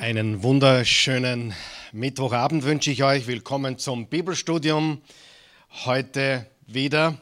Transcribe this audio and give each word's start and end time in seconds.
Einen 0.00 0.42
wunderschönen 0.42 1.52
Mittwochabend 1.92 2.64
wünsche 2.64 2.90
ich 2.90 3.04
euch. 3.04 3.26
Willkommen 3.26 3.76
zum 3.76 4.06
Bibelstudium. 4.06 5.02
Heute 5.84 6.46
wieder. 6.66 7.18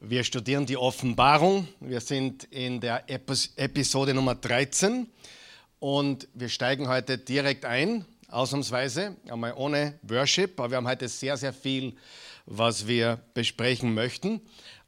Wir 0.00 0.24
studieren 0.24 0.64
die 0.64 0.78
Offenbarung. 0.78 1.68
Wir 1.80 2.00
sind 2.00 2.44
in 2.44 2.80
der 2.80 3.04
Episode 3.10 4.14
Nummer 4.14 4.34
13 4.34 5.06
und 5.80 6.28
wir 6.32 6.48
steigen 6.48 6.88
heute 6.88 7.18
direkt 7.18 7.66
ein, 7.66 8.06
ausnahmsweise, 8.28 9.14
einmal 9.28 9.52
ohne 9.54 9.98
Worship, 10.00 10.58
aber 10.58 10.70
wir 10.70 10.76
haben 10.78 10.88
heute 10.88 11.08
sehr, 11.08 11.36
sehr 11.36 11.52
viel, 11.52 11.94
was 12.46 12.88
wir 12.88 13.20
besprechen 13.34 13.92
möchten. 13.92 14.40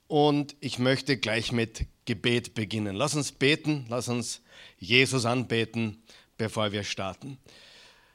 Und 0.09 0.57
ich 0.61 0.79
möchte 0.79 1.19
gleich 1.19 1.53
mit 1.53 1.85
Gebet 2.07 2.55
beginnen. 2.55 2.97
Lass 2.97 3.15
uns 3.15 3.31
beten, 3.31 3.85
lass 3.91 4.09
uns 4.09 4.41
Jesus 4.79 5.27
anbeten 5.27 6.03
bevor 6.41 6.73
wir 6.73 6.85
starten. 6.85 7.37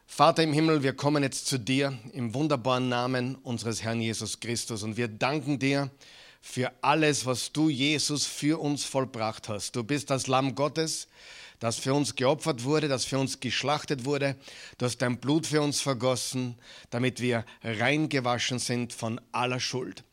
Vater 0.08 0.42
im 0.42 0.52
Himmel, 0.52 0.82
wir 0.82 0.94
kommen 0.94 1.22
jetzt 1.22 1.46
zu 1.46 1.60
dir 1.60 1.96
im 2.12 2.34
wunderbaren 2.34 2.90
Namen 2.90 3.36
unseres 3.36 3.84
Herrn 3.84 4.02
Jesus 4.02 4.40
Christus 4.40 4.82
und 4.82 4.98
wir 4.98 5.08
danken 5.08 5.60
dir 5.60 5.92
für 6.42 6.72
alles, 6.82 7.28
was 7.28 7.52
du, 7.52 7.70
Jesus, 7.70 8.26
für 8.26 8.60
uns 8.60 8.84
vollbracht 8.84 9.48
hast. 9.48 9.76
Du 9.76 9.84
bist 9.84 10.10
das 10.10 10.26
Lamm 10.26 10.56
Gottes, 10.56 11.08
das 11.60 11.78
für 11.78 11.94
uns 11.94 12.16
geopfert 12.16 12.64
wurde, 12.64 12.88
das 12.88 13.06
für 13.06 13.20
uns 13.20 13.40
geschlachtet 13.40 14.06
wurde. 14.06 14.36
Du 14.80 14.88
hast 14.88 14.98
dein 15.04 15.20
Blut 15.20 15.46
für 15.46 15.62
uns 15.62 15.80
vergossen, 15.80 16.56
damit 16.90 17.22
wir 17.22 17.46
reingewaschen 17.64 18.58
sind 18.58 18.92
von 18.92 19.22
aller 19.34 19.60
Schuld. 19.60 20.04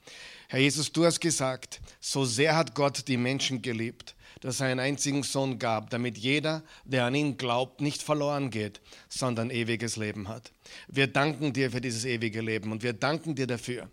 Herr 0.49 0.60
Jesus, 0.60 0.93
du 0.93 1.07
hast 1.07 1.21
gesagt, 1.21 1.80
so 1.99 2.27
sehr 2.27 2.57
hat 2.57 2.74
Gott 2.74 3.09
die 3.09 3.16
Menschen 3.16 3.63
geliebt, 3.63 4.15
dass 4.42 4.60
er 4.60 4.66
einen 4.66 4.80
einzigen 4.80 5.23
Sohn 5.23 5.59
gab, 5.59 5.88
damit 5.91 6.19
jeder, 6.19 6.62
der 6.84 7.05
an 7.05 7.14
ihn 7.14 7.37
glaubt, 7.37 7.80
nicht 7.80 8.02
verloren 8.02 8.51
geht, 8.51 8.80
sondern 9.09 9.51
ewiges 9.51 9.96
Leben 9.96 10.28
hat. 10.28 10.52
Wir 10.88 11.06
danken 11.06 11.52
dir 11.52 11.70
für 11.70 11.80
dieses 11.80 12.05
ewige 12.05 12.41
Leben 12.41 12.73
und 12.73 12.82
wir 12.82 12.93
danken 12.93 13.34
dir 13.34 13.46
dafür, 13.46 13.88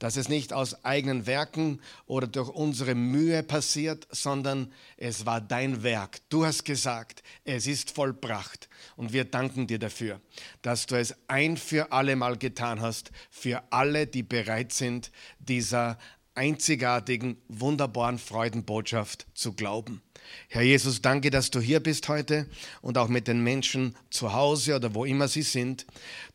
dass 0.00 0.16
es 0.16 0.28
nicht 0.28 0.52
aus 0.52 0.84
eigenen 0.84 1.26
Werken 1.26 1.80
oder 2.06 2.26
durch 2.26 2.48
unsere 2.48 2.96
Mühe 2.96 3.42
passiert, 3.44 4.08
sondern 4.10 4.72
es 4.96 5.24
war 5.24 5.40
dein 5.40 5.84
Werk. 5.84 6.18
Du 6.28 6.44
hast 6.44 6.64
gesagt, 6.64 7.22
es 7.44 7.68
ist 7.68 7.92
vollbracht 7.92 8.68
und 8.96 9.12
wir 9.12 9.24
danken 9.24 9.68
dir 9.68 9.78
dafür, 9.78 10.20
dass 10.62 10.86
du 10.86 10.96
es 10.96 11.14
ein 11.28 11.56
für 11.56 11.92
alle 11.92 12.16
Mal 12.16 12.36
getan 12.36 12.80
hast, 12.80 13.12
für 13.30 13.62
alle, 13.70 14.08
die 14.08 14.24
bereit 14.24 14.72
sind, 14.72 15.12
dieser 15.38 15.96
einzigartigen, 16.34 17.36
wunderbaren 17.48 18.18
Freudenbotschaft 18.18 19.26
zu 19.34 19.52
glauben. 19.52 20.02
Herr 20.48 20.62
Jesus, 20.62 21.02
danke, 21.02 21.30
dass 21.30 21.50
du 21.50 21.60
hier 21.60 21.80
bist 21.80 22.08
heute 22.08 22.48
und 22.80 22.96
auch 22.96 23.08
mit 23.08 23.28
den 23.28 23.42
Menschen 23.42 23.96
zu 24.10 24.32
Hause 24.32 24.76
oder 24.76 24.94
wo 24.94 25.04
immer 25.04 25.28
sie 25.28 25.42
sind. 25.42 25.86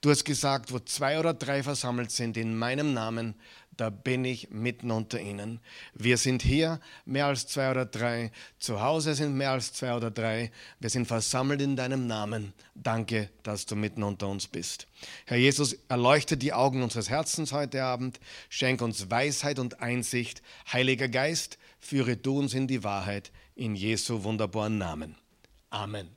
Du 0.01 0.09
hast 0.09 0.23
gesagt, 0.25 0.71
wo 0.71 0.79
zwei 0.79 1.19
oder 1.19 1.33
drei 1.33 1.63
versammelt 1.63 2.11
sind 2.11 2.37
in 2.37 2.57
meinem 2.57 2.93
Namen, 2.93 3.35
da 3.77 3.89
bin 3.89 4.25
ich 4.25 4.49
mitten 4.49 4.91
unter 4.91 5.19
ihnen. 5.19 5.59
Wir 5.93 6.17
sind 6.17 6.41
hier 6.41 6.79
mehr 7.05 7.27
als 7.27 7.47
zwei 7.47 7.71
oder 7.71 7.85
drei, 7.85 8.31
zu 8.59 8.81
Hause 8.81 9.13
sind 9.13 9.35
mehr 9.35 9.51
als 9.51 9.73
zwei 9.73 9.95
oder 9.95 10.11
drei, 10.11 10.51
wir 10.79 10.89
sind 10.89 11.07
versammelt 11.07 11.61
in 11.61 11.75
deinem 11.75 12.07
Namen. 12.07 12.53
Danke, 12.75 13.29
dass 13.43 13.65
du 13.65 13.75
mitten 13.75 14.03
unter 14.03 14.27
uns 14.27 14.47
bist. 14.47 14.87
Herr 15.25 15.37
Jesus, 15.37 15.73
erleuchte 15.87 16.37
die 16.37 16.53
Augen 16.53 16.83
unseres 16.83 17.09
Herzens 17.09 17.53
heute 17.53 17.83
Abend, 17.83 18.19
schenk 18.49 18.81
uns 18.81 19.09
Weisheit 19.09 19.59
und 19.59 19.81
Einsicht. 19.81 20.41
Heiliger 20.71 21.07
Geist, 21.07 21.57
führe 21.79 22.17
du 22.17 22.39
uns 22.39 22.53
in 22.53 22.67
die 22.67 22.83
Wahrheit, 22.83 23.31
in 23.55 23.75
Jesu 23.75 24.23
wunderbaren 24.23 24.77
Namen. 24.77 25.15
Amen. 25.69 26.09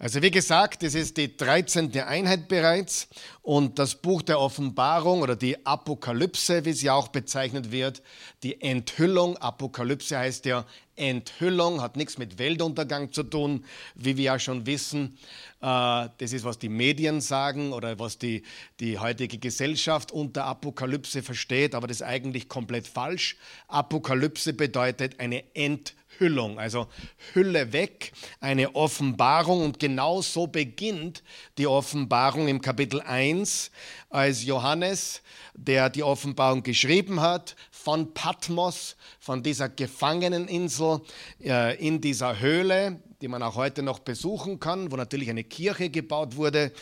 Also 0.00 0.22
wie 0.22 0.30
gesagt, 0.30 0.84
es 0.84 0.94
ist 0.94 1.16
die 1.16 1.36
13. 1.36 1.98
Einheit 1.98 2.46
bereits 2.46 3.08
und 3.42 3.80
das 3.80 3.96
Buch 3.96 4.22
der 4.22 4.38
Offenbarung 4.38 5.22
oder 5.22 5.34
die 5.34 5.66
Apokalypse, 5.66 6.64
wie 6.64 6.72
sie 6.72 6.88
auch 6.88 7.08
bezeichnet 7.08 7.72
wird, 7.72 8.00
die 8.44 8.60
Enthüllung, 8.60 9.36
Apokalypse 9.38 10.16
heißt 10.16 10.44
ja 10.44 10.64
Enthüllung, 10.94 11.80
hat 11.80 11.96
nichts 11.96 12.16
mit 12.16 12.38
Weltuntergang 12.38 13.12
zu 13.12 13.24
tun, 13.24 13.64
wie 13.96 14.16
wir 14.16 14.24
ja 14.24 14.38
schon 14.38 14.66
wissen. 14.66 15.18
Äh, 15.60 16.08
das 16.18 16.32
ist, 16.32 16.44
was 16.44 16.60
die 16.60 16.68
Medien 16.68 17.20
sagen 17.20 17.72
oder 17.72 17.98
was 17.98 18.18
die, 18.18 18.44
die 18.78 19.00
heutige 19.00 19.38
Gesellschaft 19.38 20.12
unter 20.12 20.44
Apokalypse 20.44 21.24
versteht, 21.24 21.74
aber 21.74 21.88
das 21.88 21.98
ist 21.98 22.06
eigentlich 22.06 22.48
komplett 22.48 22.86
falsch. 22.86 23.36
Apokalypse 23.66 24.52
bedeutet 24.52 25.18
eine 25.18 25.42
Enthüllung. 25.56 25.98
Enthüllung, 26.18 26.58
also 26.58 26.88
Hülle 27.32 27.72
weg, 27.72 28.12
eine 28.40 28.74
Offenbarung. 28.74 29.64
Und 29.64 29.78
genau 29.78 30.20
so 30.20 30.48
beginnt 30.48 31.22
die 31.58 31.66
Offenbarung 31.68 32.48
im 32.48 32.60
Kapitel 32.60 33.00
1, 33.00 33.70
als 34.10 34.44
Johannes, 34.44 35.22
der 35.54 35.90
die 35.90 36.02
Offenbarung 36.02 36.64
geschrieben 36.64 37.20
hat, 37.20 37.54
von 37.70 38.12
Patmos, 38.14 38.96
von 39.20 39.44
dieser 39.44 39.68
Gefangeneninsel 39.68 41.02
äh, 41.44 41.76
in 41.76 42.00
dieser 42.00 42.40
Höhle, 42.40 43.00
die 43.20 43.28
man 43.28 43.42
auch 43.42 43.56
heute 43.56 43.82
noch 43.82 43.98
besuchen 43.98 44.60
kann, 44.60 44.92
wo 44.92 44.96
natürlich 44.96 45.28
eine 45.28 45.42
Kirche 45.42 45.90
gebaut 45.90 46.36
wurde. 46.36 46.72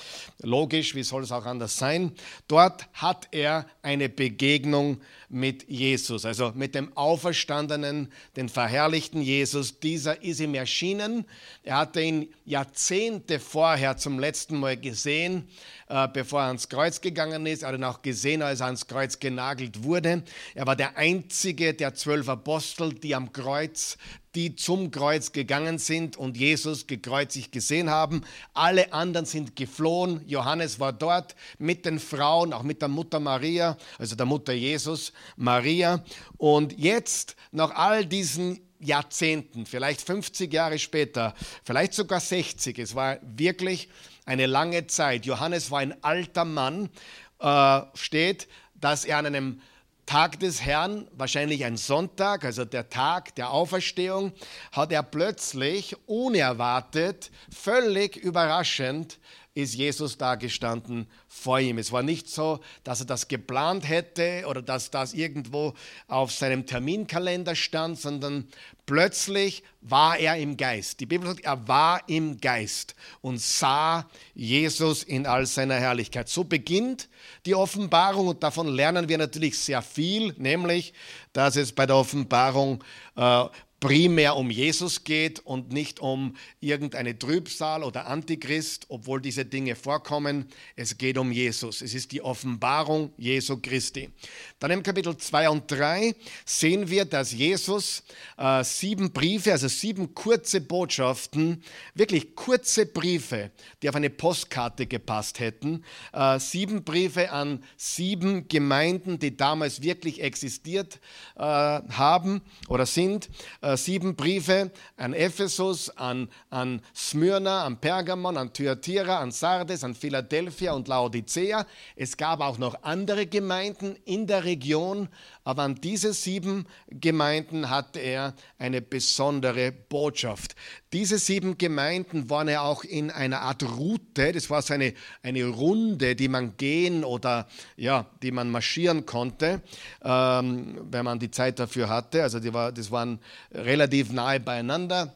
Logisch, 0.42 0.94
wie 0.94 1.02
soll 1.02 1.22
es 1.22 1.32
auch 1.32 1.46
anders 1.46 1.78
sein? 1.78 2.12
Dort 2.46 2.86
hat 2.92 3.28
er 3.30 3.66
eine 3.82 4.10
Begegnung 4.10 5.00
mit 5.30 5.68
Jesus, 5.68 6.24
also 6.26 6.52
mit 6.54 6.74
dem 6.74 6.94
auferstandenen, 6.96 8.12
den 8.36 8.48
verherrlichten 8.50 9.22
Jesus. 9.22 9.80
Dieser 9.80 10.22
ist 10.22 10.40
ihm 10.40 10.54
erschienen. 10.54 11.24
Er 11.62 11.78
hatte 11.78 12.02
ihn 12.02 12.28
Jahrzehnte 12.44 13.40
vorher 13.40 13.96
zum 13.96 14.18
letzten 14.18 14.60
Mal 14.60 14.76
gesehen, 14.76 15.48
äh, 15.88 16.06
bevor 16.08 16.42
er 16.42 16.48
ans 16.48 16.68
Kreuz 16.68 17.00
gegangen 17.00 17.46
ist. 17.46 17.62
Er 17.62 17.68
hat 17.70 17.76
ihn 17.76 17.84
auch 17.84 18.02
gesehen, 18.02 18.42
als 18.42 18.60
er 18.60 18.66
ans 18.66 18.86
Kreuz 18.86 19.18
genagelt 19.18 19.84
wurde. 19.84 20.22
Er 20.54 20.66
war 20.66 20.76
der 20.76 20.98
einzige 20.98 21.72
der 21.72 21.94
zwölf 21.94 22.28
Apostel, 22.28 22.92
die 22.92 23.14
am 23.14 23.32
Kreuz 23.32 23.96
die 24.36 24.54
zum 24.54 24.90
Kreuz 24.90 25.32
gegangen 25.32 25.78
sind 25.78 26.18
und 26.18 26.36
Jesus 26.36 26.86
gekreuzigt 26.86 27.52
gesehen 27.52 27.88
haben. 27.88 28.22
Alle 28.52 28.92
anderen 28.92 29.24
sind 29.24 29.56
geflohen. 29.56 30.20
Johannes 30.26 30.78
war 30.78 30.92
dort 30.92 31.34
mit 31.58 31.86
den 31.86 31.98
Frauen, 31.98 32.52
auch 32.52 32.62
mit 32.62 32.82
der 32.82 32.88
Mutter 32.88 33.18
Maria, 33.18 33.78
also 33.98 34.14
der 34.14 34.26
Mutter 34.26 34.52
Jesus, 34.52 35.14
Maria. 35.36 36.04
Und 36.36 36.78
jetzt, 36.78 37.34
nach 37.50 37.70
all 37.70 38.04
diesen 38.04 38.60
Jahrzehnten, 38.78 39.64
vielleicht 39.64 40.02
50 40.02 40.52
Jahre 40.52 40.78
später, 40.78 41.34
vielleicht 41.64 41.94
sogar 41.94 42.20
60, 42.20 42.78
es 42.78 42.94
war 42.94 43.18
wirklich 43.22 43.88
eine 44.26 44.44
lange 44.44 44.86
Zeit. 44.86 45.24
Johannes 45.24 45.70
war 45.70 45.80
ein 45.80 46.04
alter 46.04 46.44
Mann, 46.44 46.90
äh, 47.38 47.80
steht, 47.94 48.48
dass 48.74 49.06
er 49.06 49.16
an 49.16 49.26
einem 49.26 49.60
Tag 50.06 50.38
des 50.38 50.62
Herrn, 50.62 51.08
wahrscheinlich 51.12 51.64
ein 51.64 51.76
Sonntag, 51.76 52.44
also 52.44 52.64
der 52.64 52.88
Tag 52.88 53.34
der 53.34 53.50
Auferstehung, 53.50 54.32
hat 54.70 54.92
er 54.92 55.02
plötzlich, 55.02 55.96
unerwartet, 56.06 57.32
völlig 57.52 58.16
überraschend, 58.16 59.18
ist 59.56 59.74
Jesus 59.74 60.18
da 60.18 60.34
gestanden 60.34 61.06
vor 61.28 61.58
ihm. 61.58 61.78
Es 61.78 61.90
war 61.90 62.02
nicht 62.02 62.28
so, 62.28 62.60
dass 62.84 63.00
er 63.00 63.06
das 63.06 63.26
geplant 63.26 63.88
hätte 63.88 64.44
oder 64.46 64.60
dass 64.60 64.90
das 64.90 65.14
irgendwo 65.14 65.72
auf 66.08 66.30
seinem 66.30 66.66
Terminkalender 66.66 67.54
stand, 67.54 67.98
sondern 67.98 68.48
plötzlich 68.84 69.62
war 69.80 70.18
er 70.18 70.36
im 70.36 70.58
Geist. 70.58 71.00
Die 71.00 71.06
Bibel 71.06 71.26
sagt, 71.26 71.44
er 71.44 71.66
war 71.66 72.06
im 72.06 72.38
Geist 72.38 72.94
und 73.22 73.40
sah 73.40 74.06
Jesus 74.34 75.02
in 75.02 75.26
all 75.26 75.46
seiner 75.46 75.76
Herrlichkeit. 75.76 76.28
So 76.28 76.44
beginnt 76.44 77.08
die 77.46 77.54
Offenbarung 77.54 78.28
und 78.28 78.42
davon 78.42 78.68
lernen 78.68 79.08
wir 79.08 79.16
natürlich 79.16 79.58
sehr 79.58 79.80
viel, 79.80 80.34
nämlich, 80.36 80.92
dass 81.32 81.56
es 81.56 81.72
bei 81.72 81.86
der 81.86 81.96
Offenbarung 81.96 82.84
äh, 83.16 83.44
primär 83.80 84.36
um 84.36 84.50
Jesus 84.50 85.04
geht 85.04 85.40
und 85.40 85.72
nicht 85.72 86.00
um 86.00 86.34
irgendeine 86.60 87.18
Trübsal 87.18 87.84
oder 87.84 88.06
Antichrist, 88.06 88.86
obwohl 88.88 89.20
diese 89.20 89.44
Dinge 89.44 89.76
vorkommen. 89.76 90.48
Es 90.76 90.96
geht 90.96 91.18
um 91.18 91.30
Jesus. 91.30 91.82
Es 91.82 91.92
ist 91.94 92.12
die 92.12 92.22
Offenbarung 92.22 93.12
Jesu 93.18 93.58
Christi. 93.60 94.10
Dann 94.58 94.70
im 94.70 94.82
Kapitel 94.82 95.16
2 95.16 95.50
und 95.50 95.70
3 95.70 96.14
sehen 96.46 96.88
wir, 96.88 97.04
dass 97.04 97.32
Jesus 97.32 98.02
äh, 98.38 98.64
sieben 98.64 99.12
Briefe, 99.12 99.52
also 99.52 99.68
sieben 99.68 100.14
kurze 100.14 100.62
Botschaften, 100.62 101.62
wirklich 101.94 102.34
kurze 102.34 102.86
Briefe, 102.86 103.50
die 103.82 103.88
auf 103.90 103.94
eine 103.94 104.10
Postkarte 104.10 104.86
gepasst 104.86 105.38
hätten, 105.38 105.84
äh, 106.14 106.38
sieben 106.38 106.82
Briefe 106.82 107.30
an 107.30 107.62
sieben 107.76 108.48
Gemeinden, 108.48 109.18
die 109.18 109.36
damals 109.36 109.82
wirklich 109.82 110.22
existiert 110.22 110.98
äh, 111.36 111.40
haben 111.40 112.40
oder 112.68 112.86
sind, 112.86 113.28
äh, 113.66 113.76
sieben 113.76 114.14
Briefe 114.14 114.70
an 114.96 115.12
Ephesus, 115.12 115.90
an, 115.90 116.28
an 116.50 116.80
Smyrna, 116.94 117.64
an 117.64 117.78
Pergamon, 117.80 118.36
an 118.36 118.52
Thyatira, 118.52 119.18
an 119.18 119.32
Sardes, 119.32 119.82
an 119.82 119.94
Philadelphia 119.94 120.72
und 120.72 120.86
Laodicea. 120.86 121.66
Es 121.96 122.16
gab 122.16 122.40
auch 122.40 122.58
noch 122.58 122.82
andere 122.82 123.26
Gemeinden 123.26 123.96
in 124.04 124.28
der 124.28 124.44
Region, 124.44 125.08
aber 125.46 125.62
an 125.62 125.76
diese 125.76 126.12
sieben 126.12 126.66
Gemeinden 126.88 127.70
hatte 127.70 128.00
er 128.00 128.34
eine 128.58 128.82
besondere 128.82 129.70
Botschaft. 129.70 130.56
Diese 130.92 131.18
sieben 131.18 131.56
Gemeinden 131.56 132.28
waren 132.28 132.48
ja 132.48 132.62
auch 132.62 132.82
in 132.82 133.12
einer 133.12 133.42
Art 133.42 133.62
Route, 133.62 134.32
das 134.32 134.50
war 134.50 134.60
so 134.60 134.74
eine, 134.74 134.92
eine 135.22 135.44
Runde, 135.46 136.16
die 136.16 136.26
man 136.26 136.56
gehen 136.56 137.04
oder 137.04 137.46
ja, 137.76 138.06
die 138.24 138.32
man 138.32 138.50
marschieren 138.50 139.06
konnte, 139.06 139.62
ähm, 140.02 140.80
wenn 140.90 141.04
man 141.04 141.20
die 141.20 141.30
Zeit 141.30 141.60
dafür 141.60 141.88
hatte. 141.88 142.24
Also 142.24 142.40
die 142.40 142.52
war, 142.52 142.72
das 142.72 142.90
waren 142.90 143.20
relativ 143.52 144.10
nahe 144.10 144.40
beieinander. 144.40 145.14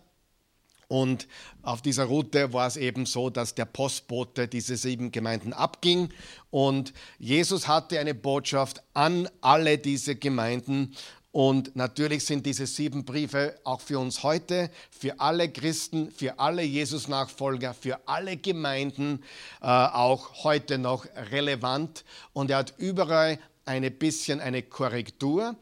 Und 0.90 1.28
auf 1.62 1.82
dieser 1.82 2.06
Route 2.06 2.52
war 2.52 2.66
es 2.66 2.76
eben 2.76 3.06
so, 3.06 3.30
dass 3.30 3.54
der 3.54 3.64
Postbote 3.64 4.48
diese 4.48 4.76
sieben 4.76 5.12
Gemeinden 5.12 5.52
abging. 5.52 6.08
Und 6.50 6.92
Jesus 7.20 7.68
hatte 7.68 8.00
eine 8.00 8.12
Botschaft 8.12 8.82
an 8.92 9.28
alle 9.40 9.78
diese 9.78 10.16
Gemeinden. 10.16 10.96
Und 11.30 11.76
natürlich 11.76 12.24
sind 12.26 12.44
diese 12.44 12.66
sieben 12.66 13.04
Briefe 13.04 13.54
auch 13.62 13.80
für 13.80 14.00
uns 14.00 14.24
heute, 14.24 14.68
für 14.90 15.20
alle 15.20 15.48
Christen, 15.48 16.10
für 16.10 16.40
alle 16.40 16.62
Jesus-Nachfolger, 16.62 17.72
für 17.72 18.00
alle 18.08 18.36
Gemeinden 18.36 19.22
äh, 19.62 19.66
auch 19.66 20.42
heute 20.42 20.76
noch 20.76 21.06
relevant. 21.30 22.04
Und 22.32 22.50
er 22.50 22.56
hat 22.56 22.74
überall 22.78 23.38
ein 23.64 23.88
bisschen 23.96 24.40
eine 24.40 24.62
Korrektur, 24.62 25.54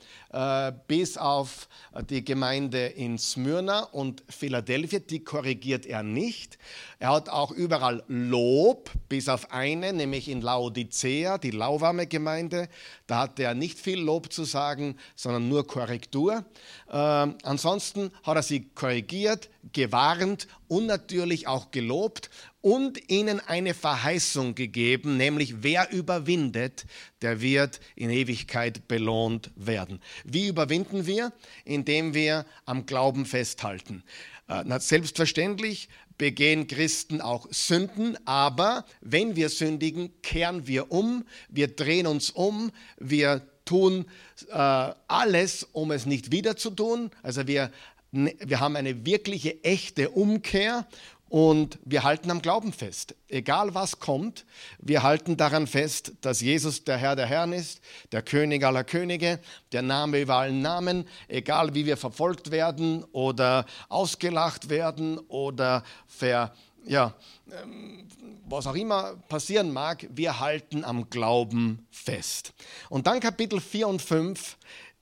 bis 0.86 1.16
auf 1.16 1.69
die 2.10 2.22
Gemeinde 2.22 2.86
in 2.86 3.16
Smyrna 3.19 3.84
und 3.84 4.22
Philadelphia, 4.28 4.98
die 4.98 5.25
korrigiert 5.25 5.86
er 5.86 6.02
nicht. 6.02 6.58
Er 6.98 7.12
hat 7.12 7.28
auch 7.28 7.50
überall 7.50 8.02
Lob, 8.08 8.90
bis 9.08 9.28
auf 9.28 9.52
eine, 9.52 9.92
nämlich 9.92 10.28
in 10.28 10.42
Laodicea, 10.42 11.38
die 11.38 11.52
lauwarme 11.52 12.06
Gemeinde. 12.06 12.69
Da 13.06 13.20
hatte 13.20 13.44
er 13.44 13.54
nicht 13.54 13.78
viel 13.78 14.00
Lob 14.00 14.32
zu 14.32 14.44
sagen, 14.44 14.96
sondern 15.14 15.48
nur 15.48 15.66
Korrektur. 15.66 16.44
Äh, 16.88 16.94
ansonsten 16.94 18.10
hat 18.22 18.36
er 18.36 18.42
sie 18.42 18.69
korrigiert, 18.75 19.48
gewarnt 19.72 20.48
und 20.66 20.86
natürlich 20.86 21.46
auch 21.46 21.70
gelobt 21.70 22.30
und 22.60 23.08
ihnen 23.08 23.40
eine 23.40 23.72
Verheißung 23.72 24.54
gegeben, 24.54 25.16
nämlich 25.16 25.62
wer 25.62 25.92
überwindet, 25.92 26.86
der 27.22 27.40
wird 27.40 27.80
in 27.94 28.10
Ewigkeit 28.10 28.88
belohnt 28.88 29.52
werden. 29.54 30.00
Wie 30.24 30.48
überwinden 30.48 31.06
wir? 31.06 31.32
Indem 31.64 32.14
wir 32.14 32.46
am 32.64 32.86
Glauben 32.86 33.26
festhalten. 33.26 34.02
Äh, 34.48 34.64
selbstverständlich 34.80 35.88
begehen 36.18 36.66
Christen 36.66 37.20
auch 37.20 37.46
Sünden, 37.50 38.18
aber 38.26 38.84
wenn 39.00 39.36
wir 39.36 39.48
sündigen, 39.48 40.10
kehren 40.22 40.66
wir 40.66 40.90
um, 40.90 41.24
wir 41.48 41.68
drehen 41.68 42.06
uns 42.06 42.30
um, 42.30 42.72
wir 42.98 43.42
tun 43.64 44.06
äh, 44.48 44.92
alles, 45.06 45.66
um 45.72 45.92
es 45.92 46.06
nicht 46.06 46.32
wieder 46.32 46.56
zu 46.56 46.70
tun. 46.70 47.10
Also 47.22 47.46
wir, 47.46 47.70
wir 48.10 48.60
haben 48.60 48.76
eine 48.76 49.06
wirkliche, 49.06 49.62
echte 49.62 50.10
Umkehr 50.10 50.86
und 51.28 51.78
wir 51.84 52.04
halten 52.04 52.30
am 52.30 52.42
Glauben 52.42 52.72
fest. 52.72 53.14
Egal 53.28 53.75
was 53.75 54.00
kommt, 54.00 54.46
wir 54.78 55.02
halten 55.02 55.36
daran 55.36 55.66
fest, 55.66 56.12
dass 56.22 56.40
Jesus 56.40 56.84
der 56.84 56.96
Herr 56.96 57.16
der 57.16 57.26
Herren 57.26 57.52
ist, 57.52 57.80
der 58.12 58.22
König 58.22 58.64
aller 58.64 58.84
Könige, 58.84 59.38
der 59.72 59.82
Name 59.82 60.20
über 60.20 60.36
allen 60.36 60.62
Namen. 60.62 61.06
Egal 61.28 61.75
wie 61.75 61.86
wir 61.86 61.96
verfolgt 61.96 62.50
werden 62.50 63.04
oder 63.12 63.66
ausgelacht 63.88 64.70
werden 64.70 65.19
oder 65.28 65.84
ver, 66.06 66.54
ja, 66.84 67.14
ähm, 67.50 68.08
was 68.48 68.66
auch 68.66 68.75
immer 68.75 69.16
passieren 69.28 69.72
mag, 69.72 70.06
wir 70.10 70.40
halten 70.40 70.84
am 70.84 71.10
Glauben 71.10 71.86
fest. 71.90 72.54
Und 72.88 73.06
dann 73.06 73.20
Kapitel 73.20 73.60
4 73.60 73.88
und 73.88 74.00
5 74.00 74.56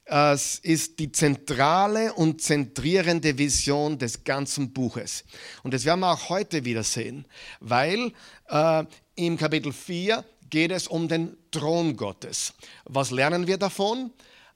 es 0.06 0.61
ist 0.61 1.00
die 1.00 1.11
zentrale 1.11 2.12
und 2.14 2.41
zentrierende 2.41 3.37
Vision 3.37 3.99
des 3.99 4.23
ganzen 4.23 4.73
Buches. 4.73 5.25
Und 5.64 5.75
das 5.75 5.85
werden 5.85 6.00
wir 6.00 6.12
auch 6.12 6.29
heute 6.29 6.64
wieder 6.64 6.85
sehen, 6.85 7.26
weil 7.58 8.12
äh, 8.49 8.85
im 9.17 9.37
Kapitel 9.37 9.73
4 9.73 10.25
geht 10.49 10.70
es 10.70 10.87
um 10.87 11.08
den 11.08 11.37
Thron 11.50 11.97
Gottes. 11.97 12.55
Was 12.85 13.11
lernen 13.11 13.49
wir 13.49 13.58
davon? 13.58 14.12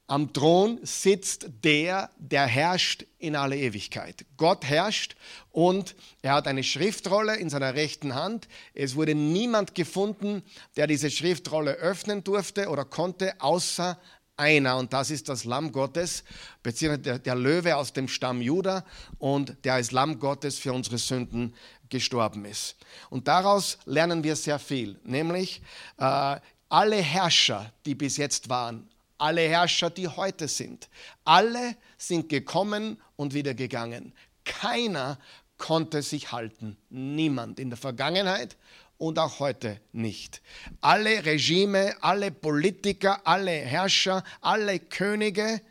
Am 0.07 0.33
Thron 0.33 0.81
sitzt 0.83 1.49
der, 1.63 2.11
der 2.19 2.47
herrscht 2.47 3.05
in 3.19 3.37
alle 3.37 3.57
Ewigkeit. 3.57 4.27
Gott 4.37 4.65
herrscht 4.65 5.15
und 5.53 5.95
er 6.23 6.35
hat 6.35 6.49
eine 6.49 6.65
Schriftrolle 6.65 7.37
in 7.37 7.49
seiner 7.49 7.75
rechten 7.75 8.17
Hand. 8.17 8.49
Es 8.75 8.97
wurde 8.97 9.15
niemand 9.15 9.77
gefunden, 9.77 10.43
der 10.77 10.89
diese 10.89 11.11
Schriftrolle 11.11 11.75
öffnen 11.75 12.25
durfte 12.25 12.69
oder 12.69 12.85
konnte, 12.85 13.41
außer 13.41 14.01
einer 14.41 14.79
und 14.79 14.93
das 14.93 15.11
ist 15.11 15.29
das 15.29 15.45
Lamm 15.45 15.71
Gottes, 15.71 16.25
beziehungsweise 16.63 17.03
der, 17.03 17.19
der 17.19 17.35
Löwe 17.37 17.77
aus 17.77 17.93
dem 17.93 18.09
Stamm 18.09 18.41
Juda 18.41 18.85
und 19.19 19.55
der 19.65 19.75
als 19.75 19.93
Lamm 19.93 20.19
Gottes 20.19 20.59
für 20.59 20.73
unsere 20.73 20.99
Sünden 20.99 21.55
gestorben 21.91 22.45
ist. 22.45 22.77
Und 23.11 23.29
daraus 23.29 23.79
lernen 23.85 24.25
wir 24.25 24.35
sehr 24.35 24.59
viel, 24.59 24.99
nämlich 25.05 25.61
äh, 25.99 26.37
alle 26.69 26.97
Herrscher, 26.97 27.73
die 27.85 27.95
bis 27.95 28.17
jetzt 28.17 28.49
waren, 28.49 28.89
alle 29.19 29.43
Herrscher, 29.43 29.91
die 29.91 30.09
heute 30.09 30.49
sind, 30.49 30.89
alle 31.25 31.77
sind 31.99 32.29
gekommen 32.29 33.01
und 33.17 33.35
wieder 33.35 33.55
gegangen. 33.55 34.15
Keiner 34.45 35.19
konnte 35.59 36.01
sich 36.03 36.33
halten. 36.33 36.79
Niemand 36.89 37.61
in 37.61 37.69
der 37.69 37.77
Vergangenheit 37.77 38.57
und 39.01 39.19
auch 39.19 39.41
heute 39.41 39.81
nicht. 39.93 40.43
Alle 40.83 41.25
Regime, 41.25 41.97
alle 42.03 42.31
Politiker, 42.31 43.27
alle 43.27 43.51
Herrscher, 43.51 44.23
alle 44.43 44.79
Könige, 44.79 45.63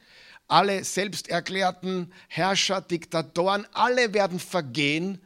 alle 0.47 0.83
selbsterklärten 0.83 2.11
Herrscher, 2.27 2.81
Diktatoren, 2.81 3.67
alle 3.71 4.15
werden 4.15 4.39
vergehen 4.39 5.21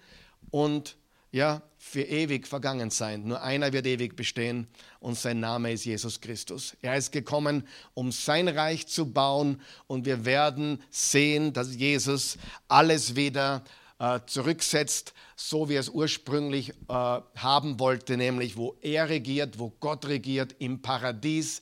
und 0.52 0.98
ja, 1.32 1.62
für 1.78 2.02
ewig 2.02 2.46
vergangen 2.46 2.90
sein. 2.90 3.24
Nur 3.24 3.42
einer 3.42 3.72
wird 3.72 3.88
ewig 3.88 4.18
bestehen 4.18 4.68
und 5.00 5.18
sein 5.18 5.40
Name 5.40 5.72
ist 5.72 5.86
Jesus 5.86 6.20
Christus. 6.20 6.76
Er 6.82 6.98
ist 6.98 7.14
gekommen, 7.14 7.66
um 7.94 8.12
sein 8.12 8.50
Reich 8.50 8.86
zu 8.88 9.14
bauen 9.14 9.62
und 9.88 10.06
wir 10.06 10.26
werden 10.26 10.84
sehen, 10.90 11.54
dass 11.54 11.74
Jesus 11.74 12.38
alles 12.68 13.16
wieder 13.16 13.64
äh, 14.04 14.20
zurücksetzt, 14.26 15.14
so 15.38 15.70
wie 15.70 15.76
er 15.76 15.80
es 15.80 15.88
ursprünglich 15.88 16.72
äh, 16.72 16.74
haben 16.90 17.80
wollte, 17.80 18.18
nämlich 18.18 18.58
wo 18.58 18.76
er 18.82 19.08
regiert, 19.08 19.60
wo 19.60 19.70
Gott 19.80 20.06
regiert, 20.08 20.56
im 20.60 20.82
Paradies, 20.82 21.62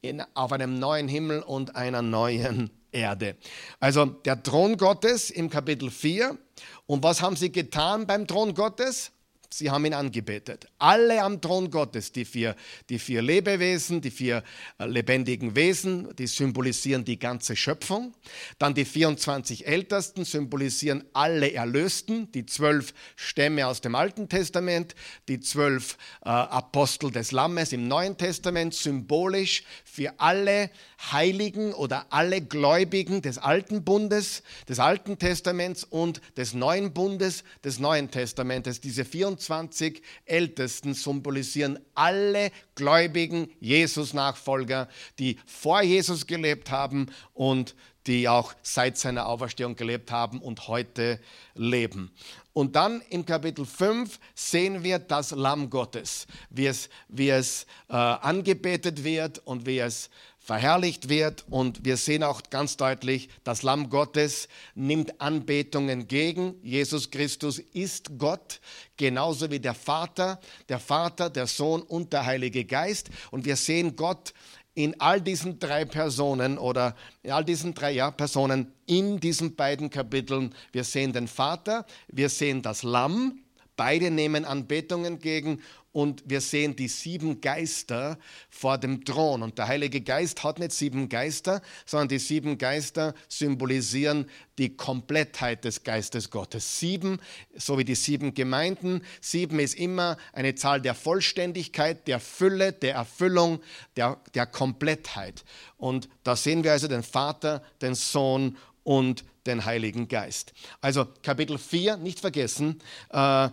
in, 0.00 0.22
auf 0.32 0.52
einem 0.52 0.78
neuen 0.78 1.06
Himmel 1.06 1.42
und 1.42 1.76
einer 1.76 2.00
neuen 2.00 2.70
Erde. 2.92 3.36
Also 3.78 4.06
der 4.06 4.42
Thron 4.42 4.78
Gottes 4.78 5.28
im 5.30 5.50
Kapitel 5.50 5.90
4. 5.90 6.38
Und 6.86 7.02
was 7.02 7.20
haben 7.20 7.36
sie 7.36 7.52
getan 7.52 8.06
beim 8.06 8.26
Thron 8.26 8.54
Gottes? 8.54 9.12
Sie 9.52 9.70
haben 9.70 9.84
ihn 9.84 9.92
angebetet. 9.92 10.66
Alle 10.78 11.22
am 11.22 11.40
Thron 11.40 11.70
Gottes, 11.70 12.10
die 12.10 12.24
vier, 12.24 12.56
die 12.88 12.98
vier 12.98 13.20
Lebewesen, 13.20 14.00
die 14.00 14.10
vier 14.10 14.42
äh, 14.78 14.86
lebendigen 14.86 15.54
Wesen, 15.54 16.14
die 16.16 16.26
symbolisieren 16.26 17.04
die 17.04 17.18
ganze 17.18 17.54
Schöpfung. 17.54 18.14
Dann 18.58 18.72
die 18.72 18.86
24 18.86 19.66
Ältesten 19.66 20.24
symbolisieren 20.24 21.04
alle 21.12 21.52
Erlösten, 21.52 22.32
die 22.32 22.46
zwölf 22.46 22.94
Stämme 23.14 23.66
aus 23.66 23.82
dem 23.82 23.94
Alten 23.94 24.30
Testament, 24.30 24.94
die 25.28 25.40
zwölf 25.40 25.98
äh, 26.24 26.30
Apostel 26.30 27.10
des 27.10 27.30
Lammes 27.30 27.74
im 27.74 27.86
Neuen 27.88 28.16
Testament, 28.16 28.72
symbolisch 28.72 29.64
für 29.84 30.18
alle 30.18 30.70
Heiligen 31.10 31.74
oder 31.74 32.06
alle 32.08 32.40
Gläubigen 32.40 33.20
des 33.20 33.36
Alten 33.36 33.84
Bundes, 33.84 34.42
des 34.66 34.78
Alten 34.78 35.18
Testaments 35.18 35.84
und 35.84 36.22
des 36.38 36.54
Neuen 36.54 36.94
Bundes, 36.94 37.44
des 37.62 37.78
Neuen 37.78 38.10
Testamentes. 38.10 38.80
Diese 38.80 39.04
24 39.04 39.41
24 39.42 40.02
Ältesten 40.24 40.94
symbolisieren 40.94 41.78
alle 41.94 42.50
gläubigen 42.74 43.50
Jesus-Nachfolger, 43.60 44.88
die 45.18 45.38
vor 45.46 45.82
Jesus 45.82 46.26
gelebt 46.26 46.70
haben 46.70 47.06
und 47.34 47.74
die 48.06 48.28
auch 48.28 48.54
seit 48.62 48.98
seiner 48.98 49.26
Auferstehung 49.26 49.76
gelebt 49.76 50.10
haben 50.10 50.40
und 50.40 50.66
heute 50.66 51.20
leben. 51.54 52.10
Und 52.52 52.76
dann 52.76 53.00
im 53.10 53.24
Kapitel 53.24 53.64
5 53.64 54.18
sehen 54.34 54.82
wir 54.82 54.98
das 54.98 55.30
Lamm 55.30 55.70
Gottes, 55.70 56.26
wie 56.50 56.66
es, 56.66 56.88
wie 57.08 57.30
es 57.30 57.66
äh, 57.88 57.94
angebetet 57.94 59.04
wird 59.04 59.38
und 59.46 59.66
wie 59.66 59.78
es 59.78 60.10
verherrlicht 60.42 61.08
wird. 61.08 61.44
Und 61.48 61.84
wir 61.84 61.96
sehen 61.96 62.22
auch 62.22 62.42
ganz 62.50 62.76
deutlich, 62.76 63.28
das 63.44 63.62
Lamm 63.62 63.90
Gottes 63.90 64.48
nimmt 64.74 65.20
Anbetung 65.20 65.88
entgegen. 65.88 66.54
Jesus 66.62 67.10
Christus 67.10 67.58
ist 67.58 68.18
Gott, 68.18 68.60
genauso 68.96 69.50
wie 69.50 69.60
der 69.60 69.74
Vater, 69.74 70.40
der 70.68 70.80
Vater, 70.80 71.30
der 71.30 71.46
Sohn 71.46 71.82
und 71.82 72.12
der 72.12 72.26
Heilige 72.26 72.64
Geist. 72.64 73.10
Und 73.30 73.44
wir 73.44 73.56
sehen 73.56 73.94
Gott 73.96 74.34
in 74.74 74.98
all 75.00 75.20
diesen 75.20 75.58
drei 75.58 75.84
Personen 75.84 76.58
oder 76.58 76.96
in 77.22 77.30
all 77.30 77.44
diesen 77.44 77.74
drei 77.74 77.92
ja, 77.92 78.10
Personen 78.10 78.72
in 78.86 79.20
diesen 79.20 79.54
beiden 79.54 79.90
Kapiteln. 79.90 80.54
Wir 80.72 80.84
sehen 80.84 81.12
den 81.12 81.28
Vater, 81.28 81.86
wir 82.08 82.30
sehen 82.30 82.62
das 82.62 82.82
Lamm, 82.82 83.42
beide 83.76 84.10
nehmen 84.10 84.44
Anbetung 84.44 85.04
entgegen 85.04 85.60
und 85.92 86.22
wir 86.26 86.40
sehen 86.40 86.74
die 86.74 86.88
sieben 86.88 87.40
Geister 87.40 88.18
vor 88.48 88.78
dem 88.78 89.04
Thron. 89.04 89.42
Und 89.42 89.58
der 89.58 89.68
Heilige 89.68 90.00
Geist 90.00 90.42
hat 90.42 90.58
nicht 90.58 90.72
sieben 90.72 91.10
Geister, 91.10 91.60
sondern 91.84 92.08
die 92.08 92.18
sieben 92.18 92.56
Geister 92.56 93.14
symbolisieren 93.28 94.28
die 94.58 94.74
Komplettheit 94.76 95.64
des 95.64 95.82
Geistes 95.84 96.30
Gottes. 96.30 96.78
Sieben, 96.78 97.20
so 97.54 97.78
wie 97.78 97.84
die 97.84 97.94
sieben 97.94 98.32
Gemeinden. 98.32 99.02
Sieben 99.20 99.58
ist 99.58 99.74
immer 99.74 100.16
eine 100.32 100.54
Zahl 100.54 100.80
der 100.80 100.94
Vollständigkeit, 100.94 102.08
der 102.08 102.20
Fülle, 102.20 102.72
der 102.72 102.94
Erfüllung, 102.94 103.60
der, 103.96 104.18
der 104.34 104.46
Komplettheit. 104.46 105.44
Und 105.76 106.08
da 106.22 106.36
sehen 106.36 106.64
wir 106.64 106.72
also 106.72 106.88
den 106.88 107.02
Vater, 107.02 107.62
den 107.82 107.94
Sohn 107.94 108.56
und 108.84 109.24
den 109.46 109.64
Heiligen 109.64 110.08
Geist. 110.08 110.52
Also 110.80 111.06
Kapitel 111.22 111.58
4, 111.58 111.96
nicht 111.96 112.20
vergessen, 112.20 112.80
äh, 113.12 113.46
äh, 113.46 113.50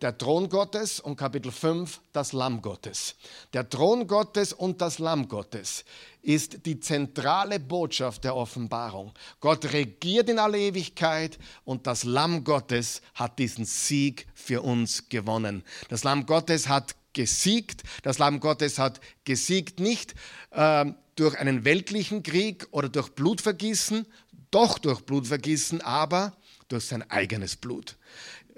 der 0.00 0.18
Thron 0.18 0.48
Gottes 0.48 0.98
und 1.00 1.16
Kapitel 1.16 1.52
5, 1.52 2.00
das 2.12 2.32
Lamm 2.32 2.62
Gottes. 2.62 3.14
Der 3.52 3.68
Thron 3.68 4.06
Gottes 4.06 4.52
und 4.52 4.80
das 4.80 4.98
Lamm 4.98 5.28
Gottes 5.28 5.84
ist 6.22 6.66
die 6.66 6.80
zentrale 6.80 7.60
Botschaft 7.60 8.24
der 8.24 8.36
Offenbarung. 8.36 9.12
Gott 9.40 9.72
regiert 9.72 10.28
in 10.28 10.38
aller 10.38 10.58
Ewigkeit 10.58 11.38
und 11.64 11.86
das 11.86 12.04
Lamm 12.04 12.44
Gottes 12.44 13.00
hat 13.14 13.38
diesen 13.38 13.64
Sieg 13.64 14.26
für 14.34 14.62
uns 14.62 15.08
gewonnen. 15.08 15.62
Das 15.88 16.04
Lamm 16.04 16.26
Gottes 16.26 16.68
hat 16.68 16.96
gesiegt. 17.12 17.82
Das 18.02 18.18
Lamm 18.18 18.40
Gottes 18.40 18.78
hat 18.78 19.00
gesiegt 19.24 19.80
nicht 19.80 20.14
äh, 20.50 20.86
durch 21.16 21.38
einen 21.38 21.64
weltlichen 21.64 22.22
Krieg 22.22 22.66
oder 22.70 22.88
durch 22.88 23.10
Blutvergießen, 23.10 24.06
doch 24.50 24.78
durch 24.78 25.00
Blutvergießen, 25.02 25.80
aber 25.80 26.36
durch 26.68 26.84
sein 26.84 27.08
eigenes 27.10 27.56
Blut. 27.56 27.96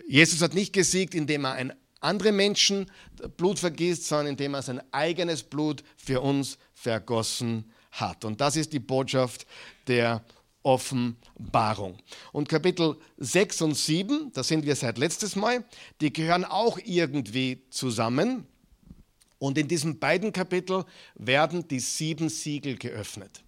Jesus 0.06 0.42
hat 0.42 0.54
nicht 0.54 0.72
gesiegt, 0.72 1.14
indem 1.14 1.44
er 1.44 1.52
ein 1.52 1.72
andere 2.00 2.32
Menschen 2.32 2.90
Blut 3.36 3.58
vergießt, 3.58 4.06
sondern 4.06 4.28
indem 4.28 4.54
er 4.54 4.62
sein 4.62 4.82
eigenes 4.92 5.42
Blut 5.42 5.84
für 5.96 6.20
uns 6.20 6.58
vergossen 6.74 7.70
hat. 7.92 8.24
Und 8.24 8.40
das 8.40 8.56
ist 8.56 8.72
die 8.72 8.80
Botschaft 8.80 9.46
der 9.86 10.24
Offenbarung. 10.62 11.98
Und 12.32 12.48
Kapitel 12.48 12.96
6 13.18 13.62
und 13.62 13.74
7, 13.74 14.32
da 14.32 14.42
sind 14.42 14.64
wir 14.64 14.76
seit 14.76 14.98
letztes 14.98 15.36
Mal, 15.36 15.64
die 16.00 16.12
gehören 16.12 16.44
auch 16.44 16.78
irgendwie 16.84 17.62
zusammen. 17.70 18.46
Und 19.38 19.58
in 19.58 19.66
diesen 19.66 19.98
beiden 19.98 20.32
Kapiteln 20.32 20.84
werden 21.16 21.66
die 21.66 21.80
sieben 21.80 22.28
Siegel 22.28 22.76
geöffnet. 22.76 23.42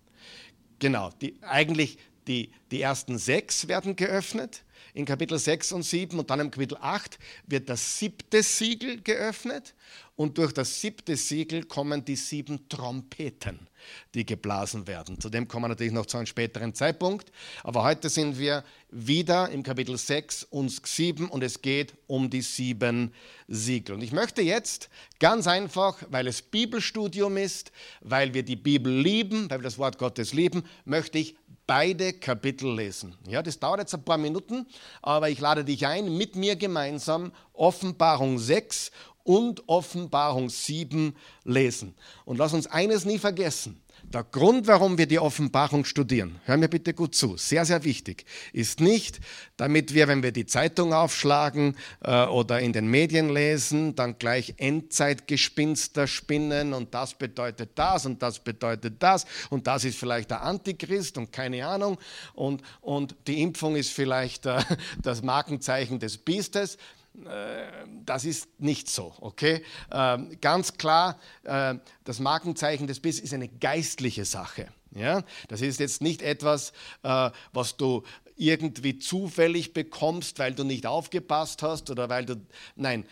Genau, 0.81 1.11
die, 1.21 1.37
eigentlich 1.43 1.99
die, 2.27 2.51
die 2.71 2.81
ersten 2.81 3.19
sechs 3.19 3.69
werden 3.69 3.97
geöffnet. 3.97 4.65
In 4.95 5.05
Kapitel 5.05 5.39
6 5.39 5.73
und 5.73 5.83
7 5.83 6.19
und 6.19 6.31
dann 6.31 6.41
im 6.41 6.51
Kapitel 6.51 6.79
8 6.81 7.19
wird 7.47 7.69
das 7.69 7.99
siebte 7.99 8.43
Siegel 8.43 9.01
geöffnet. 9.03 9.75
Und 10.17 10.39
durch 10.39 10.53
das 10.53 10.81
siebte 10.81 11.17
Siegel 11.17 11.65
kommen 11.65 12.05
die 12.05 12.17
sieben 12.17 12.69
Trompeten, 12.69 13.69
die 14.15 14.25
geblasen 14.25 14.87
werden. 14.87 15.21
Zu 15.21 15.31
dem 15.31 15.49
kommen 15.49 15.65
wir 15.65 15.69
natürlich 15.69 15.93
noch 15.93 16.07
zu 16.07 16.17
einem 16.17 16.27
späteren 16.27 16.75
Zeitpunkt, 16.75 17.31
aber 17.63 17.85
heute 17.85 18.09
sind 18.09 18.39
wir 18.39 18.65
wieder 18.91 19.49
im 19.51 19.63
Kapitel 19.63 19.97
6 19.97 20.45
und 20.45 20.71
7 20.87 21.29
und 21.29 21.43
es 21.43 21.63
geht 21.63 21.95
um 22.07 22.31
die 22.31 22.43
sieben 22.43 23.13
Siegel. 23.49 23.97
Und 23.97 24.03
ich 24.03 24.13
möchte 24.13 24.43
jetzt 24.43 24.89
ganz 25.19 25.47
einfach, 25.47 25.99
weil 26.11 26.27
es 26.27 26.43
Bibelstudium 26.43 27.37
ist, 27.37 27.73
weil 28.01 28.35
wir 28.35 28.43
die 28.43 28.57
Bibel 28.57 28.93
lieben, 28.93 29.51
weil 29.51 29.59
wir 29.59 29.65
das 29.65 29.79
Wort 29.79 29.99
Gottes 29.99 30.33
lieben, 30.33 30.65
möchte 30.85 31.19
ich 31.19 31.37
beide 31.67 32.13
Kapitel 32.13 32.75
lesen. 32.75 33.17
Ja, 33.27 33.43
das 33.43 33.59
dauert 33.59 33.81
jetzt 33.81 33.95
ein 33.95 34.05
paar 34.05 34.19
Minuten, 34.19 34.67
aber 35.03 35.31
ich 35.31 35.41
lade 35.41 35.65
dich 35.65 35.87
ein, 35.87 36.17
mit 36.17 36.37
mir 36.37 36.57
gemeinsam 36.57 37.33
Offenbarung 37.53 38.39
6 38.39 38.91
und 39.25 39.69
Offenbarung 39.69 40.49
7 40.49 41.17
lesen. 41.45 41.95
Und 42.25 42.39
lass 42.39 42.53
uns 42.53 42.67
eines 42.67 43.05
nie 43.05 43.19
vergessen. 43.19 43.81
Der 44.13 44.23
Grund, 44.23 44.67
warum 44.67 44.99
wir 44.99 45.07
die 45.07 45.19
Offenbarung 45.19 45.85
studieren, 45.85 46.39
hör 46.45 46.57
mir 46.57 46.69
bitte 46.69 46.95
gut 46.95 47.15
zu, 47.15 47.37
sehr, 47.37 47.65
sehr 47.65 47.83
wichtig, 47.85 48.27
ist 48.53 48.81
nicht, 48.81 49.19
damit 49.57 49.95
wir, 49.95 50.07
wenn 50.09 50.23
wir 50.23 50.31
die 50.31 50.47
Zeitung 50.47 50.93
aufschlagen 50.93 51.77
äh, 52.01 52.27
oder 52.27 52.61
in 52.61 52.73
den 52.73 52.87
Medien 52.87 53.31
lesen, 53.31 53.95
dann 53.95 54.19
gleich 54.19 54.55
Endzeitgespinster 54.59 56.07
spinnen 56.07 56.75
und 56.75 56.95
das 56.95 57.15
bedeutet 57.15 57.71
das 57.77 58.07
und 58.07 58.23
das 58.23 58.39
bedeutet 58.39 59.03
das 59.03 59.27
und 59.51 59.67
das 59.67 59.85
ist 59.85 59.99
vielleicht 59.99 60.31
der 60.31 60.43
Antichrist 60.43 61.19
und 61.19 61.33
keine 61.33 61.67
Ahnung 61.67 61.99
und, 62.35 62.63
und 62.83 63.17
die 63.27 63.43
Impfung 63.43 63.75
ist 63.75 63.91
vielleicht 63.91 64.47
äh, 64.47 64.61
das 65.03 65.23
Markenzeichen 65.23 65.99
des 65.99 66.19
Biestes. 66.19 66.79
Äh, 67.15 67.87
das 68.05 68.25
ist 68.25 68.61
nicht 68.61 68.89
so, 68.89 69.15
okay? 69.21 69.63
Ähm, 69.93 70.37
ganz 70.41 70.75
klar, 70.75 71.19
äh, 71.45 71.77
das 72.05 72.19
Markenzeichen 72.19 72.87
des 72.87 73.01
Biss 73.01 73.21
ist 73.21 73.33
eine 73.33 73.49
geistliche 73.49 74.25
Sache. 74.25 74.69
Ja? 74.95 75.23
Das 75.49 75.61
ist 75.61 75.81
jetzt 75.81 76.03
nicht 76.03 76.23
etwas, 76.23 76.73
äh, 77.03 77.31
was 77.53 77.77
du 77.77 78.03
irgendwie 78.37 78.99
zufällig 78.99 79.73
bekommst, 79.73 80.39
weil 80.41 80.55
du 80.55 80.65
nicht 80.65 80.87
aufgepasst 80.87 81.63
hast 81.63 81.91
oder 81.91 82.09
weil 82.09 82.27
du. 82.27 82.37
Nein, 82.75 83.05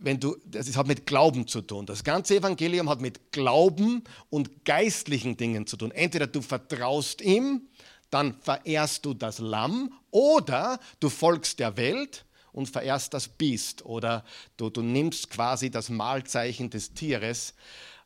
wenn 0.00 0.20
du, 0.20 0.36
das 0.46 0.74
hat 0.76 0.86
mit 0.86 1.06
Glauben 1.06 1.46
zu 1.46 1.60
tun. 1.60 1.86
Das 1.86 2.04
ganze 2.04 2.36
Evangelium 2.36 2.88
hat 2.88 3.00
mit 3.00 3.32
Glauben 3.32 4.04
und 4.30 4.64
geistlichen 4.64 5.36
Dingen 5.36 5.66
zu 5.66 5.76
tun. 5.76 5.90
Entweder 5.90 6.26
du 6.26 6.40
vertraust 6.40 7.20
ihm, 7.20 7.68
dann 8.10 8.34
verehrst 8.40 9.04
du 9.04 9.14
das 9.14 9.38
Lamm, 9.38 9.92
oder 10.10 10.78
du 11.00 11.10
folgst 11.10 11.58
der 11.58 11.76
Welt 11.76 12.25
und 12.56 12.70
verehrst 12.70 13.12
das 13.12 13.28
Biest 13.28 13.84
oder 13.84 14.24
du, 14.56 14.70
du 14.70 14.82
nimmst 14.82 15.30
quasi 15.30 15.70
das 15.70 15.90
Mahlzeichen 15.90 16.70
des 16.70 16.94
Tieres. 16.94 17.54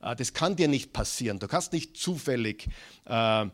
Äh, 0.02 0.16
das 0.16 0.35
kann 0.35 0.57
dir 0.57 0.66
nicht 0.66 0.92
passieren. 0.92 1.38
Du 1.38 1.47
kannst 1.47 1.73
nicht 1.73 1.97
zufällig 1.97 2.66
äh, 3.07 3.42
äh, 3.42 3.49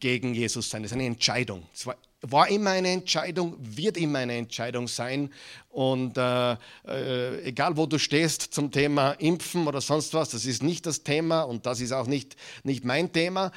gegen 0.00 0.34
Jesus 0.34 0.70
sein. 0.70 0.82
Das 0.82 0.90
ist 0.90 0.96
eine 0.96 1.04
Entscheidung. 1.04 1.64
Es 1.74 1.86
war, 1.86 1.96
war, 2.22 2.48
immer 2.48 2.70
eine 2.70 2.88
Entscheidung, 2.88 3.56
wird 3.58 3.98
immer 3.98 4.20
eine 4.20 4.38
Entscheidung 4.38 4.88
sein. 4.88 5.30
Und 5.68 6.16
äh, 6.16 6.56
äh, 6.86 7.42
egal, 7.42 7.76
wo 7.76 7.84
du 7.84 7.98
stehst 7.98 8.54
zum 8.54 8.70
Thema 8.70 9.12
Impfen 9.12 9.66
oder 9.66 9.82
sonst 9.82 10.14
was, 10.14 10.30
das 10.30 10.46
ist 10.46 10.62
nicht 10.62 10.86
das 10.86 11.02
Thema 11.02 11.42
und 11.42 11.66
das 11.66 11.82
ist 11.82 11.92
auch 11.92 12.06
nicht, 12.06 12.36
nicht 12.62 12.84
mein 12.84 13.12
Thema. 13.12 13.52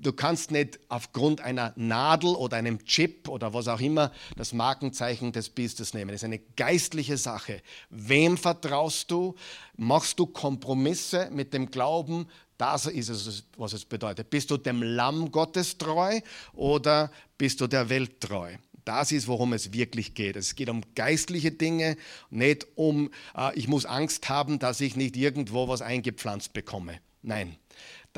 Du 0.00 0.12
kannst 0.12 0.50
nicht 0.52 0.78
aufgrund 0.88 1.40
einer 1.40 1.72
Nadel 1.76 2.34
oder 2.34 2.56
einem 2.56 2.84
Chip 2.84 3.28
oder 3.28 3.52
was 3.52 3.66
auch 3.66 3.80
immer 3.80 4.12
das 4.36 4.52
Markenzeichen 4.52 5.32
des 5.32 5.50
Biestes 5.50 5.92
nehmen. 5.92 6.10
Das 6.10 6.20
ist 6.20 6.24
eine 6.24 6.38
geistliche 6.38 7.16
Sache. 7.16 7.62
Wem 7.90 8.36
vertraust 8.36 9.10
du? 9.10 9.34
Machst 9.76 10.18
du 10.18 10.26
Kompromisse 10.26 11.30
mit 11.32 11.52
dem 11.52 11.70
Glauben? 11.70 12.28
Das 12.58 12.86
ist 12.86 13.08
es, 13.08 13.44
was 13.56 13.72
es 13.72 13.84
bedeutet. 13.84 14.30
Bist 14.30 14.50
du 14.50 14.56
dem 14.56 14.82
Lamm 14.82 15.32
Gottes 15.32 15.78
treu 15.78 16.20
oder 16.52 17.10
bist 17.36 17.60
du 17.60 17.66
der 17.66 17.88
Welt 17.88 18.20
treu? 18.20 18.56
Das 18.84 19.12
ist, 19.12 19.28
worum 19.28 19.52
es 19.52 19.72
wirklich 19.72 20.14
geht. 20.14 20.36
Es 20.36 20.54
geht 20.54 20.70
um 20.70 20.82
geistliche 20.94 21.52
Dinge, 21.52 21.96
nicht 22.30 22.66
um, 22.74 23.10
äh, 23.36 23.54
ich 23.54 23.68
muss 23.68 23.84
Angst 23.84 24.28
haben, 24.28 24.58
dass 24.58 24.80
ich 24.80 24.96
nicht 24.96 25.16
irgendwo 25.16 25.68
was 25.68 25.82
eingepflanzt 25.82 26.52
bekomme. 26.54 26.98
Nein, 27.20 27.56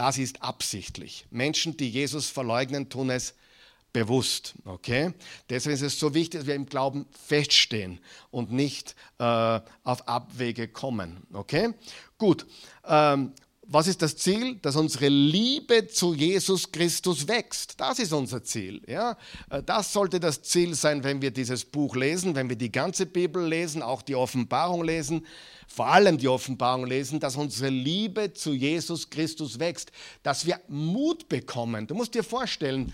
das 0.01 0.17
ist 0.17 0.41
absichtlich. 0.41 1.27
Menschen, 1.31 1.77
die 1.77 1.91
Jesus 1.91 2.31
verleugnen, 2.31 2.89
tun 2.89 3.11
es 3.11 3.35
bewusst. 3.93 4.55
Okay? 4.65 5.13
Deswegen 5.51 5.75
ist 5.75 5.83
es 5.83 5.99
so 5.99 6.15
wichtig, 6.15 6.41
dass 6.41 6.47
wir 6.47 6.55
im 6.55 6.65
Glauben 6.65 7.05
feststehen 7.27 8.01
und 8.31 8.51
nicht 8.51 8.97
äh, 9.19 9.61
auf 9.85 10.09
Abwege 10.09 10.69
kommen. 10.69 11.19
Okay? 11.35 11.75
Gut. 12.17 12.47
Ähm, 12.87 13.35
was 13.73 13.87
ist 13.87 14.03
das 14.03 14.17
Ziel? 14.17 14.57
Dass 14.57 14.75
unsere 14.75 15.07
Liebe 15.07 15.87
zu 15.87 16.13
Jesus 16.13 16.73
Christus 16.73 17.29
wächst. 17.29 17.81
Das 17.81 18.01
ist 18.01 18.13
unser 18.13 18.43
Ziel. 18.43 18.83
Ja? 18.89 19.17
Äh, 19.49 19.63
das 19.63 19.93
sollte 19.93 20.19
das 20.19 20.43
Ziel 20.43 20.75
sein, 20.75 21.05
wenn 21.05 21.23
wir 21.23 21.31
dieses 21.31 21.65
Buch 21.65 21.95
lesen, 21.95 22.35
wenn 22.35 22.49
wir 22.49 22.57
die 22.57 22.73
ganze 22.73 23.07
Bibel 23.07 23.47
lesen, 23.47 23.81
auch 23.81 24.03
die 24.03 24.17
Offenbarung 24.17 24.83
lesen, 24.83 25.25
vor 25.69 25.87
allem 25.87 26.19
die 26.19 26.27
Offenbarung 26.27 26.85
lesen, 26.85 27.21
dass 27.21 27.37
unsere 27.37 27.69
Liebe 27.69 28.33
zu 28.33 28.53
Jesus 28.55 29.09
Christus 29.09 29.61
wächst, 29.61 29.93
dass 30.25 30.47
wir 30.47 30.61
Mut 30.67 31.29
bekommen. 31.29 31.87
Du 31.87 31.95
musst 31.95 32.15
dir 32.15 32.25
vorstellen, 32.25 32.93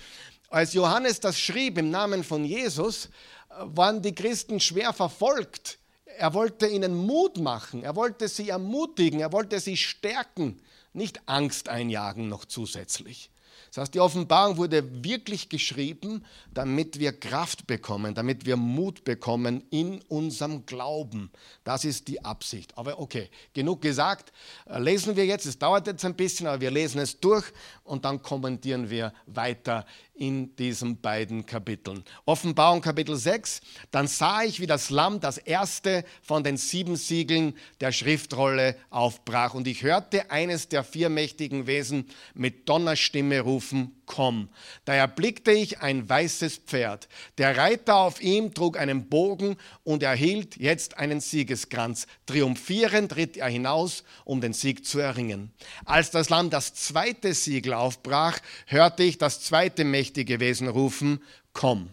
als 0.51 0.75
Johannes 0.75 1.21
das 1.21 1.41
schrieb 1.41 1.79
im 1.79 1.89
Namen 1.91 2.23
von 2.23 2.45
Jesus, 2.45 3.07
äh, 3.49 3.55
waren 3.65 4.03
die 4.03 4.15
Christen 4.15 4.61
schwer 4.61 4.93
verfolgt. 4.93 5.79
Er 6.19 6.35
wollte 6.35 6.67
ihnen 6.67 6.95
Mut 6.95 7.39
machen, 7.39 7.83
er 7.83 7.97
wollte 7.97 8.29
sie 8.29 8.51
ermutigen, 8.51 9.21
er 9.21 9.33
wollte 9.33 9.59
sie 9.59 9.79
stärken 9.79 10.61
nicht 10.97 11.29
Angst 11.29 11.69
einjagen 11.69 12.29
noch 12.29 12.45
zusätzlich. 12.45 13.31
Das 13.71 13.83
heißt, 13.83 13.95
die 13.95 14.01
Offenbarung 14.01 14.57
wurde 14.57 15.05
wirklich 15.05 15.49
geschrieben, 15.49 16.25
damit 16.53 16.99
wir 16.99 17.13
Kraft 17.13 17.67
bekommen, 17.67 18.15
damit 18.15 18.47
wir 18.47 18.57
Mut 18.57 19.05
bekommen 19.05 19.65
in 19.71 20.01
unserem 20.09 20.65
Glauben. 20.67 21.31
Das 21.65 21.85
ist 21.85 22.09
die 22.09 22.25
Absicht. 22.25 22.77
Aber 22.79 22.99
okay, 22.99 23.29
genug 23.53 23.83
gesagt. 23.83 24.33
Äh, 24.67 24.79
lesen 24.79 25.17
wir 25.17 25.27
jetzt, 25.27 25.47
es 25.47 25.59
dauert 25.59 25.87
jetzt 25.87 26.05
ein 26.05 26.15
bisschen, 26.15 26.47
aber 26.47 26.61
wir 26.61 26.71
lesen 26.71 27.01
es 27.01 27.21
durch 27.21 27.45
und 27.85 28.05
dann 28.05 28.23
kommentieren 28.23 28.89
wir 28.89 29.13
weiter 29.27 29.85
in 30.17 30.55
diesen 30.57 31.01
beiden 31.01 31.47
Kapiteln. 31.47 32.05
Offenbarung 32.25 32.81
Kapitel 32.81 33.17
6, 33.17 33.61
dann 33.91 34.07
sah 34.07 34.43
ich, 34.43 34.61
wie 34.61 34.67
das 34.67 34.91
Lamm 34.91 35.21
das 35.21 35.39
erste 35.39 36.05
von 36.23 36.45
den 36.45 36.57
sieben 36.57 36.97
Siegeln 36.97 37.55
der 37.81 37.93
Schriftrolle 37.93 38.77
aufbrach. 38.91 39.55
Und 39.55 39.67
ich 39.67 39.83
hörte 39.83 40.31
eines 40.31 40.69
der 40.69 40.85
vier 40.85 41.09
mächtigen 41.09 41.67
Wesen 41.67 42.07
mit 42.35 42.69
Donnerstimme 42.69 43.41
rufen, 43.41 43.96
komm. 44.07 44.49
Da 44.85 44.95
erblickte 44.95 45.51
ich 45.51 45.81
ein 45.81 46.09
weißes 46.09 46.59
Pferd. 46.59 47.09
Der 47.39 47.57
Reiter 47.57 47.97
auf 47.97 48.23
ihm 48.23 48.55
trug 48.55 48.79
einen 48.79 49.09
Bogen 49.09 49.57
und 49.85 50.03
erhielt 50.03 50.57
jetzt 50.57 50.99
einen 50.99 51.21
Siegeskranz. 51.21 52.07
Triumphierend 52.27 53.17
ritt 53.17 53.37
er 53.37 53.49
hinaus, 53.49 54.05
um 54.25 54.41
den 54.41 54.53
Sieg 54.53 54.87
zu 54.87 54.99
erringen. 54.99 55.53
Als 55.85 56.11
das 56.11 56.31
Lamm 56.31 56.51
das 56.51 56.75
zweite 56.75 57.35
Siegel 57.35 57.75
aufbrach, 57.75 58.39
hörte 58.67 59.03
ich 59.03 59.19
das 59.19 59.41
zweite 59.43 59.85
mächtige 59.85 60.41
Wesen 60.41 60.69
rufen, 60.69 61.21
komm. 61.53 61.91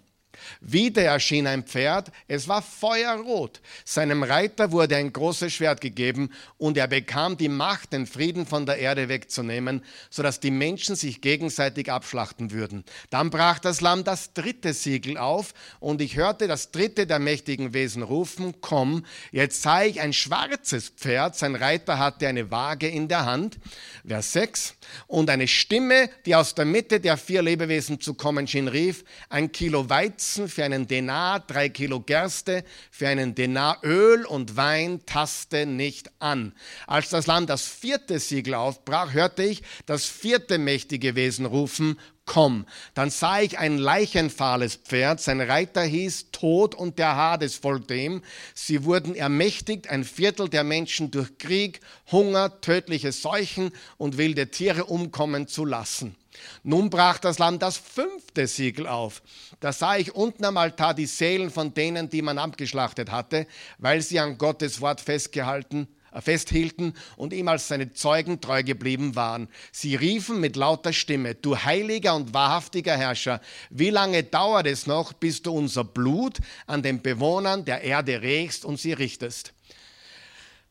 Wieder 0.62 1.04
erschien 1.04 1.48
ein 1.48 1.63
Pferd, 1.63 2.12
es 2.28 2.48
war 2.48 2.62
feuerrot. 2.62 3.62
Seinem 3.86 4.24
Reiter 4.24 4.72
wurde 4.72 4.96
ein 4.96 5.13
großes 5.13 5.54
Schwert 5.54 5.82
gegeben 5.82 6.32
und 6.58 6.78
er 6.78 6.88
bekam 6.88 7.38
die 7.38 7.50
Macht, 7.50 7.94
den 7.94 8.08
Frieden 8.08 8.46
von 8.46 8.66
der 8.66 8.78
Erde 8.78 9.10
wegzunehmen, 9.10 9.84
sodass 10.10 10.40
die 10.40 10.52
Menschen 10.52 10.96
sich 10.96 11.22
gegenseitig 11.22 11.92
abschlachten 11.92 12.52
würden. 12.52 12.84
Dann 13.10 13.30
brach 13.30 13.60
das 13.60 13.82
Lamm 13.82 14.04
das 14.04 14.34
dritte 14.34 14.74
Siegel 14.74 15.18
auf 15.18 15.54
und 15.80 16.02
ich 16.02 16.16
hörte 16.16 16.48
das 16.48 16.72
dritte 16.72 17.08
der 17.08 17.20
mächtigen 17.20 17.74
Wesen 17.74 18.04
rufen, 18.04 18.56
komm, 18.62 19.06
jetzt 19.32 19.62
sah 19.62 19.84
ich 19.84 20.02
ein 20.02 20.13
schwarzes 20.13 20.90
Pferd, 20.90 21.36
sein 21.36 21.56
Reiter 21.56 22.00
hatte 22.00 22.28
eine 22.28 22.52
Waage 22.52 22.88
in 22.88 23.08
der 23.08 23.25
Hand, 23.25 23.60
Vers 24.06 24.34
6, 24.34 24.75
und 25.08 25.30
eine 25.30 25.48
Stimme, 25.48 26.10
die 26.25 26.36
aus 26.36 26.56
der 26.56 26.66
Mitte 26.66 27.00
der 27.00 27.18
vier 27.18 27.42
Lebewesen 27.42 28.02
zu 28.02 28.13
kommen 28.13 28.48
schien, 28.48 28.68
rief, 28.68 29.04
ein 29.30 29.52
Kilo 29.52 29.90
Weizen 29.90 30.33
Weizen 30.34 30.50
für 30.50 30.63
einen 30.63 30.88
Denar, 30.88 31.42
drei 31.42 31.70
Kilo 31.70 32.00
Gerste 32.00 32.63
für 32.90 33.08
einen 33.08 33.36
Denar 33.36 33.78
Öl 33.84 34.25
und 34.25 34.56
Wein 34.56 35.06
taste 35.06 35.68
nicht 35.68 36.10
an. 36.18 36.54
Als 36.88 37.10
das 37.10 37.28
Land 37.28 37.52
das 37.52 37.68
vierte 37.68 38.18
Siegel 38.18 38.56
aufbrach, 38.56 39.13
hörte 39.13 39.44
ich 39.44 39.62
das 39.86 40.06
vierte 40.06 40.58
mächtige 40.58 41.13
Wesen 41.13 41.46
rufen, 41.46 42.00
komm. 42.25 42.66
Dann 42.96 43.12
sah 43.12 43.42
ich 43.42 43.60
ein 43.60 43.78
leichenfahles 43.78 44.78
Pferd, 44.78 45.22
sein 45.22 45.40
Reiter 45.40 45.84
hieß 45.84 46.32
Tod 46.32 46.74
und 46.74 46.98
der 46.98 47.16
Hades 47.16 47.56
folgte 47.56 47.94
ihm. 47.94 48.24
Sie 48.56 48.86
wurden 48.86 49.13
ermächtigt, 49.13 49.88
ein 49.92 50.04
Viertel 50.04 50.50
der 50.50 50.63
Menschen 50.63 51.12
durch 51.12 51.38
Krieg, 51.38 51.80
Hunger, 52.12 52.60
tödliche 52.60 53.12
Seuchen 53.12 53.72
und 53.98 54.18
wilde 54.18 54.50
Tiere 54.50 54.86
umkommen 54.86 55.48
zu 55.48 55.63
lassen. 55.63 56.16
Nun 56.63 56.90
brach 56.90 57.20
das 57.20 57.40
Lamm 57.40 57.60
das 57.60 57.78
fünfte 57.78 58.48
Siegel 58.48 58.88
auf. 58.88 59.22
Da 59.60 59.72
sah 59.72 59.98
ich 59.98 60.16
unten 60.16 60.46
am 60.46 60.58
Altar 60.58 60.94
die 60.94 61.06
Seelen 61.06 61.52
von 61.52 61.74
denen, 61.74 62.10
die 62.10 62.22
man 62.22 62.38
abgeschlachtet 62.38 63.12
hatte, 63.12 63.48
weil 63.78 64.02
sie 64.02 64.20
an 64.20 64.38
Gottes 64.38 64.82
Wort 64.82 65.02
festgehalten 65.02 65.88
äh, 66.13 66.22
festhielten 66.22 66.94
und 67.18 67.34
ihm 67.34 67.48
als 67.48 67.68
seine 67.68 67.92
Zeugen 67.92 68.40
treu 68.40 68.63
geblieben 68.63 69.16
waren. 69.16 69.48
Sie 69.72 69.96
riefen 69.96 70.40
mit 70.40 70.56
lauter 70.56 70.94
Stimme, 70.94 71.36
du 71.36 71.58
heiliger 71.58 72.16
und 72.16 72.34
wahrhaftiger 72.34 72.96
Herrscher, 72.96 73.42
wie 73.70 73.90
lange 73.90 74.24
dauert 74.24 74.68
es 74.68 74.86
noch, 74.86 75.13
bis 75.13 75.42
du 75.42 75.52
unser 75.52 75.84
Blut 75.84 76.38
an 76.68 76.84
den 76.84 77.02
Bewohnern 77.02 77.66
der 77.66 77.82
Erde 77.82 78.22
regst 78.22 78.63
und 78.63 78.80
sie 78.80 78.94
richtest? 78.94 79.53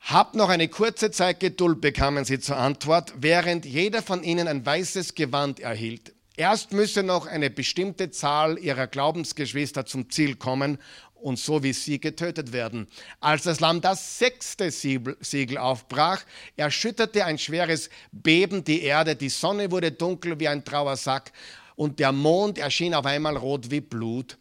Habt 0.04 0.34
noch 0.34 0.48
eine 0.48 0.66
kurze 0.66 1.12
Zeit 1.12 1.38
Geduld, 1.38 1.80
bekamen 1.80 2.24
sie 2.24 2.40
zur 2.40 2.56
Antwort, 2.56 3.14
während 3.18 3.64
jeder 3.64 4.02
von 4.02 4.24
ihnen 4.24 4.48
ein 4.48 4.66
weißes 4.66 5.14
Gewand 5.14 5.60
erhielt. 5.60 6.12
Erst 6.36 6.72
müsse 6.72 7.04
noch 7.04 7.26
eine 7.26 7.50
bestimmte 7.50 8.10
Zahl 8.10 8.58
ihrer 8.58 8.88
Glaubensgeschwister 8.88 9.86
zum 9.86 10.10
Ziel 10.10 10.34
kommen 10.34 10.78
und 11.14 11.38
so 11.38 11.62
wie 11.62 11.72
sie 11.72 12.00
getötet 12.00 12.52
werden. 12.52 12.88
Als 13.20 13.44
das 13.44 13.60
Lamm 13.60 13.80
das 13.80 14.18
sechste 14.18 14.72
Siegel 14.72 15.56
aufbrach, 15.56 16.24
erschütterte 16.56 17.24
ein 17.24 17.38
schweres 17.38 17.88
Beben 18.10 18.64
die 18.64 18.82
Erde, 18.82 19.14
die 19.14 19.28
Sonne 19.28 19.70
wurde 19.70 19.92
dunkel 19.92 20.40
wie 20.40 20.48
ein 20.48 20.64
Trauersack 20.64 21.30
und 21.76 22.00
der 22.00 22.10
Mond 22.10 22.58
erschien 22.58 22.94
auf 22.94 23.06
einmal 23.06 23.36
rot 23.36 23.70
wie 23.70 23.80
Blut. 23.80 24.36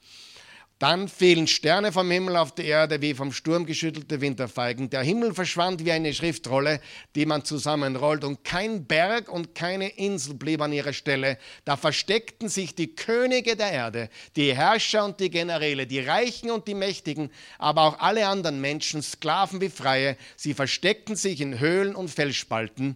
Dann 0.82 1.08
fielen 1.08 1.46
Sterne 1.46 1.92
vom 1.92 2.10
Himmel 2.10 2.36
auf 2.36 2.56
die 2.56 2.66
Erde 2.66 3.04
wie 3.04 3.14
vom 3.14 3.32
Sturm 3.32 3.68
geschüttelte 3.68 4.20
Winterfeigen. 4.20 4.90
Der 4.90 5.04
Himmel 5.04 5.36
verschwand 5.36 5.86
wie 5.86 5.92
eine 5.92 6.12
Schriftrolle, 6.12 6.82
die 7.14 7.28
man 7.28 7.46
zusammenrollt, 7.46 8.24
und 8.24 8.44
kein 8.44 8.88
Berg 8.88 9.32
und 9.32 9.54
keine 9.54 9.90
Insel 9.90 10.34
blieb 10.34 10.60
an 10.60 10.74
ihrer 10.74 10.94
Stelle. 10.94 11.38
Da 11.66 11.78
versteckten 11.78 12.50
sich 12.50 12.74
die 12.74 12.96
Könige 12.96 13.56
der 13.56 13.72
Erde, 13.72 14.10
die 14.36 14.56
Herrscher 14.56 15.06
und 15.06 15.20
die 15.20 15.30
Generäle, 15.30 15.86
die 15.86 16.00
Reichen 16.00 16.50
und 16.50 16.68
die 16.68 16.74
Mächtigen, 16.74 17.30
aber 17.60 17.84
auch 17.84 18.00
alle 18.00 18.26
anderen 18.26 18.60
Menschen, 18.60 19.04
Sklaven 19.04 19.62
wie 19.62 19.70
Freie. 19.70 20.18
Sie 20.36 20.56
versteckten 20.56 21.16
sich 21.16 21.42
in 21.42 21.60
Höhlen 21.60 21.94
und 21.94 22.10
Felsspalten 22.10 22.96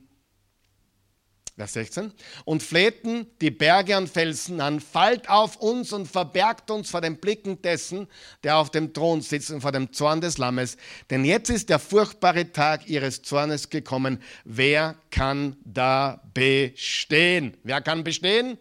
Vers 1.57 1.71
16. 1.73 2.11
Und 2.43 2.61
flehten 2.61 3.27
die 3.39 3.51
Berge 3.51 3.95
und 3.97 4.09
Felsen 4.09 4.59
an, 4.59 4.81
fallt 4.81 5.29
auf 5.29 5.55
uns 5.55 5.93
und 5.93 6.05
verbergt 6.05 6.69
uns 6.69 6.89
vor 6.89 6.99
den 6.99 7.17
Blicken 7.17 7.61
dessen, 7.61 8.07
der 8.43 8.57
auf 8.57 8.71
dem 8.71 8.93
Thron 8.93 9.21
sitzt 9.21 9.51
und 9.51 9.61
vor 9.61 9.71
dem 9.71 9.93
Zorn 9.93 10.19
des 10.19 10.37
Lammes. 10.37 10.75
Denn 11.09 11.23
jetzt 11.23 11.49
ist 11.49 11.69
der 11.69 11.79
furchtbare 11.79 12.51
Tag 12.51 12.89
ihres 12.89 13.21
Zornes 13.21 13.69
gekommen. 13.69 14.21
Wer 14.43 14.95
kann 15.11 15.55
da 15.63 16.21
bestehen? 16.33 17.55
Wer 17.63 17.81
kann 17.81 18.03
bestehen? 18.03 18.57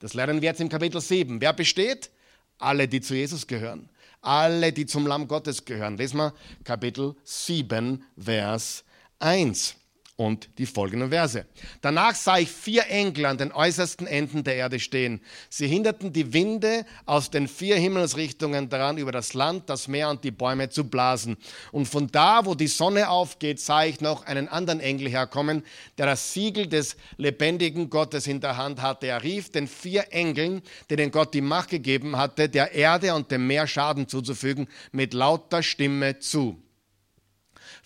Das 0.00 0.14
lernen 0.14 0.40
wir 0.40 0.48
jetzt 0.48 0.60
im 0.62 0.70
Kapitel 0.70 1.02
7. 1.02 1.42
Wer 1.42 1.52
besteht? 1.52 2.10
Alle, 2.58 2.88
die 2.88 3.02
zu 3.02 3.14
Jesus 3.14 3.46
gehören. 3.46 3.90
Alle, 4.22 4.72
die 4.72 4.86
zum 4.86 5.06
Lamm 5.06 5.28
Gottes 5.28 5.66
gehören. 5.66 5.98
Lesen 5.98 6.16
wir 6.16 6.32
Kapitel 6.64 7.14
7, 7.24 8.02
Vers 8.16 8.84
1 9.18 9.76
und 10.18 10.48
die 10.58 10.66
folgenden 10.66 11.10
Verse. 11.10 11.46
Danach 11.80 12.16
sah 12.16 12.38
ich 12.38 12.50
vier 12.50 12.88
Engel 12.88 13.24
an 13.26 13.38
den 13.38 13.52
äußersten 13.52 14.08
Enden 14.08 14.42
der 14.42 14.56
Erde 14.56 14.80
stehen. 14.80 15.20
Sie 15.48 15.68
hinderten 15.68 16.12
die 16.12 16.32
Winde 16.32 16.84
aus 17.06 17.30
den 17.30 17.46
vier 17.46 17.76
Himmelsrichtungen 17.76 18.68
daran, 18.68 18.98
über 18.98 19.12
das 19.12 19.32
Land, 19.34 19.70
das 19.70 19.86
Meer 19.86 20.10
und 20.10 20.24
die 20.24 20.32
Bäume 20.32 20.70
zu 20.70 20.90
blasen. 20.90 21.36
Und 21.70 21.86
von 21.86 22.08
da, 22.08 22.44
wo 22.44 22.56
die 22.56 22.66
Sonne 22.66 23.08
aufgeht, 23.08 23.60
sah 23.60 23.84
ich 23.84 24.00
noch 24.00 24.26
einen 24.26 24.48
anderen 24.48 24.80
Engel 24.80 25.08
herkommen, 25.08 25.64
der 25.98 26.06
das 26.06 26.32
Siegel 26.32 26.66
des 26.66 26.96
lebendigen 27.16 27.88
Gottes 27.88 28.26
in 28.26 28.40
der 28.40 28.56
Hand 28.56 28.82
hatte. 28.82 29.06
Er 29.06 29.22
rief 29.22 29.52
den 29.52 29.68
vier 29.68 30.12
Engeln, 30.12 30.62
denen 30.90 31.12
Gott 31.12 31.32
die 31.32 31.40
Macht 31.40 31.70
gegeben 31.70 32.16
hatte, 32.16 32.48
der 32.48 32.72
Erde 32.72 33.14
und 33.14 33.30
dem 33.30 33.46
Meer 33.46 33.68
Schaden 33.68 34.08
zuzufügen, 34.08 34.66
mit 34.90 35.14
lauter 35.14 35.62
Stimme 35.62 36.18
zu 36.18 36.60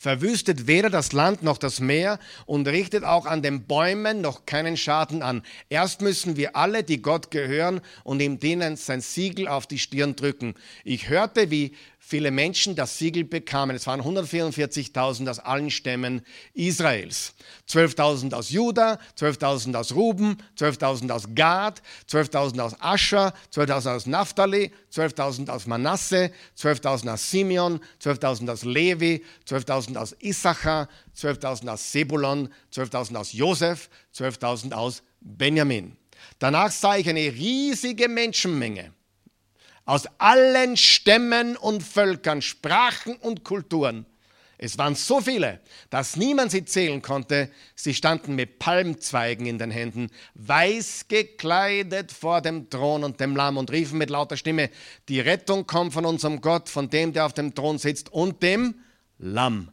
verwüstet 0.02 0.66
weder 0.66 0.90
das 0.90 1.12
Land 1.12 1.44
noch 1.44 1.58
das 1.58 1.78
Meer 1.78 2.18
und 2.44 2.66
richtet 2.66 3.04
auch 3.04 3.24
an 3.24 3.40
den 3.40 3.68
Bäumen 3.68 4.20
noch 4.20 4.46
keinen 4.46 4.76
Schaden 4.76 5.22
an. 5.22 5.44
Erst 5.68 6.00
müssen 6.00 6.36
wir 6.36 6.56
alle, 6.56 6.82
die 6.82 7.00
Gott 7.00 7.30
gehören 7.30 7.80
und 8.02 8.20
ihm 8.20 8.40
dienen, 8.40 8.74
sein 8.74 9.00
Siegel 9.00 9.46
auf 9.46 9.68
die 9.68 9.78
Stirn 9.78 10.16
drücken. 10.16 10.54
Ich 10.82 11.08
hörte, 11.08 11.52
wie 11.52 11.76
viele 12.12 12.30
Menschen 12.30 12.76
das 12.76 12.98
Siegel 12.98 13.24
bekamen. 13.24 13.74
Es 13.74 13.86
waren 13.86 14.02
144.000 14.02 15.30
aus 15.30 15.38
allen 15.38 15.70
Stämmen 15.70 16.20
Israels. 16.52 17.32
12.000 17.70 18.34
aus 18.34 18.50
Juda, 18.50 18.98
12.000 19.18 19.74
aus 19.74 19.94
Ruben, 19.94 20.36
12.000 20.58 21.10
aus 21.10 21.34
Gad, 21.34 21.80
12.000 22.10 22.60
aus 22.60 22.78
Ascher, 22.80 23.32
12.000 23.54 23.94
aus 23.96 24.06
Naphtali, 24.06 24.72
12.000 24.92 25.48
aus 25.48 25.66
Manasse, 25.66 26.30
12.000 26.58 27.14
aus 27.14 27.30
Simeon, 27.30 27.80
12.000 28.02 28.52
aus 28.52 28.64
Levi, 28.66 29.24
12.000 29.48 29.96
aus 29.96 30.14
Issachar, 30.20 30.90
12.000 31.16 31.68
aus 31.72 31.92
Sebulon, 31.92 32.50
12.000 32.74 33.16
aus 33.16 33.32
Josef, 33.32 33.88
12.000 34.14 34.72
aus 34.74 35.02
Benjamin. 35.22 35.96
Danach 36.38 36.72
sah 36.72 36.98
ich 36.98 37.08
eine 37.08 37.32
riesige 37.32 38.06
Menschenmenge 38.06 38.92
aus 39.84 40.06
allen 40.18 40.76
Stämmen 40.76 41.56
und 41.56 41.82
Völkern, 41.82 42.42
Sprachen 42.42 43.16
und 43.16 43.44
Kulturen. 43.44 44.06
Es 44.64 44.78
waren 44.78 44.94
so 44.94 45.20
viele, 45.20 45.58
dass 45.90 46.14
niemand 46.14 46.52
sie 46.52 46.64
zählen 46.64 47.02
konnte. 47.02 47.50
Sie 47.74 47.94
standen 47.94 48.36
mit 48.36 48.60
Palmzweigen 48.60 49.44
in 49.44 49.58
den 49.58 49.72
Händen, 49.72 50.08
weiß 50.34 51.06
gekleidet 51.08 52.12
vor 52.12 52.40
dem 52.42 52.70
Thron 52.70 53.02
und 53.02 53.18
dem 53.18 53.34
Lamm 53.34 53.56
und 53.56 53.72
riefen 53.72 53.98
mit 53.98 54.08
lauter 54.08 54.36
Stimme, 54.36 54.70
die 55.08 55.18
Rettung 55.18 55.66
kommt 55.66 55.92
von 55.92 56.06
unserem 56.06 56.40
Gott, 56.40 56.68
von 56.68 56.88
dem, 56.90 57.12
der 57.12 57.26
auf 57.26 57.32
dem 57.32 57.56
Thron 57.56 57.78
sitzt 57.78 58.12
und 58.12 58.40
dem 58.44 58.76
Lamm. 59.18 59.72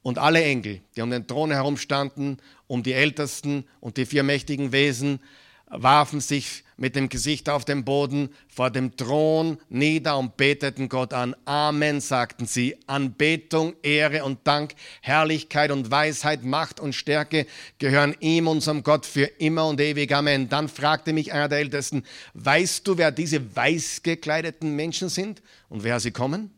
Und 0.00 0.16
alle 0.16 0.42
Engel, 0.42 0.80
die 0.96 1.02
um 1.02 1.10
den 1.10 1.26
Thron 1.26 1.50
herum 1.50 1.76
standen, 1.76 2.38
um 2.66 2.82
die 2.82 2.94
Ältesten 2.94 3.66
und 3.80 3.98
die 3.98 4.06
vier 4.06 4.22
mächtigen 4.22 4.72
Wesen, 4.72 5.20
warfen 5.66 6.20
sich 6.20 6.64
mit 6.76 6.96
dem 6.96 7.08
Gesicht 7.08 7.48
auf 7.48 7.64
den 7.64 7.84
Boden 7.84 8.30
vor 8.48 8.70
dem 8.70 8.96
Thron 8.96 9.58
nieder 9.68 10.18
und 10.18 10.36
beteten 10.36 10.88
Gott 10.88 11.12
an. 11.12 11.36
Amen, 11.44 12.00
sagten 12.00 12.46
sie. 12.46 12.76
Anbetung, 12.86 13.74
Ehre 13.82 14.24
und 14.24 14.40
Dank, 14.44 14.74
Herrlichkeit 15.00 15.70
und 15.70 15.90
Weisheit, 15.90 16.44
Macht 16.44 16.80
und 16.80 16.94
Stärke 16.94 17.46
gehören 17.78 18.16
ihm, 18.20 18.48
unserem 18.48 18.82
Gott, 18.82 19.06
für 19.06 19.24
immer 19.24 19.68
und 19.68 19.80
ewig. 19.80 20.12
Amen. 20.12 20.48
Dann 20.48 20.68
fragte 20.68 21.12
mich 21.12 21.32
einer 21.32 21.48
der 21.48 21.58
Ältesten, 21.58 22.04
weißt 22.34 22.86
du, 22.86 22.98
wer 22.98 23.12
diese 23.12 23.54
weiß 23.54 24.02
gekleideten 24.02 24.74
Menschen 24.74 25.08
sind 25.08 25.42
und 25.68 25.84
wer 25.84 26.00
sie 26.00 26.10
kommen? 26.10 26.50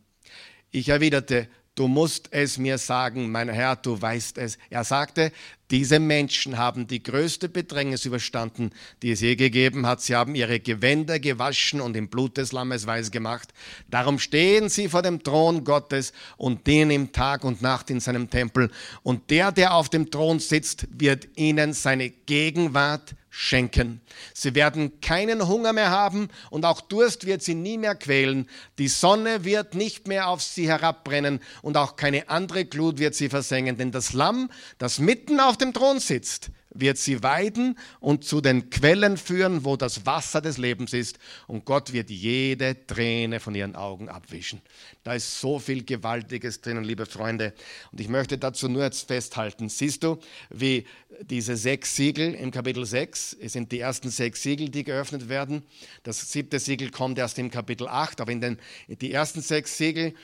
Ich 0.70 0.88
erwiderte, 0.88 1.48
du 1.76 1.86
musst 1.86 2.28
es 2.32 2.58
mir 2.58 2.78
sagen, 2.78 3.30
mein 3.30 3.48
Herr, 3.48 3.76
du 3.76 4.00
weißt 4.00 4.38
es. 4.38 4.58
Er 4.70 4.82
sagte, 4.82 5.30
diese 5.70 5.98
Menschen 6.00 6.58
haben 6.58 6.86
die 6.86 7.02
größte 7.02 7.48
Bedrängnis 7.48 8.04
überstanden, 8.04 8.70
die 9.02 9.10
es 9.10 9.20
je 9.20 9.36
gegeben 9.36 9.86
hat. 9.86 10.00
Sie 10.00 10.16
haben 10.16 10.34
ihre 10.34 10.58
Gewänder 10.58 11.18
gewaschen 11.18 11.80
und 11.80 11.96
im 11.96 12.08
Blut 12.08 12.38
des 12.38 12.52
Lammes 12.52 12.86
weiß 12.86 13.10
gemacht. 13.10 13.52
Darum 13.90 14.18
stehen 14.18 14.68
sie 14.68 14.88
vor 14.88 15.02
dem 15.02 15.22
Thron 15.22 15.64
Gottes 15.64 16.12
und 16.36 16.66
dienen 16.66 16.90
ihm 16.90 17.12
Tag 17.12 17.44
und 17.44 17.62
Nacht 17.62 17.90
in 17.90 18.00
seinem 18.00 18.30
Tempel. 18.30 18.70
Und 19.02 19.30
der, 19.30 19.52
der 19.52 19.74
auf 19.74 19.88
dem 19.88 20.10
Thron 20.10 20.38
sitzt, 20.38 20.86
wird 20.90 21.28
ihnen 21.36 21.72
seine 21.72 22.10
Gegenwart 22.10 23.14
schenken. 23.38 24.00
Sie 24.32 24.54
werden 24.54 25.02
keinen 25.02 25.46
Hunger 25.46 25.74
mehr 25.74 25.90
haben 25.90 26.28
und 26.48 26.64
auch 26.64 26.80
Durst 26.80 27.26
wird 27.26 27.42
sie 27.42 27.54
nie 27.54 27.76
mehr 27.76 27.94
quälen. 27.94 28.48
Die 28.78 28.88
Sonne 28.88 29.44
wird 29.44 29.74
nicht 29.74 30.08
mehr 30.08 30.28
auf 30.28 30.40
sie 30.40 30.66
herabbrennen 30.66 31.40
und 31.60 31.76
auch 31.76 31.96
keine 31.96 32.30
andere 32.30 32.64
Glut 32.64 32.98
wird 32.98 33.14
sie 33.14 33.28
versengen, 33.28 33.76
denn 33.76 33.92
das 33.92 34.14
Lamm, 34.14 34.50
das 34.78 34.98
mitten 34.98 35.38
auf 35.38 35.58
dem 35.58 35.74
Thron 35.74 36.00
sitzt, 36.00 36.50
wird 36.80 36.98
sie 36.98 37.22
weiden 37.22 37.78
und 38.00 38.24
zu 38.24 38.40
den 38.40 38.70
Quellen 38.70 39.16
führen, 39.16 39.64
wo 39.64 39.76
das 39.76 40.06
Wasser 40.06 40.40
des 40.40 40.58
Lebens 40.58 40.92
ist. 40.92 41.18
Und 41.46 41.64
Gott 41.64 41.92
wird 41.92 42.10
jede 42.10 42.86
Träne 42.86 43.40
von 43.40 43.54
ihren 43.54 43.76
Augen 43.76 44.08
abwischen. 44.08 44.60
Da 45.04 45.14
ist 45.14 45.40
so 45.40 45.58
viel 45.58 45.84
Gewaltiges 45.84 46.60
drinnen, 46.60 46.84
liebe 46.84 47.06
Freunde. 47.06 47.54
Und 47.92 48.00
ich 48.00 48.08
möchte 48.08 48.38
dazu 48.38 48.68
nur 48.68 48.82
jetzt 48.82 49.08
festhalten. 49.08 49.68
Siehst 49.68 50.02
du, 50.02 50.18
wie 50.50 50.86
diese 51.22 51.56
sechs 51.56 51.96
Siegel 51.96 52.34
im 52.34 52.50
Kapitel 52.50 52.84
6, 52.84 53.36
es 53.40 53.52
sind 53.52 53.72
die 53.72 53.80
ersten 53.80 54.10
sechs 54.10 54.42
Siegel, 54.42 54.68
die 54.68 54.84
geöffnet 54.84 55.28
werden. 55.28 55.62
Das 56.02 56.30
siebte 56.30 56.58
Siegel 56.58 56.90
kommt 56.90 57.18
erst 57.18 57.38
im 57.38 57.50
Kapitel 57.50 57.88
8, 57.88 58.20
aber 58.20 58.32
in 58.32 58.40
den 58.40 58.58
die 58.88 59.12
ersten 59.12 59.40
sechs 59.40 59.76
Siegel, 59.78 60.14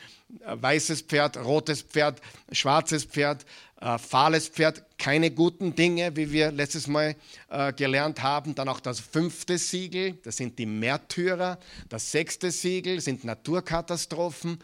weißes 0.44 1.02
Pferd, 1.02 1.36
rotes 1.36 1.82
Pferd, 1.82 2.20
schwarzes 2.50 3.04
Pferd, 3.04 3.44
äh, 3.80 3.98
fahles 3.98 4.48
Pferd, 4.48 4.84
keine 4.98 5.30
guten 5.30 5.74
Dinge, 5.74 6.16
wie 6.16 6.32
wir 6.32 6.52
letztes 6.52 6.86
Mal 6.86 7.16
äh, 7.50 7.72
gelernt 7.72 8.22
haben. 8.22 8.54
Dann 8.54 8.68
auch 8.68 8.80
das 8.80 9.00
fünfte 9.00 9.58
Siegel, 9.58 10.18
das 10.22 10.36
sind 10.36 10.58
die 10.58 10.66
Märtyrer. 10.66 11.58
Das 11.88 12.12
sechste 12.12 12.50
Siegel 12.50 13.00
sind 13.00 13.24
Naturkatastrophen. 13.24 14.58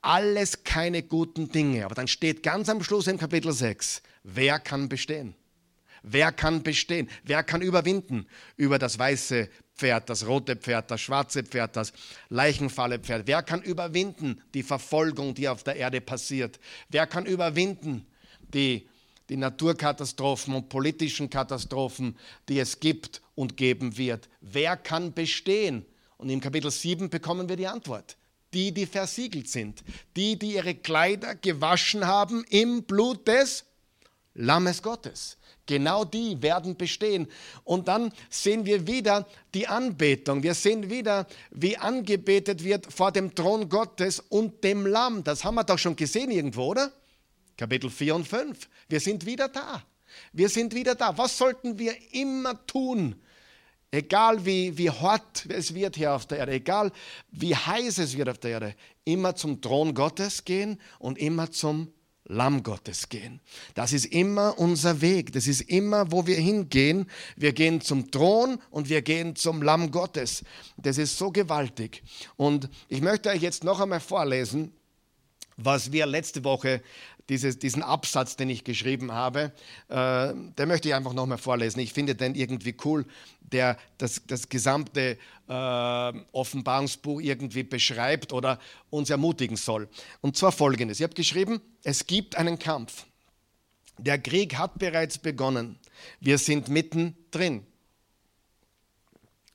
Alles 0.00 0.64
keine 0.64 1.02
guten 1.02 1.50
Dinge. 1.50 1.84
Aber 1.84 1.94
dann 1.94 2.08
steht 2.08 2.42
ganz 2.42 2.68
am 2.68 2.82
Schluss 2.82 3.06
im 3.06 3.18
Kapitel 3.18 3.52
6, 3.52 4.02
wer 4.24 4.58
kann 4.58 4.88
bestehen? 4.88 5.34
Wer 6.02 6.30
kann 6.32 6.62
bestehen? 6.62 7.08
Wer 7.24 7.42
kann 7.42 7.62
überwinden 7.62 8.26
über 8.56 8.78
das 8.78 8.98
weiße 8.98 9.48
Pferd, 9.76 10.08
das 10.08 10.26
rote 10.26 10.56
Pferd, 10.56 10.90
das 10.90 11.00
schwarze 11.00 11.42
Pferd, 11.42 11.76
das 11.76 11.92
Leichenfalle 12.28 12.98
Pferd? 12.98 13.26
Wer 13.26 13.42
kann 13.42 13.62
überwinden 13.62 14.42
die 14.54 14.62
Verfolgung, 14.62 15.34
die 15.34 15.48
auf 15.48 15.62
der 15.62 15.76
Erde 15.76 16.00
passiert? 16.00 16.58
Wer 16.88 17.06
kann 17.06 17.26
überwinden 17.26 18.06
die, 18.52 18.88
die 19.28 19.36
Naturkatastrophen 19.36 20.54
und 20.54 20.68
politischen 20.68 21.30
Katastrophen, 21.30 22.16
die 22.48 22.58
es 22.58 22.80
gibt 22.80 23.22
und 23.34 23.56
geben 23.56 23.96
wird. 23.96 24.28
Wer 24.40 24.76
kann 24.76 25.12
bestehen? 25.12 25.84
Und 26.16 26.30
im 26.30 26.40
Kapitel 26.40 26.70
7 26.70 27.10
bekommen 27.10 27.48
wir 27.48 27.56
die 27.56 27.66
Antwort. 27.66 28.16
Die, 28.54 28.72
die 28.72 28.86
versiegelt 28.86 29.48
sind, 29.48 29.82
die, 30.16 30.38
die 30.38 30.54
ihre 30.54 30.74
Kleider 30.74 31.34
gewaschen 31.34 32.06
haben 32.06 32.44
im 32.48 32.84
Blut 32.84 33.26
des 33.28 33.64
Lammes 34.34 34.82
Gottes. 34.82 35.36
Genau 35.66 36.04
die 36.04 36.40
werden 36.42 36.76
bestehen. 36.76 37.26
Und 37.64 37.88
dann 37.88 38.12
sehen 38.30 38.64
wir 38.64 38.86
wieder 38.86 39.26
die 39.52 39.66
Anbetung. 39.66 40.42
Wir 40.42 40.54
sehen 40.54 40.90
wieder, 40.90 41.26
wie 41.50 41.76
angebetet 41.76 42.62
wird 42.64 42.92
vor 42.92 43.12
dem 43.12 43.34
Thron 43.34 43.68
Gottes 43.68 44.20
und 44.20 44.62
dem 44.62 44.86
Lamm. 44.86 45.24
Das 45.24 45.44
haben 45.44 45.56
wir 45.56 45.64
doch 45.64 45.78
schon 45.78 45.96
gesehen 45.96 46.30
irgendwo, 46.30 46.66
oder? 46.66 46.92
Kapitel 47.56 47.90
4 47.90 48.14
und 48.14 48.28
5. 48.28 48.68
Wir 48.88 49.00
sind 49.00 49.26
wieder 49.26 49.48
da. 49.48 49.82
Wir 50.32 50.48
sind 50.48 50.74
wieder 50.74 50.94
da. 50.94 51.18
Was 51.18 51.36
sollten 51.36 51.78
wir 51.78 51.94
immer 52.12 52.64
tun? 52.66 53.16
Egal 53.90 54.44
wie, 54.44 54.76
wie 54.76 54.90
hart 54.90 55.46
es 55.48 55.74
wird 55.74 55.96
hier 55.96 56.12
auf 56.12 56.26
der 56.26 56.38
Erde, 56.38 56.52
egal 56.52 56.92
wie 57.30 57.54
heiß 57.54 57.98
es 57.98 58.16
wird 58.16 58.28
auf 58.28 58.38
der 58.38 58.50
Erde, 58.50 58.74
immer 59.04 59.36
zum 59.36 59.60
Thron 59.60 59.94
Gottes 59.94 60.44
gehen 60.44 60.80
und 60.98 61.18
immer 61.18 61.50
zum 61.50 61.92
Lamm 62.28 62.62
Gottes 62.62 63.08
gehen. 63.08 63.40
Das 63.74 63.92
ist 63.92 64.06
immer 64.06 64.58
unser 64.58 65.00
Weg. 65.00 65.32
Das 65.32 65.46
ist 65.46 65.60
immer, 65.62 66.10
wo 66.10 66.26
wir 66.26 66.36
hingehen. 66.36 67.08
Wir 67.36 67.52
gehen 67.52 67.80
zum 67.80 68.10
Thron 68.10 68.58
und 68.70 68.88
wir 68.88 69.02
gehen 69.02 69.36
zum 69.36 69.62
Lamm 69.62 69.90
Gottes. 69.90 70.42
Das 70.76 70.98
ist 70.98 71.18
so 71.18 71.30
gewaltig. 71.30 72.02
Und 72.36 72.68
ich 72.88 73.00
möchte 73.00 73.28
euch 73.28 73.42
jetzt 73.42 73.64
noch 73.64 73.80
einmal 73.80 74.00
vorlesen, 74.00 74.72
was 75.56 75.92
wir 75.92 76.06
letzte 76.06 76.44
Woche 76.44 76.82
dieses, 77.28 77.58
diesen 77.58 77.82
Absatz, 77.82 78.36
den 78.36 78.50
ich 78.50 78.64
geschrieben 78.64 79.12
habe, 79.12 79.52
äh, 79.88 80.32
den 80.34 80.68
möchte 80.68 80.88
ich 80.88 80.94
einfach 80.94 81.12
nochmal 81.12 81.38
vorlesen. 81.38 81.80
Ich 81.80 81.92
finde 81.92 82.14
den 82.14 82.34
irgendwie 82.34 82.76
cool, 82.84 83.04
der 83.40 83.76
das, 83.98 84.22
das 84.26 84.48
gesamte 84.48 85.18
äh, 85.48 86.12
Offenbarungsbuch 86.32 87.20
irgendwie 87.20 87.62
beschreibt 87.62 88.32
oder 88.32 88.58
uns 88.90 89.10
ermutigen 89.10 89.56
soll. 89.56 89.88
Und 90.20 90.36
zwar 90.36 90.52
folgendes. 90.52 90.98
Ich 90.98 91.04
habe 91.04 91.14
geschrieben, 91.14 91.60
es 91.82 92.06
gibt 92.06 92.36
einen 92.36 92.58
Kampf. 92.58 93.06
Der 93.98 94.18
Krieg 94.18 94.56
hat 94.58 94.78
bereits 94.78 95.18
begonnen. 95.18 95.78
Wir 96.20 96.38
sind 96.38 96.68
mittendrin. 96.68 97.66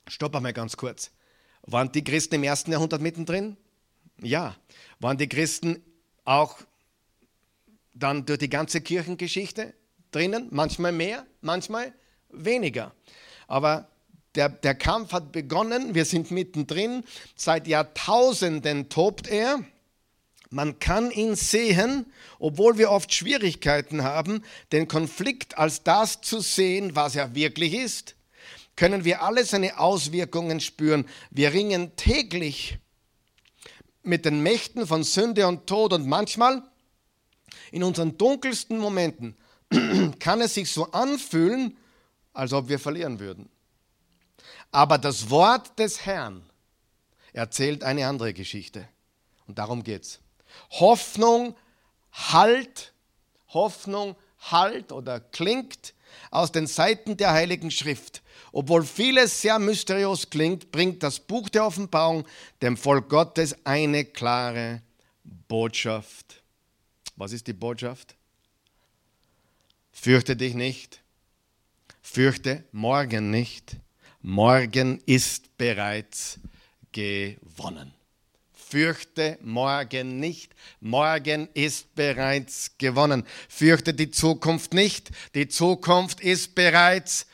Stopp 0.07 0.35
einmal 0.35 0.53
ganz 0.53 0.75
kurz. 0.75 1.11
Waren 1.63 1.91
die 1.91 2.03
Christen 2.03 2.35
im 2.35 2.43
ersten 2.43 2.71
Jahrhundert 2.71 3.01
mittendrin? 3.01 3.55
Ja. 4.19 4.55
Waren 4.99 5.17
die 5.17 5.29
Christen 5.29 5.81
auch 6.25 6.57
dann 7.93 8.25
durch 8.25 8.39
die 8.39 8.49
ganze 8.49 8.81
Kirchengeschichte 8.81 9.73
drinnen, 10.11 10.47
manchmal 10.51 10.91
mehr, 10.91 11.25
manchmal 11.41 11.93
weniger. 12.29 12.93
Aber 13.47 13.87
der, 14.35 14.49
der 14.49 14.75
Kampf 14.75 15.11
hat 15.11 15.31
begonnen, 15.31 15.93
wir 15.93 16.05
sind 16.05 16.31
mittendrin, 16.31 17.03
seit 17.35 17.67
Jahrtausenden 17.67 18.89
tobt 18.89 19.27
er. 19.27 19.63
Man 20.49 20.79
kann 20.79 21.11
ihn 21.11 21.35
sehen, 21.35 22.05
obwohl 22.39 22.77
wir 22.77 22.91
oft 22.91 23.13
Schwierigkeiten 23.13 24.03
haben, 24.03 24.43
den 24.71 24.87
Konflikt 24.87 25.57
als 25.57 25.83
das 25.83 26.21
zu 26.21 26.41
sehen, 26.41 26.95
was 26.95 27.15
er 27.15 27.35
wirklich 27.35 27.73
ist, 27.73 28.15
können 28.75 29.05
wir 29.05 29.21
alle 29.21 29.45
seine 29.45 29.79
Auswirkungen 29.79 30.59
spüren. 30.59 31.05
Wir 31.29 31.53
ringen 31.53 31.95
täglich 31.95 32.79
mit 34.03 34.25
den 34.25 34.41
Mächten 34.41 34.87
von 34.87 35.03
Sünde 35.03 35.47
und 35.47 35.67
Tod 35.67 35.93
und 35.93 36.07
manchmal 36.07 36.63
in 37.71 37.83
unseren 37.83 38.17
dunkelsten 38.17 38.77
Momenten 38.77 39.35
kann 40.19 40.41
es 40.41 40.53
sich 40.53 40.71
so 40.71 40.91
anfühlen, 40.91 41.77
als 42.33 42.53
ob 42.53 42.69
wir 42.69 42.79
verlieren 42.79 43.19
würden. 43.19 43.49
Aber 44.71 44.97
das 44.97 45.29
Wort 45.29 45.77
des 45.79 46.05
Herrn 46.05 46.43
erzählt 47.33 47.83
eine 47.83 48.07
andere 48.07 48.33
Geschichte. 48.33 48.87
Und 49.47 49.57
darum 49.57 49.83
geht's. 49.83 50.19
Hoffnung 50.71 51.55
halt, 52.11 52.93
Hoffnung 53.49 54.15
halt 54.39 54.91
oder 54.91 55.19
klingt 55.19 55.93
aus 56.29 56.51
den 56.51 56.67
Seiten 56.67 57.17
der 57.17 57.31
Heiligen 57.31 57.71
Schrift. 57.71 58.21
Obwohl 58.51 58.83
vieles 58.83 59.41
sehr 59.41 59.59
mysteriös 59.59 60.29
klingt, 60.29 60.71
bringt 60.71 61.03
das 61.03 61.19
Buch 61.19 61.49
der 61.49 61.65
Offenbarung 61.65 62.25
dem 62.61 62.75
Volk 62.75 63.09
Gottes 63.09 63.55
eine 63.65 64.03
klare 64.05 64.81
Botschaft. 65.47 66.40
Was 67.15 67.31
ist 67.31 67.47
die 67.47 67.53
Botschaft? 67.53 68.15
Fürchte 69.91 70.35
dich 70.35 70.53
nicht. 70.53 71.01
Fürchte 72.01 72.63
morgen 72.71 73.29
nicht. 73.29 73.77
Morgen 74.21 75.01
ist 75.05 75.57
bereits 75.57 76.39
gewonnen. 76.91 77.93
Fürchte 78.53 79.37
morgen 79.41 80.19
nicht. 80.19 80.53
Morgen 80.79 81.49
ist 81.53 81.93
bereits 81.95 82.71
gewonnen. 82.77 83.25
Fürchte 83.49 83.93
die 83.93 84.11
Zukunft 84.11 84.73
nicht. 84.73 85.09
Die 85.35 85.47
Zukunft 85.47 86.21
ist 86.21 86.55
bereits 86.55 87.27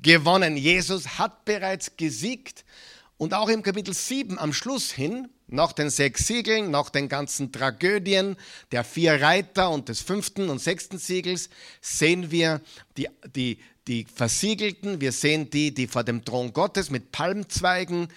gewonnen. 0.00 0.56
Jesus 0.56 1.18
hat 1.18 1.44
bereits 1.44 1.96
gesiegt. 1.96 2.64
Und 3.18 3.34
auch 3.34 3.48
im 3.48 3.62
Kapitel 3.62 3.94
7 3.94 4.38
am 4.38 4.52
Schluss 4.52 4.90
hin 4.90 5.28
nach 5.52 5.72
den 5.72 5.90
sechs 5.90 6.26
Siegeln, 6.26 6.70
nach 6.70 6.90
den 6.90 7.08
ganzen 7.08 7.52
Tragödien 7.52 8.36
der 8.72 8.84
vier 8.84 9.20
Reiter 9.20 9.70
und 9.70 9.88
des 9.88 10.00
fünften 10.00 10.48
und 10.48 10.60
sechsten 10.60 10.98
Siegels 10.98 11.50
sehen 11.80 12.30
wir 12.30 12.60
die, 12.96 13.08
die, 13.36 13.58
die 13.86 14.06
Versiegelten, 14.12 15.00
wir 15.00 15.12
sehen 15.12 15.50
die, 15.50 15.72
die 15.72 15.86
vor 15.86 16.04
dem 16.04 16.24
Thron 16.24 16.52
Gottes 16.52 16.90
mit 16.90 17.12
Palmzweigen. 17.12 18.08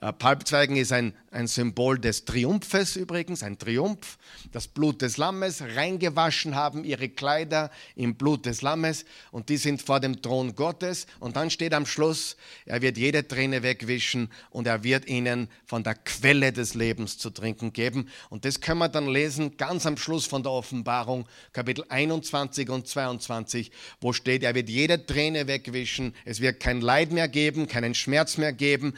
Äh, 0.00 0.12
Palmzweigen 0.12 0.76
ist 0.76 0.92
ein, 0.92 1.14
ein 1.32 1.46
Symbol 1.46 1.98
des 1.98 2.24
Triumphes 2.24 2.96
übrigens, 2.96 3.42
ein 3.42 3.58
Triumph. 3.58 4.18
Das 4.52 4.68
Blut 4.68 5.02
des 5.02 5.16
Lammes, 5.16 5.62
reingewaschen 5.62 6.54
haben 6.54 6.84
ihre 6.84 7.08
Kleider 7.08 7.70
im 7.96 8.14
Blut 8.14 8.46
des 8.46 8.62
Lammes 8.62 9.04
und 9.30 9.48
die 9.48 9.56
sind 9.56 9.82
vor 9.82 10.00
dem 10.00 10.20
Thron 10.20 10.54
Gottes. 10.54 11.06
Und 11.20 11.36
dann 11.36 11.50
steht 11.50 11.74
am 11.74 11.86
Schluss, 11.86 12.36
er 12.66 12.82
wird 12.82 12.98
jede 12.98 13.26
Träne 13.26 13.62
wegwischen 13.62 14.30
und 14.50 14.66
er 14.66 14.84
wird 14.84 15.06
ihnen 15.06 15.48
von 15.64 15.82
der 15.82 15.94
Quelle 15.94 16.52
des 16.52 16.74
Lebens 16.74 17.18
zu 17.18 17.30
trinken 17.30 17.72
geben. 17.72 18.08
Und 18.28 18.44
das 18.44 18.60
können 18.60 18.78
wir 18.78 18.88
dann 18.88 19.08
lesen 19.08 19.56
ganz 19.56 19.86
am 19.86 19.96
Schluss 19.96 20.26
von 20.26 20.42
der 20.42 20.52
Offenbarung, 20.52 21.26
Kapitel 21.52 21.84
21 21.88 22.68
und 22.68 22.86
22, 22.86 23.72
wo 24.00 24.12
steht, 24.12 24.42
er 24.42 24.54
wird 24.54 24.68
jede 24.68 25.06
Träne 25.06 25.46
wegwischen, 25.46 26.14
es 26.24 26.40
wird 26.40 26.60
kein 26.60 26.80
Leid 26.80 27.12
mehr 27.12 27.28
geben, 27.28 27.66
keinen 27.66 27.94
Schmerz 27.94 28.36
mehr 28.36 28.52
geben, 28.52 28.94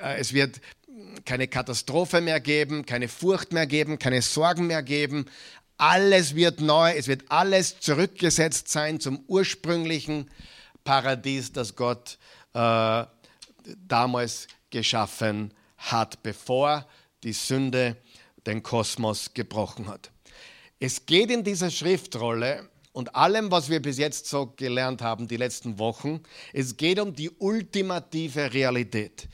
äh, 0.00 0.18
es 0.18 0.32
wird 0.32 0.60
keine 1.24 1.48
Katastrophe 1.48 2.20
mehr 2.20 2.40
geben, 2.40 2.86
keine 2.86 3.08
Furcht 3.08 3.52
mehr 3.52 3.66
geben, 3.66 3.98
keine 3.98 4.22
Sorgen 4.22 4.66
mehr 4.66 4.82
geben. 4.82 5.26
Alles 5.76 6.34
wird 6.34 6.60
neu, 6.60 6.92
es 6.92 7.08
wird 7.08 7.24
alles 7.28 7.80
zurückgesetzt 7.80 8.68
sein 8.68 8.98
zum 9.00 9.24
ursprünglichen 9.26 10.30
Paradies, 10.84 11.52
das 11.52 11.76
Gott 11.76 12.18
äh, 12.54 13.04
damals 13.86 14.48
geschaffen 14.70 15.52
hat, 15.76 16.22
bevor 16.22 16.86
die 17.22 17.32
Sünde 17.32 17.96
den 18.46 18.62
Kosmos 18.62 19.34
gebrochen 19.34 19.88
hat. 19.88 20.10
Es 20.78 21.04
geht 21.04 21.30
in 21.30 21.42
dieser 21.42 21.70
Schriftrolle 21.70 22.68
und 22.92 23.14
allem, 23.14 23.50
was 23.50 23.68
wir 23.68 23.82
bis 23.82 23.98
jetzt 23.98 24.26
so 24.26 24.54
gelernt 24.56 25.02
haben, 25.02 25.28
die 25.28 25.36
letzten 25.36 25.78
Wochen, 25.78 26.20
es 26.52 26.76
geht 26.76 26.98
um 26.98 27.14
die 27.14 27.30
ultimative 27.30 28.54
Realität. 28.54 29.28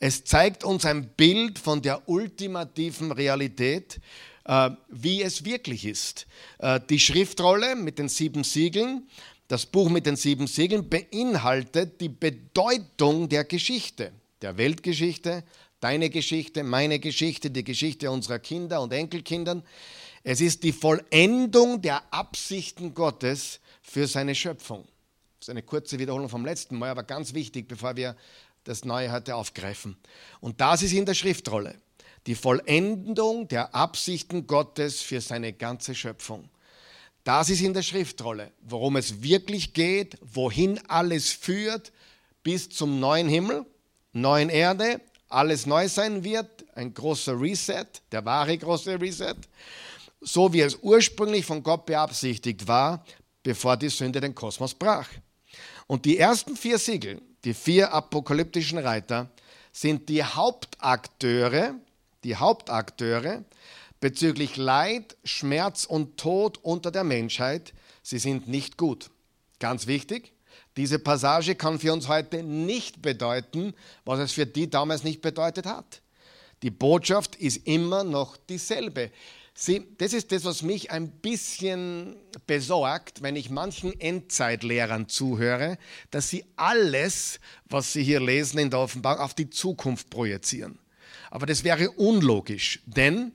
Es 0.00 0.24
zeigt 0.24 0.62
uns 0.62 0.84
ein 0.84 1.08
Bild 1.16 1.58
von 1.58 1.82
der 1.82 2.08
ultimativen 2.08 3.10
Realität, 3.10 4.00
äh, 4.44 4.70
wie 4.88 5.22
es 5.22 5.44
wirklich 5.44 5.84
ist. 5.84 6.26
Äh, 6.58 6.80
die 6.88 7.00
Schriftrolle 7.00 7.74
mit 7.74 7.98
den 7.98 8.08
sieben 8.08 8.44
Siegeln, 8.44 9.08
das 9.48 9.66
Buch 9.66 9.88
mit 9.88 10.06
den 10.06 10.16
sieben 10.16 10.46
Siegeln 10.46 10.88
beinhaltet 10.88 12.00
die 12.00 12.10
Bedeutung 12.10 13.28
der 13.28 13.44
Geschichte, 13.44 14.12
der 14.40 14.56
Weltgeschichte, 14.56 15.42
deine 15.80 16.10
Geschichte, 16.10 16.62
meine 16.62 16.98
Geschichte, 17.00 17.50
die 17.50 17.64
Geschichte 17.64 18.10
unserer 18.10 18.38
Kinder 18.38 18.80
und 18.82 18.92
Enkelkindern. 18.92 19.64
Es 20.22 20.40
ist 20.40 20.62
die 20.62 20.72
Vollendung 20.72 21.82
der 21.82 22.02
Absichten 22.12 22.94
Gottes 22.94 23.60
für 23.82 24.06
seine 24.06 24.34
Schöpfung. 24.34 24.86
Das 25.38 25.46
ist 25.46 25.50
eine 25.50 25.62
kurze 25.62 25.98
Wiederholung 25.98 26.28
vom 26.28 26.44
letzten 26.44 26.76
Mal, 26.76 26.90
aber 26.90 27.04
ganz 27.04 27.32
wichtig, 27.32 27.68
bevor 27.68 27.96
wir 27.96 28.16
das 28.68 28.84
Neue 28.84 29.10
heute 29.10 29.34
aufgreifen. 29.34 29.96
Und 30.40 30.60
das 30.60 30.82
ist 30.82 30.92
in 30.92 31.06
der 31.06 31.14
Schriftrolle. 31.14 31.74
Die 32.26 32.34
Vollendung 32.34 33.48
der 33.48 33.74
Absichten 33.74 34.46
Gottes 34.46 35.00
für 35.00 35.22
seine 35.22 35.54
ganze 35.54 35.94
Schöpfung. 35.94 36.50
Das 37.24 37.48
ist 37.48 37.62
in 37.62 37.72
der 37.72 37.82
Schriftrolle, 37.82 38.52
worum 38.60 38.96
es 38.96 39.22
wirklich 39.22 39.72
geht, 39.72 40.18
wohin 40.20 40.78
alles 40.88 41.30
führt, 41.30 41.92
bis 42.42 42.68
zum 42.68 43.00
neuen 43.00 43.28
Himmel, 43.28 43.64
neuen 44.12 44.50
Erde, 44.50 45.00
alles 45.28 45.66
neu 45.66 45.88
sein 45.88 46.22
wird, 46.22 46.64
ein 46.74 46.92
großer 46.92 47.40
Reset, 47.40 47.86
der 48.12 48.24
wahre 48.24 48.56
große 48.56 49.00
Reset, 49.00 49.36
so 50.20 50.52
wie 50.52 50.60
es 50.60 50.78
ursprünglich 50.82 51.44
von 51.44 51.62
Gott 51.62 51.86
beabsichtigt 51.86 52.66
war, 52.66 53.04
bevor 53.42 53.76
die 53.76 53.88
Sünde 53.88 54.20
den 54.20 54.34
Kosmos 54.34 54.74
brach. 54.74 55.08
Und 55.86 56.04
die 56.04 56.18
ersten 56.18 56.56
vier 56.56 56.78
Siegel, 56.78 57.20
die 57.44 57.54
vier 57.54 57.92
apokalyptischen 57.92 58.78
Reiter, 58.78 59.30
sind 59.72 60.08
die 60.08 60.24
Hauptakteure, 60.24 61.74
die 62.24 62.36
Hauptakteure 62.36 63.44
bezüglich 64.00 64.56
Leid, 64.56 65.16
Schmerz 65.24 65.84
und 65.84 66.16
Tod 66.16 66.58
unter 66.62 66.90
der 66.90 67.04
Menschheit. 67.04 67.72
Sie 68.02 68.18
sind 68.18 68.48
nicht 68.48 68.76
gut. 68.76 69.10
Ganz 69.58 69.86
wichtig, 69.86 70.32
diese 70.76 70.98
Passage 70.98 71.54
kann 71.54 71.78
für 71.78 71.92
uns 71.92 72.08
heute 72.08 72.42
nicht 72.42 73.02
bedeuten, 73.02 73.74
was 74.04 74.20
es 74.20 74.32
für 74.32 74.46
die 74.46 74.70
damals 74.70 75.02
nicht 75.02 75.20
bedeutet 75.22 75.66
hat. 75.66 76.02
Die 76.62 76.70
Botschaft 76.70 77.36
ist 77.36 77.66
immer 77.66 78.04
noch 78.04 78.36
dieselbe. 78.36 79.10
Sie, 79.60 79.88
das 79.98 80.12
ist 80.12 80.30
das, 80.30 80.44
was 80.44 80.62
mich 80.62 80.92
ein 80.92 81.10
bisschen 81.10 82.14
besorgt, 82.46 83.22
wenn 83.22 83.34
ich 83.34 83.50
manchen 83.50 83.98
Endzeitlehrern 84.00 85.08
zuhöre, 85.08 85.78
dass 86.12 86.28
sie 86.28 86.44
alles, 86.54 87.40
was 87.64 87.92
sie 87.92 88.04
hier 88.04 88.20
lesen 88.20 88.58
in 88.60 88.70
der 88.70 88.78
Offenbarung, 88.78 89.20
auf 89.20 89.34
die 89.34 89.50
Zukunft 89.50 90.10
projizieren. 90.10 90.78
Aber 91.28 91.44
das 91.44 91.64
wäre 91.64 91.90
unlogisch, 91.90 92.78
denn 92.86 93.32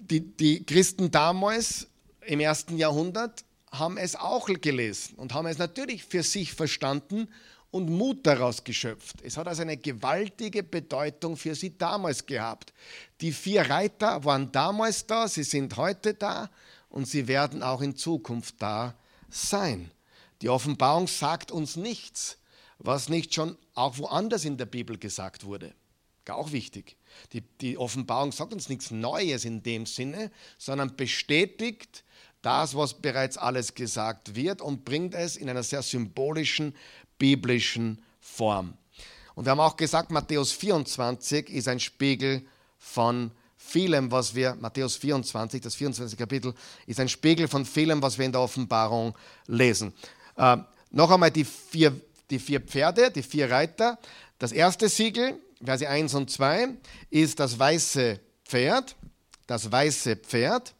die, 0.00 0.22
die 0.22 0.66
Christen 0.66 1.12
damals 1.12 1.86
im 2.26 2.40
ersten 2.40 2.76
Jahrhundert 2.76 3.44
haben 3.70 3.96
es 3.96 4.16
auch 4.16 4.48
gelesen 4.48 5.14
und 5.14 5.34
haben 5.34 5.46
es 5.46 5.58
natürlich 5.58 6.02
für 6.02 6.24
sich 6.24 6.52
verstanden 6.52 7.28
und 7.70 7.90
Mut 7.90 8.26
daraus 8.26 8.64
geschöpft. 8.64 9.16
Es 9.22 9.36
hat 9.36 9.46
also 9.46 9.62
eine 9.62 9.76
gewaltige 9.76 10.62
Bedeutung 10.62 11.36
für 11.36 11.54
sie 11.54 11.76
damals 11.76 12.24
gehabt. 12.24 12.72
Die 13.20 13.32
vier 13.32 13.68
Reiter 13.68 14.24
waren 14.24 14.50
damals 14.52 15.06
da, 15.06 15.28
sie 15.28 15.42
sind 15.42 15.76
heute 15.76 16.14
da 16.14 16.50
und 16.88 17.06
sie 17.06 17.28
werden 17.28 17.62
auch 17.62 17.82
in 17.82 17.96
Zukunft 17.96 18.56
da 18.58 18.94
sein. 19.28 19.90
Die 20.40 20.48
Offenbarung 20.48 21.08
sagt 21.08 21.50
uns 21.50 21.76
nichts, 21.76 22.38
was 22.78 23.08
nicht 23.08 23.34
schon 23.34 23.56
auch 23.74 23.98
woanders 23.98 24.44
in 24.44 24.56
der 24.56 24.66
Bibel 24.66 24.96
gesagt 24.96 25.44
wurde. 25.44 25.74
Auch 26.28 26.52
wichtig. 26.52 26.96
Die, 27.32 27.40
die 27.40 27.78
Offenbarung 27.78 28.32
sagt 28.32 28.52
uns 28.52 28.68
nichts 28.68 28.90
Neues 28.90 29.46
in 29.46 29.62
dem 29.62 29.86
Sinne, 29.86 30.30
sondern 30.58 30.94
bestätigt 30.94 32.04
das, 32.42 32.76
was 32.76 33.00
bereits 33.00 33.38
alles 33.38 33.74
gesagt 33.74 34.34
wird 34.34 34.60
und 34.60 34.84
bringt 34.84 35.14
es 35.14 35.36
in 35.36 35.48
einer 35.48 35.62
sehr 35.62 35.82
symbolischen 35.82 36.74
biblischen 37.18 38.02
Form. 38.20 38.74
Und 39.34 39.44
wir 39.44 39.52
haben 39.52 39.60
auch 39.60 39.76
gesagt, 39.76 40.10
Matthäus 40.10 40.52
24 40.52 41.48
ist 41.50 41.68
ein 41.68 41.80
Spiegel 41.80 42.42
von 42.78 43.30
vielem, 43.56 44.10
was 44.10 44.34
wir, 44.34 44.56
Matthäus 44.60 44.96
24, 44.96 45.60
das 45.60 45.74
24. 45.74 46.18
Kapitel, 46.18 46.54
ist 46.86 47.00
ein 47.00 47.08
Spiegel 47.08 47.48
von 47.48 47.64
vielem, 47.64 48.00
was 48.02 48.18
wir 48.18 48.24
in 48.24 48.32
der 48.32 48.40
Offenbarung 48.40 49.14
lesen. 49.46 49.92
Äh, 50.36 50.56
noch 50.90 51.10
einmal 51.10 51.30
die 51.30 51.44
vier, 51.44 51.92
die 52.30 52.38
vier 52.38 52.60
Pferde, 52.60 53.10
die 53.10 53.22
vier 53.22 53.50
Reiter. 53.50 53.98
Das 54.38 54.52
erste 54.52 54.88
Siegel, 54.88 55.38
Verse 55.62 55.88
1 55.88 56.14
und 56.14 56.30
2, 56.30 56.68
ist 57.10 57.38
das 57.40 57.58
weiße 57.58 58.20
Pferd, 58.44 58.96
das 59.46 59.70
weiße 59.70 60.16
Pferd 60.16 60.74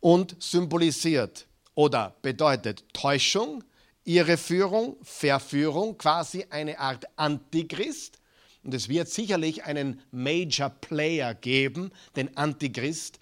und 0.00 0.36
symbolisiert 0.38 1.46
oder 1.74 2.14
bedeutet 2.22 2.84
Täuschung, 2.92 3.64
ihre 4.08 4.38
Führung, 4.38 4.96
Verführung, 5.02 5.98
quasi 5.98 6.46
eine 6.48 6.78
Art 6.78 7.04
Antichrist. 7.16 8.18
Und 8.64 8.72
es 8.72 8.88
wird 8.88 9.10
sicherlich 9.10 9.64
einen 9.64 10.00
Major 10.10 10.70
Player 10.70 11.34
geben, 11.34 11.92
den 12.16 12.34
Antichrist, 12.34 13.18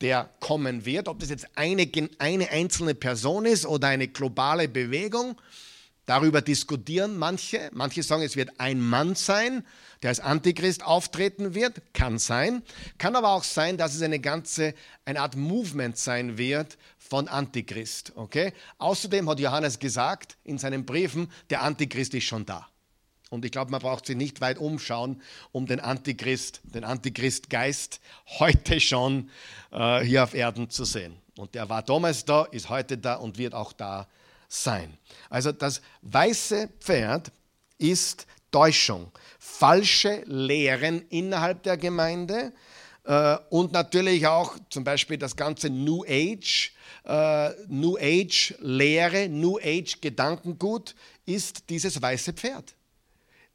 der 0.00 0.30
kommen 0.40 0.86
wird. 0.86 1.08
Ob 1.08 1.18
das 1.18 1.28
jetzt 1.28 1.46
eine, 1.56 1.86
eine 2.18 2.48
einzelne 2.48 2.94
Person 2.94 3.44
ist 3.44 3.66
oder 3.66 3.88
eine 3.88 4.08
globale 4.08 4.66
Bewegung, 4.66 5.38
darüber 6.06 6.40
diskutieren 6.40 7.18
manche. 7.18 7.68
Manche 7.74 8.02
sagen, 8.02 8.22
es 8.22 8.34
wird 8.34 8.58
ein 8.58 8.80
Mann 8.80 9.16
sein, 9.16 9.62
der 10.02 10.10
als 10.10 10.20
Antichrist 10.20 10.84
auftreten 10.84 11.54
wird. 11.54 11.80
Kann 11.92 12.18
sein. 12.18 12.62
Kann 12.98 13.16
aber 13.16 13.30
auch 13.30 13.44
sein, 13.44 13.76
dass 13.76 13.94
es 13.94 14.02
eine 14.02 14.18
ganze, 14.18 14.74
eine 15.04 15.20
Art 15.20 15.36
Movement 15.36 15.96
sein 15.96 16.38
wird 16.38 16.78
von 16.98 17.28
Antichrist. 17.28 18.12
Okay? 18.16 18.52
Außerdem 18.78 19.28
hat 19.28 19.40
Johannes 19.40 19.78
gesagt 19.78 20.36
in 20.44 20.58
seinen 20.58 20.86
Briefen, 20.86 21.30
der 21.50 21.62
Antichrist 21.62 22.14
ist 22.14 22.24
schon 22.24 22.46
da. 22.46 22.66
Und 23.30 23.44
ich 23.44 23.52
glaube, 23.52 23.70
man 23.70 23.80
braucht 23.80 24.06
sich 24.06 24.16
nicht 24.16 24.40
weit 24.40 24.58
umschauen, 24.58 25.22
um 25.52 25.66
den 25.66 25.78
Antichrist, 25.78 26.60
den 26.64 26.82
Antichristgeist 26.82 28.00
heute 28.40 28.80
schon 28.80 29.30
äh, 29.70 30.00
hier 30.00 30.24
auf 30.24 30.34
Erden 30.34 30.68
zu 30.68 30.84
sehen. 30.84 31.16
Und 31.38 31.54
der 31.54 31.68
war 31.68 31.82
damals 31.82 32.24
da, 32.24 32.44
ist 32.44 32.68
heute 32.68 32.98
da 32.98 33.14
und 33.14 33.38
wird 33.38 33.54
auch 33.54 33.72
da 33.72 34.08
sein. 34.48 34.98
Also 35.30 35.52
das 35.52 35.80
weiße 36.02 36.68
Pferd 36.80 37.30
ist 37.78 38.26
Täuschung, 38.50 39.10
falsche 39.38 40.22
Lehren 40.26 41.06
innerhalb 41.08 41.62
der 41.62 41.76
Gemeinde 41.76 42.52
äh, 43.04 43.36
und 43.50 43.72
natürlich 43.72 44.26
auch 44.26 44.56
zum 44.68 44.84
Beispiel 44.84 45.18
das 45.18 45.36
ganze 45.36 45.70
New 45.70 46.04
Age 46.04 46.72
äh, 47.04 47.50
New 47.68 47.96
Age 47.96 48.54
Lehre, 48.60 49.28
New 49.28 49.58
Age 49.58 50.00
Gedankengut 50.00 50.94
ist 51.26 51.68
dieses 51.68 52.00
weiße 52.00 52.32
Pferd. 52.32 52.74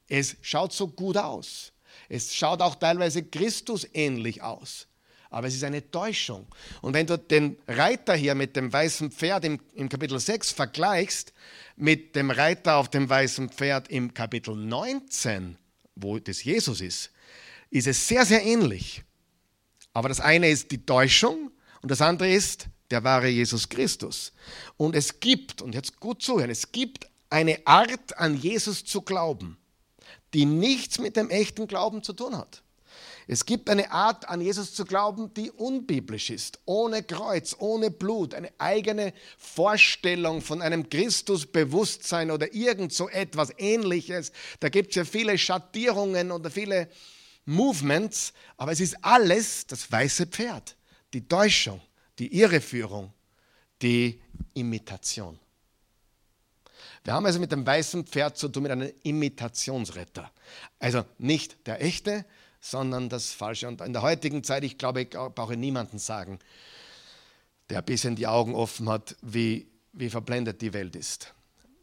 Es 0.08 0.36
schaut 0.42 0.72
so 0.72 0.88
gut 0.88 1.16
aus. 1.16 1.72
Es 2.08 2.34
schaut 2.34 2.60
auch 2.60 2.74
teilweise 2.76 3.22
Christus 3.24 3.86
ähnlich 3.92 4.42
aus. 4.42 4.86
Aber 5.36 5.48
es 5.48 5.54
ist 5.54 5.64
eine 5.64 5.90
Täuschung. 5.90 6.46
Und 6.80 6.94
wenn 6.94 7.06
du 7.06 7.18
den 7.18 7.58
Reiter 7.68 8.14
hier 8.14 8.34
mit 8.34 8.56
dem 8.56 8.72
weißen 8.72 9.10
Pferd 9.10 9.44
im, 9.44 9.60
im 9.74 9.90
Kapitel 9.90 10.18
6 10.18 10.52
vergleichst 10.52 11.34
mit 11.76 12.16
dem 12.16 12.30
Reiter 12.30 12.76
auf 12.76 12.88
dem 12.88 13.06
weißen 13.06 13.50
Pferd 13.50 13.88
im 13.88 14.14
Kapitel 14.14 14.56
19, 14.56 15.58
wo 15.94 16.18
das 16.18 16.42
Jesus 16.42 16.80
ist, 16.80 17.10
ist 17.68 17.86
es 17.86 18.08
sehr, 18.08 18.24
sehr 18.24 18.46
ähnlich. 18.46 19.04
Aber 19.92 20.08
das 20.08 20.20
eine 20.20 20.48
ist 20.48 20.70
die 20.70 20.86
Täuschung 20.86 21.50
und 21.82 21.90
das 21.90 22.00
andere 22.00 22.30
ist 22.30 22.68
der 22.90 23.04
wahre 23.04 23.28
Jesus 23.28 23.68
Christus. 23.68 24.32
Und 24.78 24.96
es 24.96 25.20
gibt, 25.20 25.60
und 25.60 25.74
jetzt 25.74 26.00
gut 26.00 26.22
zuhören, 26.22 26.48
es 26.48 26.72
gibt 26.72 27.10
eine 27.28 27.58
Art 27.66 28.16
an 28.16 28.40
Jesus 28.40 28.86
zu 28.86 29.02
glauben, 29.02 29.58
die 30.32 30.46
nichts 30.46 30.98
mit 30.98 31.14
dem 31.14 31.28
echten 31.28 31.66
Glauben 31.66 32.02
zu 32.02 32.14
tun 32.14 32.38
hat. 32.38 32.62
Es 33.28 33.44
gibt 33.44 33.68
eine 33.68 33.90
Art 33.90 34.28
an 34.28 34.40
Jesus 34.40 34.72
zu 34.72 34.84
glauben, 34.84 35.34
die 35.34 35.50
unbiblisch 35.50 36.30
ist, 36.30 36.60
ohne 36.64 37.02
Kreuz, 37.02 37.56
ohne 37.58 37.90
Blut, 37.90 38.34
eine 38.34 38.52
eigene 38.58 39.12
Vorstellung 39.36 40.42
von 40.42 40.62
einem 40.62 40.88
Christusbewusstsein 40.88 42.30
oder 42.30 42.54
irgend 42.54 42.92
so 42.92 43.08
etwas 43.08 43.52
Ähnliches. 43.58 44.30
Da 44.60 44.68
gibt 44.68 44.90
es 44.90 44.96
ja 44.96 45.04
viele 45.04 45.36
Schattierungen 45.38 46.30
oder 46.30 46.50
viele 46.50 46.88
Movements, 47.46 48.32
aber 48.56 48.70
es 48.72 48.80
ist 48.80 48.96
alles 49.02 49.66
das 49.66 49.90
weiße 49.90 50.26
Pferd, 50.26 50.76
die 51.12 51.26
Täuschung, 51.26 51.80
die 52.20 52.32
Irreführung, 52.38 53.12
die 53.82 54.20
Imitation. 54.54 55.36
Wir 57.02 57.12
haben 57.12 57.26
also 57.26 57.40
mit 57.40 57.52
dem 57.52 57.66
weißen 57.66 58.04
Pferd 58.04 58.36
zu 58.36 58.48
tun, 58.48 58.64
mit 58.64 58.72
einem 58.72 58.92
Imitationsretter. 59.02 60.30
Also 60.80 61.04
nicht 61.18 61.66
der 61.66 61.80
echte, 61.80 62.24
sondern 62.60 63.08
das 63.08 63.32
Falsche. 63.32 63.68
Und 63.68 63.80
in 63.80 63.92
der 63.92 64.02
heutigen 64.02 64.42
Zeit, 64.44 64.64
ich 64.64 64.78
glaube, 64.78 65.02
ich 65.02 65.10
brauche 65.10 65.56
niemanden 65.56 65.98
sagen, 65.98 66.38
der 67.70 67.78
ein 67.78 67.84
bisschen 67.84 68.16
die 68.16 68.26
Augen 68.26 68.54
offen 68.54 68.88
hat, 68.88 69.16
wie, 69.22 69.66
wie 69.92 70.10
verblendet 70.10 70.62
die 70.62 70.72
Welt 70.72 70.96
ist. 70.96 71.34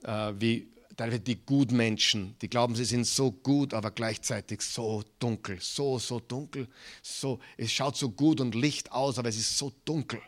Äh, 0.04 0.34
wie 0.38 0.74
die 0.96 1.44
Gutmenschen, 1.46 2.36
die 2.42 2.50
glauben, 2.50 2.76
sie 2.76 2.86
sind 2.86 3.06
so 3.06 3.32
gut, 3.32 3.74
aber 3.74 3.90
gleichzeitig 3.92 4.62
so 4.62 5.04
dunkel, 5.18 5.58
so, 5.60 5.98
so 5.98 6.20
dunkel. 6.20 6.68
So, 7.02 7.40
es 7.58 7.72
schaut 7.72 7.98
so 7.98 8.12
gut 8.12 8.40
und 8.40 8.54
Licht 8.54 8.92
aus, 8.92 9.18
aber 9.18 9.30
es 9.30 9.38
ist 9.38 9.58
so 9.58 9.74
dunkel. 9.86 10.22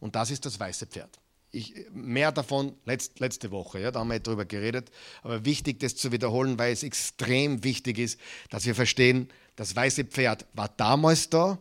Und 0.00 0.16
das 0.16 0.30
ist 0.30 0.44
das 0.44 0.58
weiße 0.58 0.86
Pferd. 0.86 1.18
Ich, 1.54 1.86
mehr 1.92 2.32
davon 2.32 2.74
letzt, 2.84 3.20
letzte 3.20 3.52
Woche, 3.52 3.80
ja, 3.80 3.92
da 3.92 4.00
haben 4.00 4.10
wir 4.10 4.18
darüber 4.18 4.44
geredet. 4.44 4.90
Aber 5.22 5.44
wichtig, 5.44 5.78
das 5.78 5.94
zu 5.94 6.10
wiederholen, 6.10 6.58
weil 6.58 6.72
es 6.72 6.82
extrem 6.82 7.62
wichtig 7.62 7.98
ist, 7.98 8.18
dass 8.50 8.66
wir 8.66 8.74
verstehen, 8.74 9.28
das 9.54 9.76
weiße 9.76 10.04
Pferd 10.04 10.46
war 10.54 10.68
damals 10.68 11.30
da, 11.30 11.58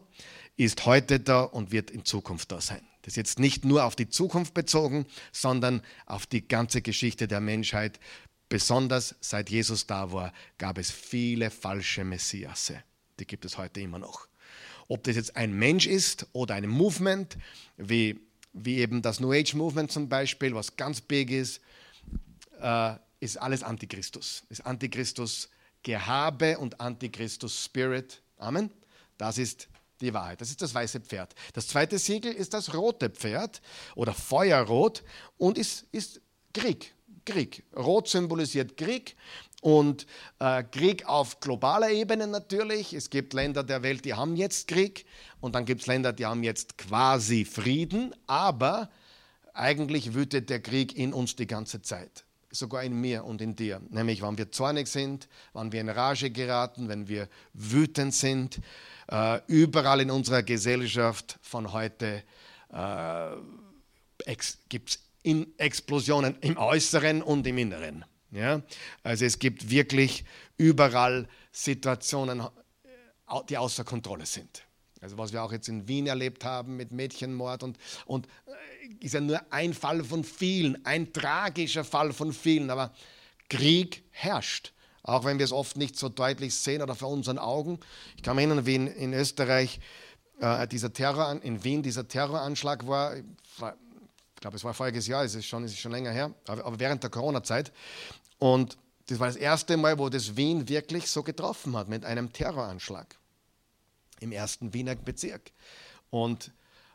ist 0.58 0.86
heute 0.88 1.20
da 1.20 1.44
und 1.44 1.72
wird 1.72 1.92
in 1.92 2.06
Zukunft 2.06 2.52
da 2.52 2.60
sein. 2.60 2.82
Das 3.04 3.14
ist 3.14 3.18
jetzt 3.18 3.40
nicht 3.40 3.66
nur 3.66 3.84
auf 3.86 3.96
die 3.96 4.10
Zukunft 4.10 4.54
bezogen, 4.54 5.06
sondern 5.32 5.82
auf 6.06 6.26
die 6.26 6.48
ganze 6.48 6.82
Geschichte 6.82 7.28
der 7.28 7.42
Menschheit. 7.42 8.00
Besonders 8.50 9.16
seit 9.20 9.50
Jesus 9.50 9.86
da 9.86 10.12
war, 10.12 10.34
gab 10.58 10.78
es 10.78 10.90
viele 10.90 11.52
falsche 11.52 12.04
Messiasse. 12.04 12.84
Die 13.20 13.28
gibt 13.28 13.46
es 13.46 13.58
heute 13.58 13.82
immer 13.82 14.00
noch. 14.00 14.28
Ob 14.88 15.04
das 15.04 15.16
jetzt 15.16 15.36
ein 15.36 15.54
Mensch 15.54 15.86
ist 15.86 16.28
oder 16.34 16.56
ein 16.56 16.68
Movement, 16.68 17.38
wie, 17.78 18.20
wie 18.54 18.78
eben 18.78 19.02
das 19.02 19.20
New 19.20 19.34
Age 19.34 19.56
Movement 19.56 19.92
zum 19.92 20.08
Beispiel, 20.08 20.56
was 20.56 20.76
ganz 20.76 21.02
big 21.02 21.32
ist, 21.32 21.60
äh, 22.62 22.96
ist 23.20 23.38
alles 23.38 23.64
Antichristus. 23.64 24.44
Ist 24.50 24.66
Antichristus 24.66 25.50
Gehabe 25.82 26.58
und 26.60 26.80
Antichristus 26.80 27.66
Spirit. 27.66 28.22
Amen. 28.38 28.70
Das 29.18 29.38
ist 29.38 29.68
die 30.02 30.14
Wahrheit. 30.14 30.42
Das 30.42 30.50
ist 30.50 30.62
das 30.62 30.74
weiße 30.74 31.02
Pferd. 31.02 31.34
Das 31.54 31.68
zweite 31.68 31.98
Siegel 31.98 32.32
ist 32.32 32.54
das 32.54 32.74
rote 32.74 33.10
Pferd 33.10 33.62
oder 33.96 34.14
Feuerrot 34.14 35.04
und 35.38 35.58
ist, 35.58 35.86
ist 35.92 36.22
Krieg. 36.54 36.94
Krieg. 37.26 37.64
Rot 37.76 38.08
symbolisiert 38.10 38.78
Krieg 38.78 39.16
und 39.64 40.06
äh, 40.40 40.64
Krieg 40.64 41.08
auf 41.08 41.40
globaler 41.40 41.90
Ebene 41.90 42.28
natürlich. 42.28 42.94
Es 42.94 43.10
gibt 43.10 43.34
Länder 43.34 43.64
der 43.64 43.82
Welt, 43.82 44.04
die 44.06 44.14
haben 44.14 44.36
jetzt 44.36 44.68
Krieg 44.68 45.06
und 45.40 45.56
dann 45.56 45.66
gibt 45.66 45.82
es 45.82 45.88
Länder, 45.88 46.12
die 46.12 46.26
haben 46.26 46.44
jetzt 46.44 46.78
quasi 46.78 47.46
Frieden, 47.46 48.14
aber 48.28 48.90
eigentlich 49.54 50.14
wütet 50.14 50.50
der 50.50 50.62
Krieg 50.62 50.98
in 50.98 51.14
uns 51.14 51.36
die 51.36 51.48
ganze 51.48 51.82
Zeit 51.82 52.26
sogar 52.52 52.84
in 52.84 53.00
mir 53.00 53.26
und 53.26 53.42
in 53.42 53.56
dir. 53.56 53.82
Nämlich, 53.90 54.22
wann 54.22 54.38
wir 54.38 54.52
zornig 54.52 54.88
sind, 54.88 55.28
wann 55.54 55.72
wir 55.72 55.82
in 55.82 55.90
Rage 55.90 56.30
geraten, 56.30 56.88
wenn 56.88 57.08
wir 57.08 57.28
wütend 57.54 58.14
sind. 58.14 58.60
Äh, 59.08 59.40
überall 59.48 60.02
in 60.02 60.12
unserer 60.12 60.44
Gesellschaft 60.44 61.40
von 61.42 61.74
heute 61.74 62.22
äh, 62.72 64.36
gibt 64.70 64.90
es 64.92 65.00
Explosionen 65.58 66.36
im 66.42 66.58
Äußeren 66.58 67.24
und 67.24 67.48
im 67.48 67.58
Inneren. 67.58 68.06
Ja? 68.34 68.62
Also 69.04 69.26
es 69.26 69.40
gibt 69.40 69.70
wirklich 69.70 70.26
überall 70.58 71.28
Situationen, 71.52 72.42
äh, 72.42 72.48
die 73.50 73.58
außer 73.58 73.84
Kontrolle 73.84 74.26
sind. 74.26 74.64
Also 75.02 75.18
was 75.18 75.34
wir 75.34 75.44
auch 75.44 75.52
jetzt 75.52 75.68
in 75.68 75.88
Wien 75.88 76.08
erlebt 76.08 76.46
haben 76.46 76.78
mit 76.78 76.92
Mädchenmord 76.92 77.64
und, 77.64 77.78
und 78.06 78.28
äh, 78.48 79.06
ist 79.06 79.14
ja 79.14 79.22
nur 79.22 79.42
ein 79.52 79.74
Fall 79.74 80.04
von 80.04 80.24
vielen, 80.24 80.84
ein 80.86 81.12
tragischer 81.12 81.84
Fall 81.84 82.14
von 82.14 82.34
vielen, 82.34 82.70
aber 82.70 82.94
Krieg 83.50 84.04
herrscht. 84.12 84.74
Auch 85.04 85.26
wenn 85.26 85.38
wir 85.38 85.44
es 85.44 85.52
oft 85.52 85.76
nicht 85.76 86.00
so 86.00 86.08
deutlich 86.08 86.56
sehen 86.56 86.82
oder 86.82 86.96
vor 86.96 87.10
unseren 87.10 87.38
Augen. 87.38 87.80
Ich 88.16 88.24
kann 88.24 88.38
mich 88.38 88.46
erinnern, 88.46 88.66
wie 88.66 88.76
in, 88.76 88.88
in 88.88 89.14
Österreich 89.14 89.82
äh, 90.40 90.66
dieser 90.68 90.94
Terror, 90.94 91.38
in 91.44 91.64
Wien 91.64 91.84
dieser 91.84 92.08
Terroranschlag 92.08 92.88
war, 92.88 93.18
ich 93.18 93.24
glaube, 94.40 94.58
es 94.58 94.64
war 94.64 94.74
voriges 94.74 95.08
Jahr, 95.08 95.24
es 95.24 95.36
ist 95.36 95.46
schon, 95.46 95.66
es 95.66 95.74
ist 95.74 95.80
schon 95.80 95.92
länger 95.92 96.12
her, 96.12 96.34
aber, 96.48 96.66
aber 96.66 96.80
während 96.80 97.04
der 97.04 97.10
Corona-Zeit. 97.10 97.72
Und 98.40 98.78
das 99.08 99.20
war 99.20 99.28
das 99.28 99.36
erste 99.36 99.78
Mal, 99.78 99.98
wo 100.00 100.10
das 100.10 100.36
Wien 100.36 100.68
wirklich 100.70 101.10
so 101.10 101.24
getroffen 101.24 101.76
hat 101.76 101.90
mit 101.90 102.06
einem 102.06 102.32
Terroranschlag 102.32 103.18
im 104.20 104.32
ersten 104.32 104.74
Wiener 104.74 104.96
Bezirk. 104.96 105.52
Und 106.10 106.52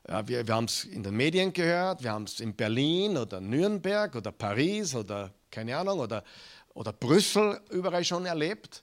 ja, 0.08 0.26
wir, 0.26 0.46
wir 0.46 0.54
haben 0.54 0.64
es 0.64 0.84
in 0.84 1.02
den 1.02 1.14
Medien 1.14 1.52
gehört, 1.52 2.02
wir 2.02 2.12
haben 2.12 2.24
es 2.24 2.40
in 2.40 2.54
Berlin 2.54 3.18
oder 3.18 3.40
Nürnberg 3.40 4.14
oder 4.14 4.32
Paris 4.32 4.94
oder 4.94 5.32
keine 5.50 5.76
Ahnung 5.76 6.00
oder, 6.00 6.24
oder 6.72 6.92
Brüssel 6.92 7.60
überall 7.70 8.04
schon 8.04 8.24
erlebt. 8.24 8.82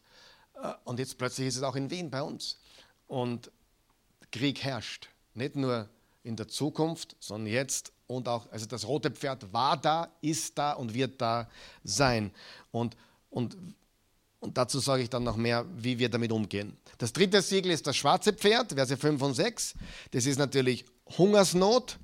Äh, 0.62 0.74
und 0.84 1.00
jetzt 1.00 1.18
plötzlich 1.18 1.48
ist 1.48 1.58
es 1.58 1.64
auch 1.64 1.76
in 1.76 1.90
Wien 1.90 2.12
bei 2.12 2.22
uns. 2.22 2.60
Und 3.08 3.52
Krieg 4.32 4.64
herrscht. 4.64 5.10
Nicht 5.34 5.56
nur 5.56 5.90
in 6.24 6.36
der 6.36 6.48
Zukunft, 6.48 7.16
sondern 7.20 7.52
jetzt 7.52 7.92
und 8.08 8.28
auch, 8.28 8.52
also 8.52 8.66
das 8.66 8.88
rote 8.88 9.12
Pferd 9.12 9.52
war 9.52 9.78
da, 9.78 10.10
ist 10.22 10.58
da 10.58 10.74
und 10.74 10.94
wird 10.94 11.20
da 11.22 11.50
sein. 11.84 12.32
Und, 12.72 12.96
und 13.30 13.58
und 14.46 14.60
dazu 14.60 14.80
sage 14.80 15.02
ich 15.02 15.10
dann 15.10 15.24
noch 15.24 15.38
mehr, 15.38 15.66
wie 15.76 15.98
wir 15.98 16.08
damit 16.08 16.32
umgehen. 16.32 16.78
Das 17.00 17.12
dritte 17.12 17.42
Siegel 17.42 17.72
ist 17.72 17.88
das 17.88 17.98
schwarze 17.98 18.32
Pferd, 18.32 18.74
Verse 18.74 18.96
5 18.96 19.20
und 19.20 19.34
6. 19.34 19.74
Das 20.12 20.28
ist 20.28 20.38
natürlich 20.38 20.86
Hungersnot. 21.18 21.98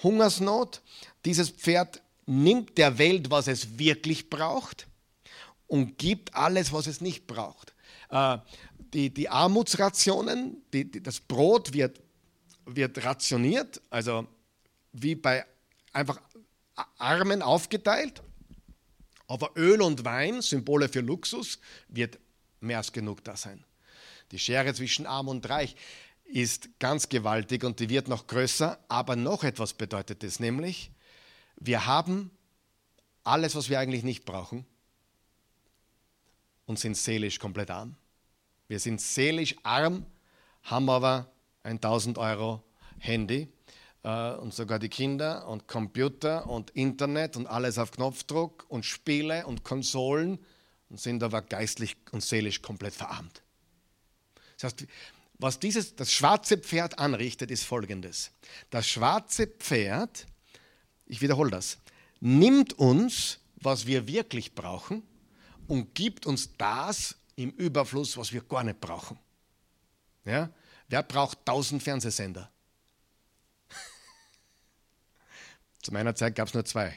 Hungersnot. 0.00 0.82
Dieses 1.24 1.50
Pferd 1.50 2.00
nimmt 2.26 2.78
der 2.78 2.98
Welt, 2.98 3.32
was 3.32 3.48
es 3.48 3.76
wirklich 3.76 4.30
braucht 4.30 4.86
und 5.66 5.98
gibt 5.98 6.32
alles, 6.32 6.72
was 6.72 6.86
es 6.86 7.00
nicht 7.00 7.26
braucht. 7.26 7.74
Äh, 8.10 8.38
die, 8.94 9.12
die 9.12 9.28
Armutsrationen, 9.28 10.62
die, 10.72 10.88
die, 10.88 11.02
das 11.02 11.18
Brot 11.18 11.72
wird, 11.72 12.00
wird 12.66 13.04
rationiert, 13.04 13.80
also 13.90 14.28
wie 14.92 15.14
bei 15.14 15.44
einfach 15.92 16.20
Armen 16.98 17.42
aufgeteilt. 17.42 18.22
Aber 19.26 19.50
Öl 19.56 19.80
und 19.82 20.04
Wein, 20.04 20.42
Symbole 20.42 20.88
für 20.88 21.00
Luxus, 21.00 21.58
wird 21.88 22.18
mehr 22.60 22.78
als 22.78 22.92
genug 22.92 23.22
da 23.24 23.36
sein. 23.36 23.64
Die 24.32 24.38
Schere 24.38 24.74
zwischen 24.74 25.06
Arm 25.06 25.28
und 25.28 25.48
Reich 25.48 25.76
ist 26.24 26.68
ganz 26.78 27.08
gewaltig 27.08 27.64
und 27.64 27.80
die 27.80 27.88
wird 27.88 28.08
noch 28.08 28.26
größer, 28.26 28.78
aber 28.88 29.16
noch 29.16 29.44
etwas 29.44 29.74
bedeutet 29.74 30.22
es, 30.22 30.38
nämlich 30.38 30.92
wir 31.56 31.86
haben 31.86 32.30
alles, 33.24 33.54
was 33.54 33.68
wir 33.68 33.78
eigentlich 33.78 34.04
nicht 34.04 34.24
brauchen 34.24 34.64
und 36.66 36.78
sind 36.78 36.96
seelisch 36.96 37.38
komplett 37.38 37.70
arm. 37.70 37.96
Wir 38.68 38.78
sind 38.78 39.00
seelisch 39.00 39.56
arm, 39.62 40.06
haben 40.62 40.88
aber 40.88 41.30
ein 41.62 41.76
1000 41.76 42.16
Euro 42.16 42.62
Handy 42.98 43.48
äh, 44.02 44.32
und 44.32 44.54
sogar 44.54 44.78
die 44.78 44.88
Kinder 44.88 45.46
und 45.48 45.68
Computer 45.68 46.48
und 46.48 46.70
Internet 46.70 47.36
und 47.36 47.46
alles 47.46 47.78
auf 47.78 47.90
Knopfdruck 47.92 48.66
und 48.68 48.84
Spiele 48.84 49.46
und 49.46 49.64
Konsolen 49.64 50.38
und 50.88 51.00
sind 51.00 51.22
aber 51.22 51.42
geistlich 51.42 51.96
und 52.12 52.22
seelisch 52.22 52.62
komplett 52.62 52.94
verarmt. 52.94 53.42
Das 54.56 54.72
heißt, 54.72 54.86
was 55.38 55.58
dieses, 55.58 55.96
das 55.96 56.12
schwarze 56.12 56.58
Pferd 56.58 56.98
anrichtet, 56.98 57.50
ist 57.50 57.64
folgendes. 57.64 58.30
Das 58.68 58.86
schwarze 58.86 59.46
Pferd, 59.46 60.26
ich 61.06 61.22
wiederhole 61.22 61.50
das, 61.50 61.78
nimmt 62.20 62.78
uns, 62.78 63.38
was 63.56 63.86
wir 63.86 64.06
wirklich 64.06 64.54
brauchen 64.54 65.02
und 65.66 65.94
gibt 65.94 66.26
uns 66.26 66.50
das 66.58 67.16
im 67.36 67.50
Überfluss, 67.52 68.16
was 68.16 68.32
wir 68.32 68.42
gar 68.42 68.64
nicht 68.64 68.80
brauchen. 68.80 69.18
Ja? 70.24 70.50
Wer 70.88 71.02
braucht 71.02 71.38
1000 71.38 71.82
Fernsehsender? 71.82 72.50
Zu 75.82 75.92
meiner 75.92 76.14
Zeit 76.14 76.34
gab 76.34 76.48
es 76.48 76.54
nur 76.54 76.64
zwei. 76.64 76.96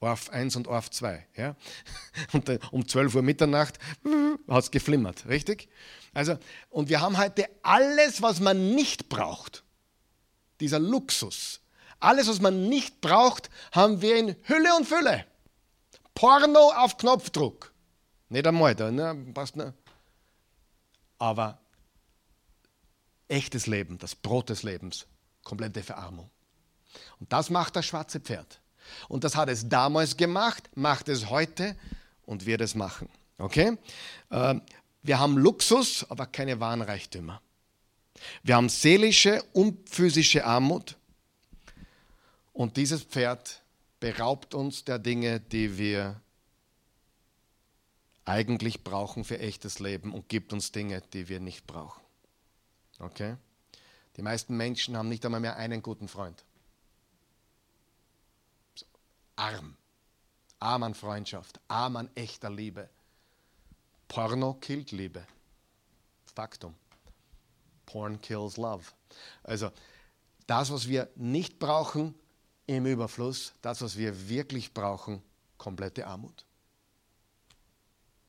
Orf 0.00 0.30
1 0.30 0.56
und 0.56 0.66
Orf 0.66 0.90
2. 0.90 1.26
Ja? 1.36 1.56
Und 2.32 2.48
um 2.72 2.88
12 2.88 3.16
Uhr 3.16 3.22
Mitternacht 3.22 3.78
hat 4.48 4.64
es 4.64 4.70
geflimmert, 4.70 5.26
richtig? 5.28 5.68
Also, 6.14 6.38
und 6.70 6.88
wir 6.88 7.00
haben 7.00 7.18
heute 7.18 7.48
alles, 7.62 8.22
was 8.22 8.40
man 8.40 8.74
nicht 8.74 9.08
braucht. 9.08 9.62
Dieser 10.58 10.78
Luxus. 10.78 11.60
Alles, 12.00 12.28
was 12.28 12.40
man 12.40 12.68
nicht 12.68 13.00
braucht, 13.00 13.50
haben 13.72 14.00
wir 14.00 14.16
in 14.16 14.34
Hülle 14.44 14.74
und 14.76 14.86
Fülle. 14.86 15.26
Porno 16.14 16.72
auf 16.74 16.96
Knopfdruck. 16.96 17.72
Nicht 18.30 18.46
einmal, 18.46 18.74
da 18.74 18.90
ne, 18.90 19.14
passt 19.34 19.56
ne. 19.56 19.74
Aber 21.18 21.60
echtes 23.28 23.66
Leben, 23.66 23.98
das 23.98 24.14
Brot 24.14 24.48
des 24.48 24.62
Lebens, 24.62 25.06
komplette 25.44 25.82
Verarmung. 25.82 26.30
Und 27.18 27.32
das 27.32 27.50
macht 27.50 27.76
das 27.76 27.86
schwarze 27.86 28.20
Pferd. 28.20 28.60
Und 29.08 29.24
das 29.24 29.36
hat 29.36 29.48
es 29.48 29.68
damals 29.68 30.16
gemacht, 30.16 30.68
macht 30.74 31.08
es 31.08 31.30
heute 31.30 31.76
und 32.24 32.46
wird 32.46 32.60
es 32.60 32.74
machen. 32.74 33.08
Okay? 33.38 33.76
Ähm, 34.30 34.62
wir 35.02 35.18
haben 35.18 35.38
Luxus, 35.38 36.06
aber 36.08 36.26
keine 36.26 36.60
wahren 36.60 36.82
Reichtümer. 36.82 37.40
Wir 38.42 38.56
haben 38.56 38.68
seelische 38.68 39.42
und 39.52 39.88
physische 39.88 40.44
Armut. 40.44 40.96
Und 42.52 42.76
dieses 42.76 43.02
Pferd 43.02 43.62
beraubt 43.98 44.54
uns 44.54 44.84
der 44.84 44.98
Dinge, 44.98 45.40
die 45.40 45.78
wir 45.78 46.20
eigentlich 48.24 48.84
brauchen 48.84 49.24
für 49.24 49.38
echtes 49.38 49.78
Leben 49.78 50.12
und 50.12 50.28
gibt 50.28 50.52
uns 50.52 50.72
Dinge, 50.72 51.02
die 51.12 51.28
wir 51.28 51.40
nicht 51.40 51.66
brauchen. 51.66 52.00
Okay? 52.98 53.36
Die 54.16 54.22
meisten 54.22 54.56
Menschen 54.56 54.96
haben 54.96 55.08
nicht 55.08 55.24
einmal 55.24 55.40
mehr 55.40 55.56
einen 55.56 55.82
guten 55.82 56.08
Freund 56.08 56.44
arm. 59.40 59.76
Arm 60.58 60.82
an 60.82 60.94
Freundschaft, 60.94 61.58
arm 61.68 61.96
an 61.96 62.10
echter 62.14 62.50
Liebe. 62.50 62.90
Porno 64.08 64.54
killt 64.54 64.92
Liebe. 64.92 65.26
Faktum. 66.34 66.74
Porn 67.86 68.20
kills 68.20 68.58
love. 68.58 68.84
Also 69.42 69.70
das, 70.46 70.70
was 70.70 70.86
wir 70.86 71.08
nicht 71.16 71.58
brauchen 71.58 72.14
im 72.66 72.84
Überfluss, 72.84 73.54
das, 73.62 73.80
was 73.80 73.96
wir 73.96 74.28
wirklich 74.28 74.74
brauchen, 74.74 75.22
komplette 75.56 76.06
Armut. 76.06 76.44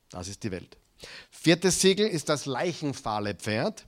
Das 0.08 0.28
ist 0.28 0.42
die 0.42 0.50
Welt. 0.50 0.76
Viertes 1.30 1.80
Siegel 1.80 2.06
ist 2.06 2.28
das 2.28 2.46
leichenfahle 2.46 3.34
Pferd. 3.34 3.84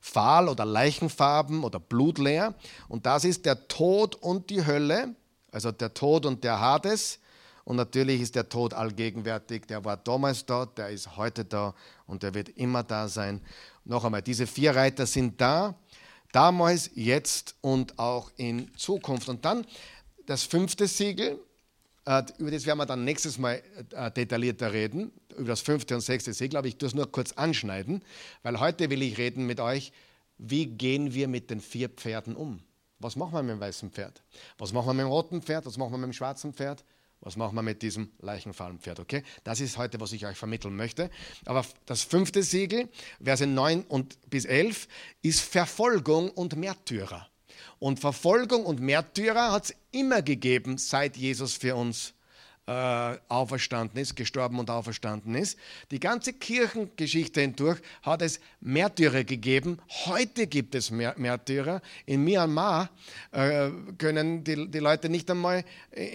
Fahl 0.00 0.48
oder 0.48 0.64
Leichenfarben 0.64 1.64
oder 1.64 1.80
blutleer. 1.80 2.54
Und 2.88 3.06
das 3.06 3.24
ist 3.24 3.44
der 3.46 3.68
Tod 3.68 4.14
und 4.14 4.50
die 4.50 4.64
Hölle 4.64 5.14
also 5.58 5.72
der 5.72 5.92
Tod 5.92 6.24
und 6.24 6.44
der 6.44 6.60
Hades. 6.60 7.18
Und 7.64 7.76
natürlich 7.76 8.20
ist 8.20 8.36
der 8.36 8.48
Tod 8.48 8.72
allgegenwärtig. 8.74 9.66
Der 9.66 9.84
war 9.84 9.96
damals 9.96 10.46
da, 10.46 10.66
der 10.66 10.90
ist 10.90 11.16
heute 11.16 11.44
da 11.44 11.74
und 12.06 12.22
der 12.22 12.32
wird 12.32 12.50
immer 12.50 12.84
da 12.84 13.08
sein. 13.08 13.40
Noch 13.84 14.04
einmal, 14.04 14.22
diese 14.22 14.46
vier 14.46 14.76
Reiter 14.76 15.04
sind 15.04 15.40
da, 15.40 15.74
damals, 16.32 16.90
jetzt 16.94 17.56
und 17.60 17.98
auch 17.98 18.30
in 18.36 18.72
Zukunft. 18.76 19.28
Und 19.28 19.44
dann 19.44 19.66
das 20.26 20.44
fünfte 20.44 20.86
Siegel, 20.86 21.40
äh, 22.06 22.22
über 22.38 22.52
das 22.52 22.64
werden 22.64 22.78
wir 22.78 22.86
dann 22.86 23.04
nächstes 23.04 23.36
Mal 23.36 23.60
äh, 23.90 24.10
detaillierter 24.12 24.72
reden, 24.72 25.10
über 25.36 25.48
das 25.48 25.60
fünfte 25.60 25.94
und 25.96 26.02
sechste 26.02 26.32
Siegel, 26.32 26.56
aber 26.56 26.68
ich 26.68 26.76
tue 26.76 26.86
es 26.86 26.94
nur 26.94 27.10
kurz 27.10 27.32
anschneiden, 27.32 28.02
weil 28.44 28.60
heute 28.60 28.90
will 28.90 29.02
ich 29.02 29.18
reden 29.18 29.44
mit 29.44 29.58
euch, 29.58 29.92
wie 30.38 30.66
gehen 30.66 31.14
wir 31.14 31.26
mit 31.26 31.50
den 31.50 31.60
vier 31.60 31.88
Pferden 31.88 32.36
um? 32.36 32.60
Was 33.00 33.16
machen 33.16 33.32
wir 33.32 33.42
mit 33.42 33.52
dem 33.52 33.60
weißen 33.60 33.90
Pferd? 33.90 34.22
Was 34.58 34.72
machen 34.72 34.88
wir 34.88 34.94
mit 34.94 35.04
dem 35.04 35.08
roten 35.08 35.42
Pferd? 35.42 35.66
Was 35.66 35.76
machen 35.76 35.92
wir 35.92 35.98
mit 35.98 36.08
dem 36.08 36.12
schwarzen 36.12 36.52
Pferd? 36.52 36.84
Was 37.20 37.36
machen 37.36 37.54
wir 37.56 37.62
mit 37.62 37.82
diesem 37.82 38.12
Leichenfallenpferd? 38.20 39.00
Okay? 39.00 39.22
Das 39.44 39.60
ist 39.60 39.76
heute, 39.76 40.00
was 40.00 40.12
ich 40.12 40.26
euch 40.26 40.36
vermitteln 40.36 40.76
möchte. 40.76 41.10
Aber 41.44 41.64
das 41.86 42.02
fünfte 42.02 42.42
Siegel, 42.42 42.88
Verse 43.22 43.46
9 43.46 43.84
und 43.84 44.18
bis 44.30 44.44
11, 44.44 44.88
ist 45.22 45.40
Verfolgung 45.40 46.30
und 46.30 46.56
Märtyrer. 46.56 47.28
Und 47.80 48.00
Verfolgung 48.00 48.64
und 48.66 48.80
Märtyrer 48.80 49.52
hat 49.52 49.66
es 49.66 49.74
immer 49.90 50.22
gegeben, 50.22 50.78
seit 50.78 51.16
Jesus 51.16 51.54
für 51.54 51.74
uns 51.74 52.14
äh, 52.68 53.18
auferstanden 53.28 53.98
ist, 53.98 54.14
gestorben 54.14 54.58
und 54.58 54.68
auferstanden 54.68 55.34
ist. 55.34 55.58
Die 55.90 55.98
ganze 55.98 56.34
Kirchengeschichte 56.34 57.40
hindurch 57.40 57.80
hat 58.02 58.20
es 58.20 58.40
Märtyrer 58.60 59.24
gegeben. 59.24 59.78
Heute 60.04 60.46
gibt 60.46 60.74
es 60.74 60.90
Märtyrer. 60.90 61.80
In 62.04 62.24
Myanmar 62.24 62.90
äh, 63.32 63.70
können 63.96 64.44
die, 64.44 64.70
die 64.70 64.78
Leute 64.80 65.08
nicht 65.08 65.30
einmal, 65.30 65.64
äh, 65.92 66.10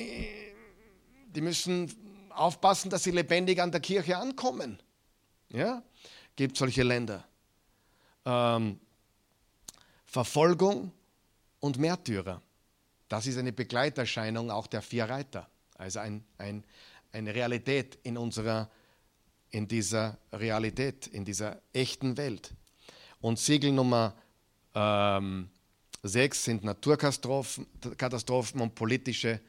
die 1.36 1.42
müssen 1.42 1.92
aufpassen, 2.30 2.92
dass 2.92 3.04
sie 3.04 3.12
lebendig 3.12 3.60
an 3.60 3.72
der 3.72 3.82
Kirche 3.82 4.16
ankommen. 4.16 4.80
Ja, 5.50 5.82
gibt 6.36 6.56
solche 6.56 6.84
Länder. 6.84 7.26
Ähm, 8.26 8.80
Verfolgung 10.06 10.92
und 11.60 11.80
Märtyrer. 11.80 12.44
Das 13.10 13.26
ist 13.26 13.40
eine 13.40 13.54
Begleiterscheinung 13.54 14.52
auch 14.52 14.68
der 14.68 14.84
vier 14.84 15.06
Reiter. 15.06 15.50
Also 15.84 16.00
ein, 16.00 16.24
ein, 16.38 16.64
eine 17.12 17.36
Realität 17.36 18.00
in 18.04 18.18
unserer, 18.18 18.70
in 19.52 19.68
dieser 19.68 20.18
Realität, 20.32 21.08
in 21.08 21.26
dieser 21.26 21.62
echten 21.74 22.16
Welt. 22.16 22.54
Und 23.20 23.38
Siegel 23.38 23.74
Nummer 23.74 24.16
ähm, 24.74 25.50
sechs 26.02 26.46
sind 26.46 26.64
Naturkatastrophen 26.64 27.68
Katastrophen 27.98 28.62
und 28.62 28.76
politische 28.76 29.42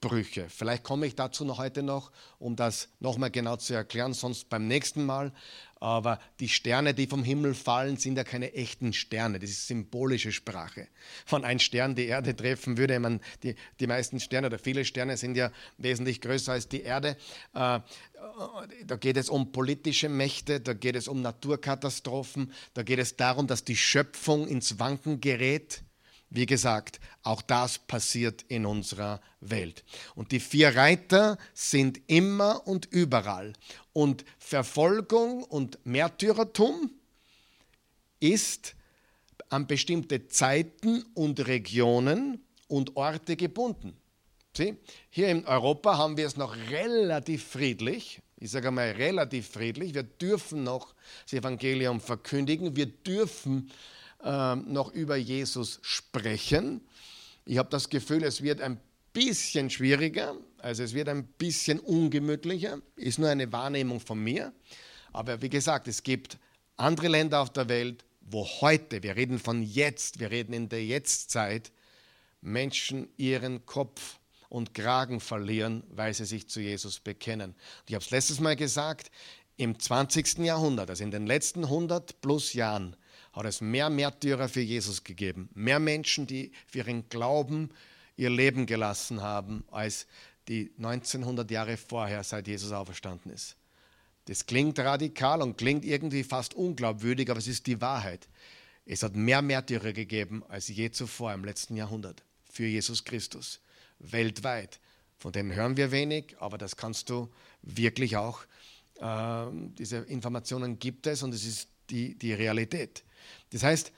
Zusammenbrüche. 0.00 0.46
Vielleicht 0.48 0.82
komme 0.82 1.06
ich 1.06 1.14
dazu 1.14 1.44
noch 1.44 1.58
heute 1.58 1.82
noch, 1.82 2.10
um 2.38 2.56
das 2.56 2.88
nochmal 3.00 3.30
genau 3.30 3.56
zu 3.56 3.74
erklären, 3.74 4.14
sonst 4.14 4.48
beim 4.48 4.66
nächsten 4.66 5.04
Mal. 5.04 5.32
Aber 5.76 6.20
die 6.40 6.48
Sterne, 6.48 6.94
die 6.94 7.06
vom 7.06 7.22
Himmel 7.22 7.54
fallen, 7.54 7.96
sind 7.96 8.16
ja 8.16 8.24
keine 8.24 8.52
echten 8.54 8.92
Sterne. 8.92 9.38
Das 9.38 9.50
ist 9.50 9.66
symbolische 9.66 10.32
Sprache. 10.32 10.88
Von 11.24 11.44
einem 11.44 11.58
Stern 11.58 11.94
die 11.94 12.06
Erde 12.06 12.34
treffen 12.34 12.76
würde 12.76 12.98
man, 12.98 13.20
die, 13.42 13.54
die 13.78 13.86
meisten 13.86 14.20
Sterne 14.20 14.48
oder 14.48 14.58
viele 14.58 14.84
Sterne 14.84 15.16
sind 15.16 15.36
ja 15.36 15.50
wesentlich 15.78 16.20
größer 16.20 16.52
als 16.52 16.68
die 16.68 16.82
Erde. 16.82 17.16
Äh, 17.54 17.80
da 18.84 18.96
geht 18.98 19.16
es 19.16 19.30
um 19.30 19.52
politische 19.52 20.08
Mächte, 20.08 20.60
da 20.60 20.74
geht 20.74 20.96
es 20.96 21.08
um 21.08 21.22
Naturkatastrophen, 21.22 22.52
da 22.74 22.82
geht 22.82 22.98
es 22.98 23.16
darum, 23.16 23.46
dass 23.46 23.64
die 23.64 23.76
Schöpfung 23.76 24.48
ins 24.48 24.78
Wanken 24.78 25.20
gerät. 25.20 25.82
Wie 26.30 26.46
gesagt, 26.46 27.00
auch 27.24 27.42
das 27.42 27.78
passiert 27.78 28.44
in 28.46 28.64
unserer 28.64 29.20
Welt. 29.40 29.84
Und 30.14 30.30
die 30.30 30.38
vier 30.38 30.76
Reiter 30.76 31.38
sind 31.54 32.00
immer 32.06 32.66
und 32.68 32.86
überall. 32.86 33.52
Und 33.92 34.24
Verfolgung 34.38 35.42
und 35.42 35.84
Märtyrertum 35.84 36.92
ist 38.20 38.76
an 39.48 39.66
bestimmte 39.66 40.28
Zeiten 40.28 41.02
und 41.14 41.44
Regionen 41.48 42.44
und 42.68 42.96
Orte 42.96 43.34
gebunden. 43.34 43.96
Sie? 44.56 44.76
Hier 45.10 45.28
in 45.28 45.44
Europa 45.46 45.98
haben 45.98 46.16
wir 46.16 46.26
es 46.26 46.36
noch 46.36 46.56
relativ 46.70 47.44
friedlich. 47.44 48.20
Ich 48.36 48.52
sage 48.52 48.68
einmal 48.68 48.92
relativ 48.92 49.48
friedlich. 49.48 49.94
Wir 49.94 50.04
dürfen 50.04 50.62
noch 50.62 50.94
das 51.24 51.32
Evangelium 51.32 52.00
verkündigen. 52.00 52.76
Wir 52.76 52.86
dürfen 52.86 53.68
äh, 53.68 53.99
noch 54.22 54.92
über 54.92 55.16
Jesus 55.16 55.78
sprechen. 55.82 56.80
Ich 57.44 57.58
habe 57.58 57.70
das 57.70 57.88
Gefühl, 57.88 58.22
es 58.24 58.42
wird 58.42 58.60
ein 58.60 58.80
bisschen 59.12 59.70
schwieriger, 59.70 60.36
also 60.58 60.82
es 60.82 60.94
wird 60.94 61.08
ein 61.08 61.26
bisschen 61.26 61.80
ungemütlicher, 61.80 62.80
ist 62.96 63.18
nur 63.18 63.28
eine 63.28 63.52
Wahrnehmung 63.52 64.00
von 64.00 64.18
mir. 64.22 64.52
Aber 65.12 65.42
wie 65.42 65.48
gesagt, 65.48 65.88
es 65.88 66.02
gibt 66.02 66.38
andere 66.76 67.08
Länder 67.08 67.40
auf 67.40 67.50
der 67.50 67.68
Welt, 67.68 68.04
wo 68.20 68.46
heute, 68.60 69.02
wir 69.02 69.16
reden 69.16 69.38
von 69.38 69.62
jetzt, 69.62 70.20
wir 70.20 70.30
reden 70.30 70.52
in 70.52 70.68
der 70.68 70.84
Jetztzeit, 70.84 71.72
Menschen 72.40 73.08
ihren 73.16 73.66
Kopf 73.66 74.18
und 74.48 74.74
Kragen 74.74 75.20
verlieren, 75.20 75.82
weil 75.90 76.14
sie 76.14 76.24
sich 76.24 76.48
zu 76.48 76.60
Jesus 76.60 77.00
bekennen. 77.00 77.54
Ich 77.86 77.94
habe 77.94 78.04
es 78.04 78.10
letztes 78.10 78.40
Mal 78.40 78.56
gesagt, 78.56 79.10
im 79.56 79.78
20. 79.78 80.38
Jahrhundert, 80.38 80.90
also 80.90 81.04
in 81.04 81.10
den 81.10 81.26
letzten 81.26 81.64
100 81.64 82.20
plus 82.20 82.54
Jahren, 82.54 82.96
hat 83.32 83.46
es 83.46 83.60
mehr 83.60 83.90
Märtyrer 83.90 84.48
für 84.48 84.60
Jesus 84.60 85.04
gegeben. 85.04 85.48
Mehr 85.54 85.78
Menschen, 85.78 86.26
die 86.26 86.52
für 86.66 86.78
ihren 86.78 87.08
Glauben 87.08 87.70
ihr 88.16 88.30
Leben 88.30 88.66
gelassen 88.66 89.22
haben, 89.22 89.64
als 89.70 90.06
die 90.48 90.72
1900 90.78 91.50
Jahre 91.50 91.76
vorher, 91.76 92.24
seit 92.24 92.48
Jesus 92.48 92.72
auferstanden 92.72 93.32
ist. 93.32 93.56
Das 94.26 94.46
klingt 94.46 94.78
radikal 94.78 95.42
und 95.42 95.56
klingt 95.56 95.84
irgendwie 95.84 96.24
fast 96.24 96.54
unglaubwürdig, 96.54 97.30
aber 97.30 97.38
es 97.38 97.46
ist 97.46 97.66
die 97.66 97.80
Wahrheit. 97.80 98.28
Es 98.84 99.02
hat 99.02 99.14
mehr 99.14 99.42
Märtyrer 99.42 99.92
gegeben 99.92 100.42
als 100.48 100.68
je 100.68 100.90
zuvor 100.90 101.32
im 101.32 101.44
letzten 101.44 101.76
Jahrhundert 101.76 102.22
für 102.50 102.66
Jesus 102.66 103.04
Christus, 103.04 103.60
weltweit. 103.98 104.80
Von 105.18 105.32
denen 105.32 105.54
hören 105.54 105.76
wir 105.76 105.92
wenig, 105.92 106.36
aber 106.40 106.58
das 106.58 106.76
kannst 106.76 107.10
du 107.10 107.30
wirklich 107.62 108.16
auch, 108.16 108.42
äh, 109.00 109.46
diese 109.78 109.98
Informationen 109.98 110.78
gibt 110.78 111.06
es 111.06 111.22
und 111.22 111.34
es 111.34 111.44
ist 111.44 111.68
die, 111.90 112.16
die 112.16 112.32
Realität. 112.32 113.04
Das 113.50 113.62
heißt, 113.62 113.92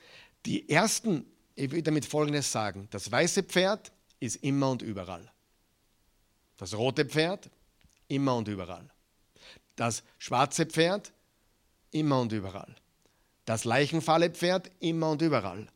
die 0.45 0.69
ersten, 0.69 1.25
ich 1.55 1.71
will 1.71 1.81
damit 1.81 2.05
Folgendes 2.05 2.51
sagen, 2.51 2.87
das 2.91 3.11
weiße 3.11 3.43
Pferd 3.43 3.91
ist 4.19 4.37
immer 4.37 4.71
und 4.71 4.81
überall. 4.81 5.31
Das 6.57 6.75
rote 6.75 7.05
Pferd, 7.05 7.49
immer 8.07 8.35
und 8.35 8.47
überall. 8.47 8.89
Das 9.75 10.03
schwarze 10.17 10.65
Pferd, 10.65 11.11
immer 11.91 12.21
und 12.21 12.31
überall. 12.31 12.75
Das 13.45 13.65
Leichenfalle 13.65 14.29
Pferd, 14.29 14.71
immer 14.79 15.11
und 15.11 15.21
überall. 15.21 15.67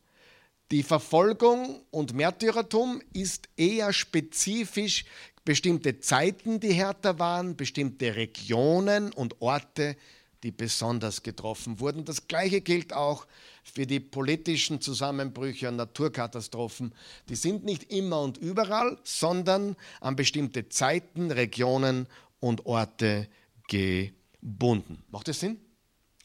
Die 0.70 0.82
Verfolgung 0.82 1.82
und 1.90 2.14
Märtyrertum 2.14 3.02
ist 3.12 3.48
eher 3.56 3.92
spezifisch 3.92 5.04
bestimmte 5.44 5.98
Zeiten, 6.00 6.60
die 6.60 6.74
härter 6.74 7.18
waren, 7.18 7.56
bestimmte 7.56 8.16
Regionen 8.16 9.12
und 9.12 9.40
Orte, 9.40 9.96
die 10.42 10.50
besonders 10.50 11.22
getroffen 11.22 11.80
wurden. 11.80 12.04
Das 12.04 12.28
Gleiche 12.28 12.60
gilt 12.60 12.92
auch 12.92 13.26
für 13.64 13.86
die 13.86 14.00
politischen 14.00 14.80
Zusammenbrüche 14.80 15.68
und 15.68 15.76
Naturkatastrophen. 15.76 16.94
Die 17.28 17.36
sind 17.36 17.64
nicht 17.64 17.92
immer 17.92 18.22
und 18.22 18.38
überall, 18.38 18.98
sondern 19.04 19.76
an 20.00 20.16
bestimmte 20.16 20.68
Zeiten, 20.68 21.30
Regionen 21.30 22.06
und 22.40 22.66
Orte 22.66 23.28
gebunden. 23.68 25.02
Macht 25.10 25.28
das 25.28 25.40
Sinn? 25.40 25.60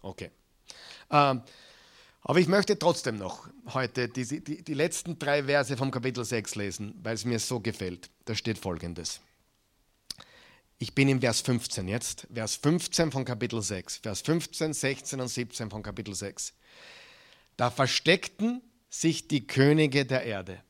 Okay. 0.01 0.31
Ähm, 1.09 1.41
aber 2.21 2.39
ich 2.39 2.47
möchte 2.47 2.79
trotzdem 2.79 3.17
noch 3.17 3.49
heute 3.73 4.07
die, 4.07 4.41
die, 4.41 4.63
die 4.63 4.73
letzten 4.73 5.19
drei 5.19 5.43
Verse 5.43 5.75
vom 5.75 5.91
Kapitel 5.91 6.23
6 6.23 6.55
lesen, 6.55 6.99
weil 7.03 7.15
es 7.15 7.25
mir 7.25 7.39
so 7.39 7.59
gefällt. 7.59 8.09
Da 8.25 8.33
steht 8.35 8.57
folgendes. 8.57 9.19
Ich 10.79 10.95
bin 10.95 11.07
im 11.07 11.21
Vers 11.21 11.41
15 11.41 11.87
jetzt, 11.87 12.27
Vers 12.33 12.55
15 12.57 13.11
von 13.11 13.25
Kapitel 13.25 13.61
6, 13.61 13.97
Vers 13.97 14.21
15, 14.21 14.73
16 14.73 15.21
und 15.21 15.27
17 15.27 15.69
von 15.69 15.83
Kapitel 15.83 16.13
6. 16.13 16.53
Da 17.57 17.69
versteckten 17.69 18.61
sich 18.89 19.27
die 19.27 19.47
Könige 19.47 20.05
der 20.05 20.23
Erde, 20.23 20.61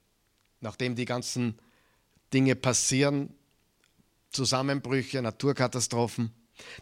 nachdem 0.60 0.96
die 0.96 1.06
ganzen 1.06 1.58
Dinge 2.34 2.56
passieren, 2.56 3.34
Zusammenbrüche, 4.32 5.22
Naturkatastrophen. 5.22 6.34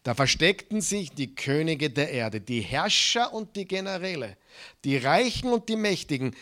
Da 0.04 0.14
versteckten 0.14 0.82
sich 0.82 1.12
die 1.12 1.34
Könige 1.34 1.90
der 1.90 2.12
Erde, 2.12 2.42
die 2.42 2.62
Herrscher 2.62 3.34
und 3.34 3.56
die 3.56 3.66
Generäle, 3.66 4.38
die 4.84 4.98
Reichen 4.98 5.52
und 5.52 5.70
die 5.70 5.76
Mächtigen, 5.76 6.36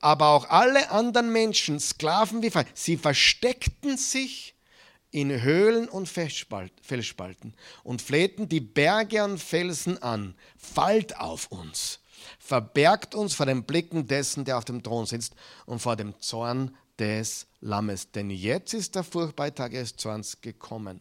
aber 0.00 0.28
auch 0.28 0.48
alle 0.48 0.90
anderen 0.90 1.32
Menschen, 1.32 1.78
Sklaven 1.78 2.42
wie 2.42 2.50
frei. 2.50 2.64
Sie 2.74 2.96
versteckten 2.96 3.96
sich 3.96 4.54
in 5.12 5.42
Höhlen 5.42 5.88
und 5.88 6.08
Felsspalten 6.08 7.54
und 7.84 8.02
flehten 8.02 8.48
die 8.48 8.60
Berge 8.60 9.22
und 9.22 9.38
Felsen 9.38 10.02
an. 10.02 10.34
Fallt 10.56 11.16
auf 11.18 11.46
uns, 11.52 12.00
verbergt 12.38 13.14
uns 13.14 13.34
vor 13.34 13.46
den 13.46 13.62
Blicken 13.62 14.06
dessen, 14.06 14.44
der 14.44 14.58
auf 14.58 14.64
dem 14.64 14.82
Thron 14.82 15.06
sitzt 15.06 15.34
und 15.66 15.78
vor 15.78 15.96
dem 15.96 16.18
Zorn 16.20 16.74
des 16.98 17.46
Lammes. 17.60 18.10
Denn 18.10 18.30
jetzt 18.30 18.74
ist 18.74 18.94
der 18.94 19.04
furchtbare 19.04 19.54
Tag 19.54 19.72
des 19.72 19.96
Zorns 19.96 20.40
gekommen. 20.40 21.00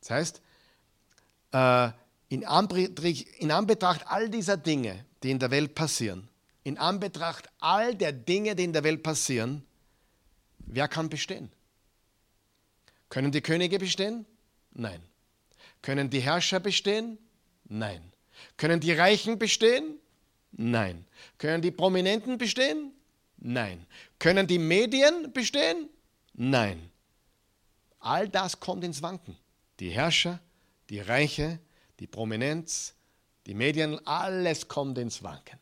Das 0.00 0.10
heißt, 0.10 0.42
äh, 1.52 1.90
in 2.28 2.44
Anbetracht 2.44 4.06
all 4.06 4.28
dieser 4.28 4.56
Dinge, 4.56 5.04
die 5.22 5.30
in 5.30 5.38
der 5.38 5.50
Welt 5.50 5.74
passieren, 5.74 6.28
in 6.64 6.78
Anbetracht 6.78 7.48
all 7.60 7.94
der 7.94 8.12
Dinge, 8.12 8.54
die 8.54 8.64
in 8.64 8.72
der 8.72 8.84
Welt 8.84 9.02
passieren, 9.02 9.64
wer 10.58 10.86
kann 10.86 11.08
bestehen? 11.08 11.50
Können 13.12 13.30
die 13.30 13.42
Könige 13.42 13.78
bestehen? 13.78 14.24
Nein. 14.72 15.02
Können 15.82 16.08
die 16.08 16.20
Herrscher 16.20 16.60
bestehen? 16.60 17.18
Nein. 17.64 18.10
Können 18.56 18.80
die 18.80 18.92
Reichen 18.92 19.38
bestehen? 19.38 19.98
Nein. 20.52 21.04
Können 21.36 21.60
die 21.60 21.72
Prominenten 21.72 22.38
bestehen? 22.38 22.94
Nein. 23.36 23.86
Können 24.18 24.46
die 24.46 24.58
Medien 24.58 25.30
bestehen? 25.30 25.90
Nein. 26.32 26.90
All 27.98 28.30
das 28.30 28.58
kommt 28.58 28.82
ins 28.82 29.02
Wanken. 29.02 29.36
Die 29.78 29.90
Herrscher, 29.90 30.40
die 30.88 31.00
Reiche, 31.00 31.58
die 32.00 32.06
Prominenz, 32.06 32.94
die 33.44 33.52
Medien, 33.52 34.00
alles 34.06 34.68
kommt 34.68 34.96
ins 34.96 35.22
Wanken. 35.22 35.58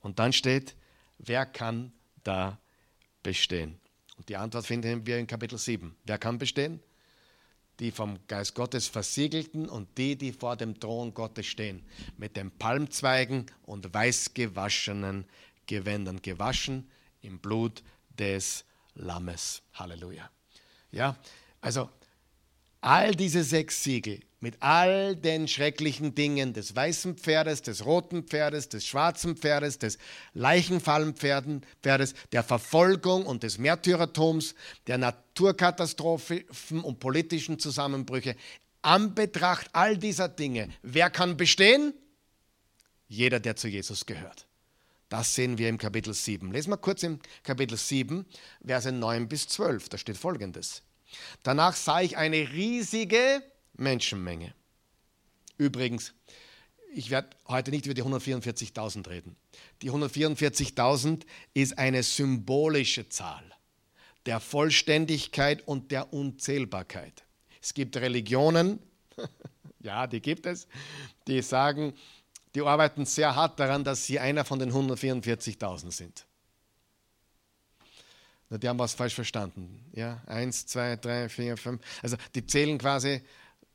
Und 0.00 0.18
dann 0.18 0.32
steht, 0.32 0.74
wer 1.18 1.44
kann 1.44 1.92
da 2.24 2.58
bestehen? 3.22 3.79
Und 4.20 4.28
die 4.28 4.36
Antwort 4.36 4.66
finden 4.66 5.06
wir 5.06 5.16
in 5.16 5.26
Kapitel 5.26 5.56
7. 5.56 5.96
Wer 6.04 6.18
kann 6.18 6.36
bestehen? 6.36 6.78
Die 7.78 7.90
vom 7.90 8.18
Geist 8.28 8.54
Gottes 8.54 8.86
versiegelten 8.86 9.66
und 9.66 9.96
die, 9.96 10.14
die 10.14 10.34
vor 10.34 10.56
dem 10.56 10.78
Thron 10.78 11.14
Gottes 11.14 11.46
stehen, 11.46 11.82
mit 12.18 12.36
den 12.36 12.50
Palmzweigen 12.50 13.46
und 13.62 13.94
weiß 13.94 14.34
gewaschenen 14.34 15.24
Gewändern, 15.64 16.20
gewaschen 16.20 16.86
im 17.22 17.38
Blut 17.38 17.82
des 18.10 18.66
Lammes. 18.94 19.62
Halleluja. 19.72 20.28
Ja, 20.92 21.16
also 21.62 21.88
all 22.80 23.14
diese 23.14 23.44
sechs 23.44 23.82
Siegel 23.82 24.20
mit 24.40 24.56
all 24.60 25.16
den 25.16 25.48
schrecklichen 25.48 26.14
Dingen 26.14 26.54
des 26.54 26.74
weißen 26.74 27.16
Pferdes, 27.16 27.60
des 27.60 27.84
roten 27.84 28.24
Pferdes, 28.24 28.70
des 28.70 28.86
schwarzen 28.86 29.36
Pferdes, 29.36 29.78
des 29.78 29.98
Leichenfallenpferdes, 30.32 32.14
der 32.32 32.42
Verfolgung 32.42 33.26
und 33.26 33.42
des 33.42 33.58
Märtyrertums, 33.58 34.54
der 34.86 34.96
Naturkatastrophen 34.96 36.80
und 36.82 37.00
politischen 37.00 37.58
Zusammenbrüche. 37.58 38.34
Anbetracht 38.82 39.68
all 39.74 39.98
dieser 39.98 40.28
Dinge, 40.28 40.70
wer 40.82 41.10
kann 41.10 41.36
bestehen? 41.36 41.92
Jeder, 43.08 43.40
der 43.40 43.56
zu 43.56 43.68
Jesus 43.68 44.06
gehört. 44.06 44.46
Das 45.10 45.34
sehen 45.34 45.58
wir 45.58 45.68
im 45.68 45.76
Kapitel 45.76 46.14
7. 46.14 46.50
Lesen 46.52 46.70
wir 46.70 46.76
kurz 46.78 47.02
im 47.02 47.18
Kapitel 47.42 47.76
7, 47.76 48.24
Verse 48.64 48.90
9 48.90 49.28
bis 49.28 49.48
12. 49.48 49.88
Da 49.88 49.98
steht 49.98 50.16
folgendes. 50.16 50.82
Danach 51.42 51.76
sah 51.76 52.00
ich 52.00 52.16
eine 52.16 52.52
riesige 52.52 53.42
Menschenmenge. 53.74 54.54
Übrigens, 55.58 56.14
ich 56.92 57.10
werde 57.10 57.30
heute 57.46 57.70
nicht 57.70 57.86
über 57.86 57.94
die 57.94 58.02
144.000 58.02 59.08
reden. 59.08 59.36
Die 59.82 59.90
144.000 59.90 61.22
ist 61.54 61.78
eine 61.78 62.02
symbolische 62.02 63.08
Zahl 63.08 63.44
der 64.26 64.40
Vollständigkeit 64.40 65.66
und 65.66 65.90
der 65.90 66.12
Unzählbarkeit. 66.12 67.24
Es 67.62 67.74
gibt 67.74 67.96
Religionen, 67.96 68.78
ja, 69.80 70.06
die 70.06 70.20
gibt 70.20 70.46
es, 70.46 70.66
die 71.26 71.42
sagen, 71.42 71.94
die 72.54 72.60
arbeiten 72.60 73.06
sehr 73.06 73.34
hart 73.34 73.60
daran, 73.60 73.84
dass 73.84 74.06
sie 74.06 74.18
einer 74.18 74.44
von 74.44 74.58
den 74.58 74.72
144.000 74.72 75.90
sind. 75.92 76.26
Die 78.50 78.68
haben 78.68 78.78
was 78.78 78.94
falsch 78.94 79.14
verstanden. 79.14 79.84
Ja, 79.92 80.20
eins, 80.26 80.66
zwei, 80.66 80.96
drei, 80.96 81.28
vier, 81.28 81.56
fünf. 81.56 81.80
Also 82.02 82.16
die 82.34 82.44
zählen 82.46 82.78
quasi 82.78 83.22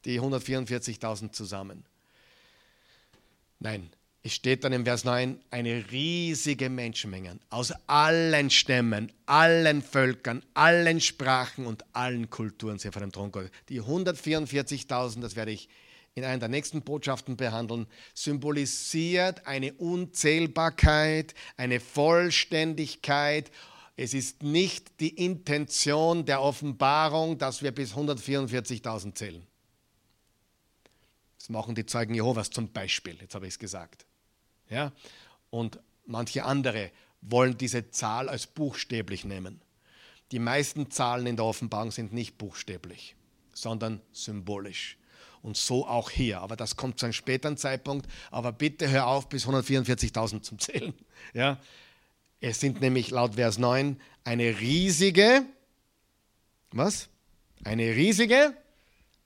die 0.03 0.19
144.000 0.19 1.32
zusammen. 1.32 1.86
Nein, 3.59 3.89
es 4.21 4.34
steht 4.34 4.63
dann 4.63 4.73
im 4.73 4.86
Vers 4.86 5.03
9, 5.03 5.39
eine 5.51 5.86
riesige 5.91 6.69
Menschenmenge 6.69 7.39
aus 7.49 7.71
allen 7.88 8.49
Stämmen, 8.49 9.11
allen 9.28 9.82
Völkern, 9.82 10.43
allen 10.55 10.99
Sprachen 10.99 11.67
und 11.67 11.86
allen 11.93 12.30
Kulturen 12.30 12.80
sind 12.80 12.91
vor 12.91 13.01
dem 13.01 13.11
Thron 13.11 13.32
Gottes. 13.32 13.51
Die 13.69 13.82
144.000, 13.82 15.21
das 15.21 15.36
werde 15.36 15.51
ich 15.51 15.69
in 16.15 16.23
einer 16.23 16.39
der 16.39 16.49
nächsten 16.49 16.82
Botschaften 16.82 17.38
behandeln, 17.38 17.86
symbolisiert 18.13 19.45
eine 19.45 19.73
Unzählbarkeit, 19.73 21.36
eine 21.55 21.80
Vollständigkeit. 21.80 23.51
Es 23.97 24.13
ist 24.13 24.43
nicht 24.43 24.99
die 24.99 25.25
Intention 25.25 26.25
der 26.25 26.41
Offenbarung, 26.41 27.37
dass 27.37 27.61
wir 27.61 27.71
bis 27.71 27.93
144.000 27.93 29.15
zählen. 29.15 29.47
Das 31.37 31.49
machen 31.49 31.75
die 31.75 31.85
Zeugen 31.85 32.15
Jehovas 32.15 32.49
zum 32.49 32.71
Beispiel, 32.71 33.17
jetzt 33.21 33.35
habe 33.35 33.45
ich 33.45 33.53
es 33.53 33.59
gesagt. 33.59 34.05
Ja? 34.69 34.91
Und 35.49 35.79
manche 36.05 36.43
andere 36.43 36.91
wollen 37.21 37.57
diese 37.57 37.89
Zahl 37.91 38.29
als 38.29 38.47
buchstäblich 38.47 39.25
nehmen. 39.25 39.61
Die 40.31 40.39
meisten 40.39 40.89
Zahlen 40.91 41.27
in 41.27 41.35
der 41.35 41.45
Offenbarung 41.45 41.91
sind 41.91 42.13
nicht 42.13 42.37
buchstäblich, 42.37 43.15
sondern 43.53 44.01
symbolisch. 44.11 44.97
Und 45.41 45.55
so 45.55 45.87
auch 45.87 46.09
hier. 46.09 46.41
Aber 46.41 46.55
das 46.55 46.75
kommt 46.75 46.99
zu 46.99 47.05
einem 47.05 47.13
späteren 47.13 47.55
Zeitpunkt. 47.57 48.07
Aber 48.31 48.51
bitte 48.51 48.89
hör 48.89 49.05
auf, 49.05 49.29
bis 49.29 49.45
144.000 49.45 50.41
zu 50.41 50.57
zählen. 50.57 50.95
Ja? 51.33 51.59
Es 52.47 52.59
sind 52.59 52.79
nämlich 52.79 53.09
laut 53.09 53.33
Vers 53.33 53.57
9 53.57 53.99
eine 54.23 54.59
riesige, 54.59 55.47
was? 56.69 57.09
Eine 57.63 57.95
riesige 57.95 58.55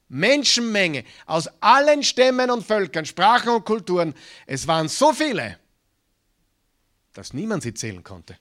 Menschenmenge 0.08 1.04
aus 1.26 1.50
allen 1.60 2.02
Stämmen 2.04 2.50
und 2.50 2.66
Völkern, 2.66 3.06
Sprachen 3.06 3.50
und 3.50 3.66
Kulturen. 3.66 4.16
Es 4.46 4.68
waren 4.68 4.88
so 4.88 5.12
viele, 5.12 5.60
dass 7.12 7.34
niemand 7.34 7.64
sie 7.64 7.74
zählen 7.74 8.02
konnte. 8.02 8.38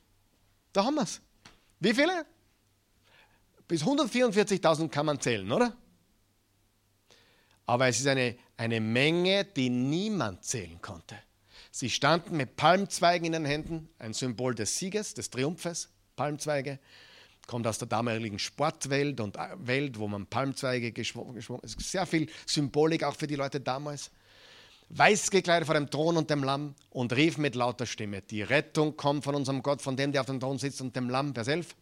Da 0.73 0.85
haben 0.85 0.95
wir 0.95 1.03
es. 1.03 1.21
Wie 1.81 1.93
viele? 1.93 2.25
Bis 3.67 3.83
144.000 3.83 4.91
kann 4.91 5.07
man 5.07 5.21
zählen, 5.21 5.51
oder? 5.51 5.77
Aber 7.67 7.89
es 7.89 7.99
ist 7.99 8.07
eine, 8.07 8.37
eine 8.57 8.81
Menge, 8.81 9.45
die 9.45 9.71
niemand 9.71 10.45
zählen 10.45 10.81
konnte. 10.81 11.17
Sie 11.71 11.91
standen 11.91 12.37
mit 12.37 12.57
Palmzweigen 12.57 13.27
in 13.27 13.33
den 13.33 13.45
Händen, 13.45 13.89
ein 13.99 14.13
Symbol 14.15 14.55
des 14.55 14.79
Sieges, 14.79 15.15
des 15.15 15.31
Triumphes, 15.31 15.91
Palmzweige. 16.17 16.79
Kommt 17.47 17.67
aus 17.67 17.79
der 17.79 17.89
damaligen 17.89 18.39
Sportwelt 18.39 19.21
und 19.21 19.37
äh, 19.37 19.49
Welt, 19.57 19.99
wo 19.99 20.07
man 20.07 20.27
Palmzweige 20.27 20.93
geschwungen 20.93 21.41
hat. 21.41 21.61
Sehr 21.65 22.05
viel 22.07 22.29
Symbolik 22.47 23.05
auch 23.05 23.17
für 23.17 23.27
die 23.27 23.37
Leute 23.37 23.61
damals. 23.61 24.11
Weiß 24.91 25.31
gekleidet 25.31 25.67
vor 25.67 25.75
dem 25.75 25.91
Thron 25.91 26.17
und 26.17 26.31
dem 26.31 26.43
Lamm 26.43 26.75
und 26.91 27.13
rief 27.15 27.39
mit 27.39 27.55
lauter 27.55 27.87
Stimme: 27.87 28.23
Die 28.23 28.43
Rettung 28.43 28.97
kommt 28.97 29.25
von 29.25 29.35
unserem 29.35 29.63
Gott, 29.63 29.83
von 29.83 29.97
dem, 29.97 30.13
der 30.13 30.23
auf 30.23 30.27
dem 30.27 30.41
Thron 30.41 30.59
sitzt 30.59 30.81
und 30.81 30.97
dem 30.97 31.09
Lamm, 31.09 31.35
Vers 31.35 31.49
11. 31.49 31.75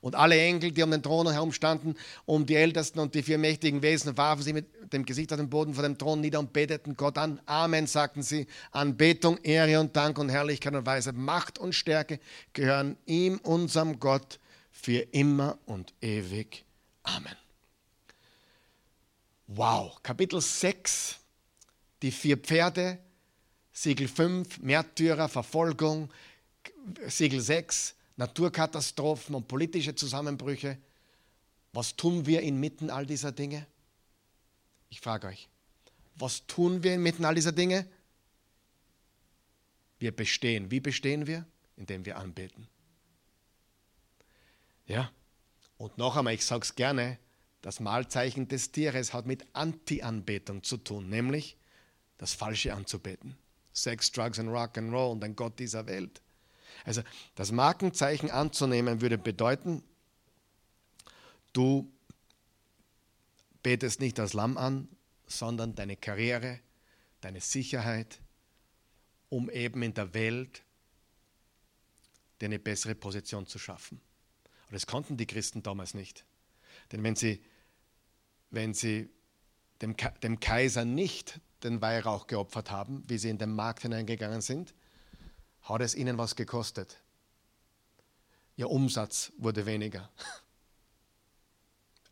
Und 0.00 0.14
alle 0.14 0.38
Engel, 0.40 0.72
die 0.72 0.82
um 0.82 0.90
den 0.90 1.02
Thron 1.02 1.30
herum 1.30 1.52
standen, 1.52 1.96
um 2.26 2.46
die 2.46 2.56
Ältesten 2.56 2.98
und 2.98 3.14
die 3.14 3.22
vier 3.22 3.38
mächtigen 3.38 3.82
Wesen, 3.82 4.16
warfen 4.16 4.42
sie 4.42 4.52
mit 4.52 4.66
dem 4.92 5.04
Gesicht 5.04 5.32
auf 5.32 5.38
den 5.38 5.50
Boden 5.50 5.74
vor 5.74 5.82
dem 5.82 5.98
Thron 5.98 6.20
nieder 6.20 6.38
und 6.38 6.52
beteten 6.52 6.96
Gott 6.96 7.18
an. 7.18 7.40
Amen, 7.46 7.86
sagten 7.86 8.22
sie. 8.22 8.46
Anbetung, 8.70 9.38
Ehre 9.38 9.80
und 9.80 9.96
Dank 9.96 10.18
und 10.18 10.28
Herrlichkeit 10.28 10.74
und 10.74 10.86
Weisheit, 10.86 11.16
Macht 11.16 11.58
und 11.58 11.74
Stärke 11.74 12.20
gehören 12.52 12.96
ihm, 13.06 13.38
unserem 13.42 13.98
Gott, 13.98 14.38
für 14.70 15.00
immer 15.12 15.58
und 15.66 15.94
ewig. 16.00 16.64
Amen. 17.04 17.36
Wow, 19.46 20.02
Kapitel 20.02 20.40
6, 20.40 21.18
die 22.02 22.10
vier 22.10 22.38
Pferde, 22.38 22.98
Siegel 23.72 24.08
5, 24.08 24.58
Märtyrer, 24.60 25.28
Verfolgung, 25.28 26.10
Siegel 27.06 27.40
6, 27.40 27.93
Naturkatastrophen 28.16 29.34
und 29.34 29.48
politische 29.48 29.94
Zusammenbrüche. 29.94 30.78
Was 31.72 31.96
tun 31.96 32.26
wir 32.26 32.42
inmitten 32.42 32.90
all 32.90 33.06
dieser 33.06 33.32
Dinge? 33.32 33.66
Ich 34.88 35.00
frage 35.00 35.26
euch, 35.28 35.48
was 36.16 36.46
tun 36.46 36.82
wir 36.82 36.94
inmitten 36.94 37.24
all 37.24 37.34
dieser 37.34 37.52
Dinge? 37.52 37.88
Wir 39.98 40.14
bestehen. 40.14 40.70
Wie 40.70 40.80
bestehen 40.80 41.26
wir? 41.26 41.46
Indem 41.76 42.04
wir 42.04 42.18
anbeten. 42.18 42.68
Ja, 44.86 45.10
und 45.78 45.98
noch 45.98 46.16
einmal, 46.16 46.34
ich 46.34 46.44
sage 46.44 46.62
es 46.62 46.74
gerne, 46.76 47.18
das 47.62 47.80
Malzeichen 47.80 48.46
des 48.46 48.70
Tieres 48.70 49.12
hat 49.12 49.26
mit 49.26 49.46
Anti-Anbetung 49.54 50.62
zu 50.62 50.76
tun, 50.76 51.08
nämlich 51.08 51.56
das 52.18 52.34
Falsche 52.34 52.74
anzubeten. 52.74 53.36
Sex, 53.72 54.12
Drugs 54.12 54.38
und 54.38 54.48
Rock 54.48 54.78
and 54.78 54.92
Roll 54.92 55.12
und 55.12 55.24
ein 55.24 55.34
Gott 55.34 55.58
dieser 55.58 55.86
Welt. 55.86 56.20
Also 56.84 57.02
das 57.34 57.50
Markenzeichen 57.50 58.30
anzunehmen 58.30 59.00
würde 59.00 59.18
bedeuten, 59.18 59.82
du 61.52 61.90
betest 63.62 64.00
nicht 64.00 64.18
das 64.18 64.34
Lamm 64.34 64.56
an, 64.58 64.88
sondern 65.26 65.74
deine 65.74 65.96
Karriere, 65.96 66.60
deine 67.22 67.40
Sicherheit, 67.40 68.20
um 69.30 69.50
eben 69.50 69.82
in 69.82 69.94
der 69.94 70.12
Welt 70.14 70.62
dir 72.40 72.46
eine 72.46 72.58
bessere 72.58 72.94
Position 72.94 73.46
zu 73.46 73.58
schaffen. 73.58 74.00
Und 74.66 74.74
das 74.74 74.86
konnten 74.86 75.16
die 75.16 75.26
Christen 75.26 75.62
damals 75.62 75.94
nicht. 75.94 76.24
Denn 76.92 77.02
wenn 77.02 77.16
sie, 77.16 77.42
wenn 78.50 78.74
sie 78.74 79.08
dem, 79.80 79.96
dem 80.22 80.40
Kaiser 80.40 80.84
nicht 80.84 81.40
den 81.62 81.80
Weihrauch 81.80 82.26
geopfert 82.26 82.70
haben, 82.70 83.02
wie 83.08 83.18
sie 83.18 83.30
in 83.30 83.38
den 83.38 83.54
Markt 83.54 83.82
hineingegangen 83.82 84.42
sind, 84.42 84.74
hat 85.64 85.80
es 85.80 85.94
ihnen 85.94 86.18
was 86.18 86.36
gekostet. 86.36 87.00
Ihr 88.56 88.70
Umsatz 88.70 89.32
wurde 89.38 89.66
weniger. 89.66 90.10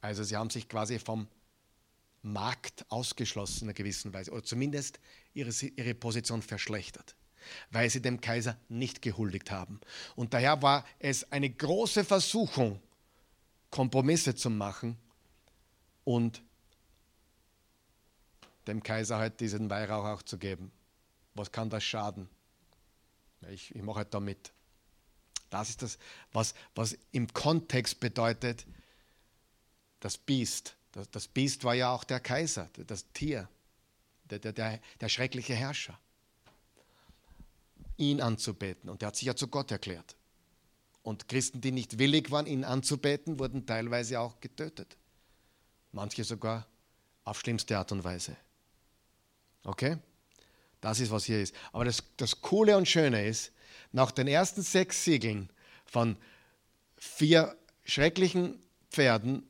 Also 0.04 0.24
sie 0.24 0.36
haben 0.36 0.50
sich 0.50 0.68
quasi 0.68 0.98
vom 0.98 1.28
Markt 2.22 2.84
ausgeschlossen 2.88 3.62
in 3.62 3.68
einer 3.68 3.74
gewissen 3.74 4.12
Weise 4.12 4.32
oder 4.32 4.42
zumindest 4.42 4.98
ihre, 5.32 5.50
ihre 5.50 5.94
Position 5.94 6.42
verschlechtert, 6.42 7.14
weil 7.70 7.88
sie 7.88 8.02
dem 8.02 8.20
Kaiser 8.20 8.56
nicht 8.68 9.00
gehuldigt 9.00 9.52
haben. 9.52 9.80
Und 10.16 10.34
daher 10.34 10.60
war 10.60 10.84
es 10.98 11.30
eine 11.30 11.48
große 11.48 12.02
Versuchung, 12.04 12.80
Kompromisse 13.70 14.34
zu 14.34 14.50
machen 14.50 14.98
und 16.02 16.42
dem 18.66 18.82
Kaiser 18.82 19.18
halt 19.18 19.38
diesen 19.38 19.70
Weihrauch 19.70 20.04
auch 20.04 20.22
zu 20.22 20.36
geben. 20.36 20.72
Was 21.34 21.52
kann 21.52 21.70
das 21.70 21.84
schaden? 21.84 22.28
Ich, 23.50 23.74
ich 23.74 23.82
mache 23.82 23.98
halt 23.98 24.14
da 24.14 24.20
mit. 24.20 24.52
Das 25.50 25.68
ist 25.68 25.82
das, 25.82 25.98
was, 26.32 26.54
was 26.74 26.96
im 27.10 27.32
Kontext 27.32 28.00
bedeutet, 28.00 28.66
das 30.00 30.16
Biest. 30.16 30.76
Das, 30.92 31.10
das 31.10 31.28
Biest 31.28 31.64
war 31.64 31.74
ja 31.74 31.92
auch 31.92 32.04
der 32.04 32.20
Kaiser, 32.20 32.70
das 32.86 33.04
Tier, 33.12 33.48
der, 34.24 34.38
der, 34.38 34.52
der, 34.52 34.80
der 35.00 35.08
schreckliche 35.08 35.54
Herrscher. 35.54 35.98
Ihn 37.98 38.20
anzubeten. 38.20 38.88
Und 38.88 39.02
er 39.02 39.08
hat 39.08 39.16
sich 39.16 39.26
ja 39.26 39.36
zu 39.36 39.48
Gott 39.48 39.70
erklärt. 39.70 40.16
Und 41.02 41.28
Christen, 41.28 41.60
die 41.60 41.72
nicht 41.72 41.98
willig 41.98 42.30
waren, 42.30 42.46
ihn 42.46 42.64
anzubeten, 42.64 43.38
wurden 43.38 43.66
teilweise 43.66 44.20
auch 44.20 44.40
getötet. 44.40 44.96
Manche 45.92 46.24
sogar 46.24 46.66
auf 47.24 47.40
schlimmste 47.40 47.76
Art 47.76 47.92
und 47.92 48.04
Weise. 48.04 48.36
Okay? 49.64 49.98
Das 50.82 51.00
ist, 51.00 51.10
was 51.10 51.24
hier 51.24 51.40
ist. 51.40 51.54
Aber 51.72 51.86
das, 51.86 52.02
das 52.18 52.42
Coole 52.42 52.76
und 52.76 52.86
Schöne 52.86 53.26
ist, 53.26 53.52
nach 53.92 54.10
den 54.10 54.26
ersten 54.26 54.62
sechs 54.62 55.04
Siegeln 55.04 55.48
von 55.86 56.16
vier 56.98 57.56
schrecklichen 57.84 58.58
Pferden 58.90 59.44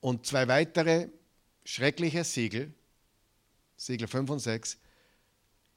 und 0.00 0.24
zwei 0.24 0.48
weitere 0.48 1.08
schreckliche 1.64 2.24
Siegel, 2.24 2.72
Siegel 3.76 4.06
5 4.06 4.30
und 4.30 4.38
6, 4.38 4.78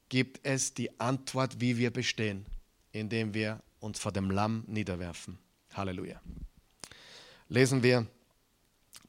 gibt 0.08 0.40
es 0.44 0.74
die 0.74 1.00
Antwort, 1.00 1.60
wie 1.60 1.76
wir 1.76 1.92
bestehen, 1.92 2.46
indem 2.92 3.34
wir 3.34 3.60
uns 3.80 3.98
vor 3.98 4.12
dem 4.12 4.30
Lamm 4.30 4.64
niederwerfen. 4.68 5.38
Halleluja. 5.74 6.20
Lesen 7.48 7.82
wir 7.82 8.06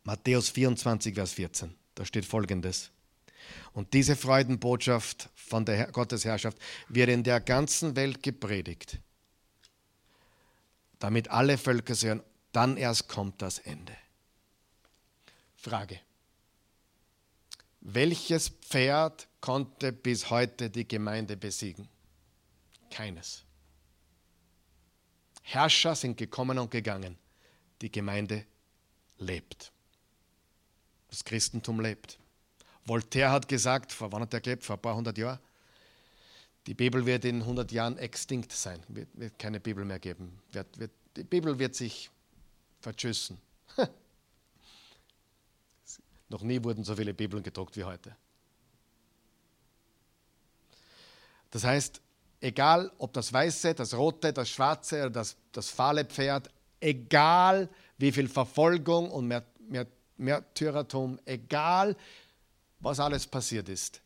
Matthäus 0.04 0.50
24, 0.50 1.14
Vers 1.14 1.34
14. 1.34 1.76
Da 1.94 2.06
steht 2.06 2.26
folgendes. 2.26 2.92
Und 3.74 3.94
diese 3.94 4.16
Freudenbotschaft 4.16 5.30
von 5.36 5.66
der 5.66 5.92
Gottesherrschaft 5.92 6.58
wird 6.90 7.10
in 7.10 7.24
der 7.24 7.40
ganzen 7.40 7.96
Welt 7.96 8.24
gepredigt, 8.24 9.00
damit 11.00 11.30
alle 11.30 11.58
Völker 11.58 11.96
sehen, 11.96 12.22
dann 12.52 12.78
erst 12.78 13.08
kommt 13.08 13.42
das 13.42 13.60
Ende. 13.60 13.96
Frage. 15.56 16.00
Welches 17.82 18.50
Pferd 18.50 19.28
konnte 19.40 19.94
bis 19.94 20.30
heute 20.30 20.70
die 20.70 20.88
Gemeinde 20.88 21.38
besiegen? 21.38 21.88
Keines. 22.90 23.44
Herrscher 25.42 25.96
sind 25.96 26.18
gekommen 26.18 26.60
und 26.60 26.72
gegangen. 26.72 27.18
Die 27.82 27.92
Gemeinde 27.92 28.46
lebt. 29.18 29.72
Das 31.10 31.24
Christentum 31.24 31.80
lebt. 31.80 32.20
Voltaire 32.88 33.32
hat 33.32 33.48
gesagt, 33.48 33.92
vor 33.92 34.12
wann 34.12 34.22
hat 34.22 34.34
er 34.34 34.42
gelebt? 34.42 34.64
Vor 34.64 34.78
ein 34.78 34.82
paar 34.82 34.96
hundert 34.96 35.18
Jahren. 35.18 35.40
Die 36.68 36.74
Bibel 36.74 37.06
wird 37.06 37.26
in 37.26 37.42
100 37.42 37.72
Jahren 37.72 37.98
extinkt 37.98 38.52
sein, 38.52 38.82
wird, 38.90 39.08
wird 39.14 39.40
keine 39.40 39.60
Bibel 39.60 39.86
mehr 39.86 40.00
geben. 40.00 40.38
Wird, 40.52 40.78
wird, 40.78 40.92
die 41.16 41.24
Bibel 41.24 41.58
wird 41.60 41.76
sich 41.76 42.10
verschüssen. 42.82 43.38
Noch 46.30 46.42
nie 46.42 46.62
wurden 46.64 46.84
so 46.84 46.96
viele 46.96 47.14
Bibeln 47.14 47.42
gedruckt 47.42 47.78
wie 47.78 47.86
heute. 47.86 48.16
Das 51.52 51.64
heißt, 51.64 52.02
egal 52.42 52.92
ob 52.98 53.14
das 53.14 53.32
weiße, 53.32 53.74
das 53.74 53.94
rote, 53.94 54.34
das 54.34 54.50
schwarze 54.50 55.02
oder 55.04 55.10
das, 55.10 55.38
das 55.54 55.70
fahle 55.70 56.04
Pferd, 56.04 56.50
egal 56.82 57.70
wie 57.98 58.12
viel 58.12 58.28
Verfolgung 58.28 59.10
und 59.10 59.34
Märtyrertum, 60.18 61.18
egal 61.26 61.96
was 62.80 63.00
alles 63.00 63.28
passiert 63.28 63.70
ist. 63.70 64.02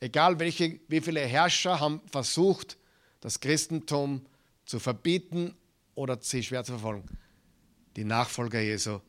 Egal 0.00 0.38
welche, 0.38 0.80
wie 0.88 1.00
viele 1.00 1.20
Herrscher 1.20 1.80
haben 1.80 2.00
versucht, 2.10 2.76
das 3.20 3.40
Christentum 3.40 4.26
zu 4.66 4.78
verbieten 4.78 5.54
oder 5.94 6.18
sie 6.20 6.42
schwer 6.42 6.64
zu 6.64 6.72
verfolgen. 6.72 7.18
Die 7.96 8.04
Nachfolger 8.04 8.60
Jesu 8.60 9.00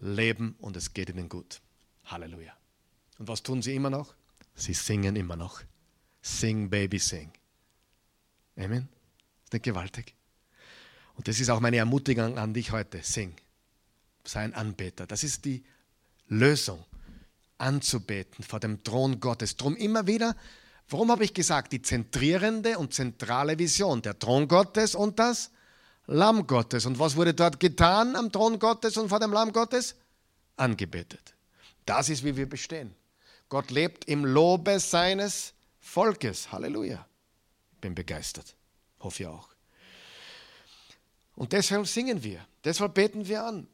leben 0.00 0.54
und 0.60 0.76
es 0.76 0.92
geht 0.92 1.10
ihnen 1.10 1.28
gut. 1.28 1.60
Halleluja. 2.04 2.52
Und 3.18 3.28
was 3.28 3.42
tun 3.42 3.62
sie 3.62 3.74
immer 3.74 3.90
noch? 3.90 4.14
Sie 4.54 4.74
singen 4.74 5.16
immer 5.16 5.36
noch. 5.36 5.62
Sing, 6.20 6.68
Baby, 6.68 6.98
sing. 6.98 7.32
Amen. 8.56 8.88
Ist 9.44 9.52
nicht 9.52 9.64
gewaltig? 9.64 10.14
Und 11.16 11.26
das 11.26 11.40
ist 11.40 11.48
auch 11.48 11.60
meine 11.60 11.78
Ermutigung 11.78 12.38
an 12.38 12.54
dich 12.54 12.70
heute. 12.70 13.02
Sing. 13.02 13.34
Sei 14.24 14.40
ein 14.40 14.54
Anbeter. 14.54 15.06
Das 15.06 15.24
ist 15.24 15.44
die 15.44 15.64
Lösung 16.28 16.84
anzubeten 17.58 18.44
vor 18.44 18.60
dem 18.60 18.82
Thron 18.82 19.20
Gottes. 19.20 19.56
Drum 19.56 19.76
immer 19.76 20.06
wieder, 20.06 20.36
warum 20.88 21.10
habe 21.10 21.24
ich 21.24 21.34
gesagt, 21.34 21.72
die 21.72 21.82
zentrierende 21.82 22.78
und 22.78 22.94
zentrale 22.94 23.58
Vision, 23.58 24.02
der 24.02 24.18
Thron 24.18 24.48
Gottes 24.48 24.94
und 24.94 25.18
das 25.18 25.50
Lamm 26.06 26.46
Gottes. 26.46 26.86
Und 26.86 26.98
was 26.98 27.16
wurde 27.16 27.34
dort 27.34 27.60
getan 27.60 28.16
am 28.16 28.32
Thron 28.32 28.58
Gottes 28.58 28.96
und 28.96 29.10
vor 29.10 29.20
dem 29.20 29.32
Lamm 29.32 29.52
Gottes? 29.52 29.94
Angebetet. 30.56 31.34
Das 31.84 32.08
ist, 32.08 32.24
wie 32.24 32.36
wir 32.36 32.48
bestehen. 32.48 32.94
Gott 33.48 33.70
lebt 33.70 34.06
im 34.06 34.24
Lobe 34.24 34.80
seines 34.80 35.52
Volkes. 35.80 36.50
Halleluja. 36.50 37.06
Bin 37.80 37.94
begeistert. 37.94 38.54
Hoffe 39.00 39.22
ich 39.22 39.28
auch. 39.28 39.48
Und 41.36 41.52
deshalb 41.52 41.86
singen 41.86 42.22
wir, 42.24 42.44
deshalb 42.64 42.94
beten 42.94 43.28
wir 43.28 43.44
an. 43.44 43.68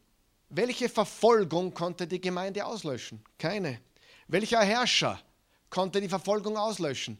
Welche 0.56 0.88
Verfolgung 0.88 1.74
konnte 1.74 2.06
die 2.06 2.20
Gemeinde 2.20 2.64
auslöschen? 2.64 3.24
Keine. 3.38 3.80
Welcher 4.28 4.60
Herrscher 4.60 5.20
konnte 5.68 6.00
die 6.00 6.08
Verfolgung 6.08 6.56
auslöschen? 6.56 7.18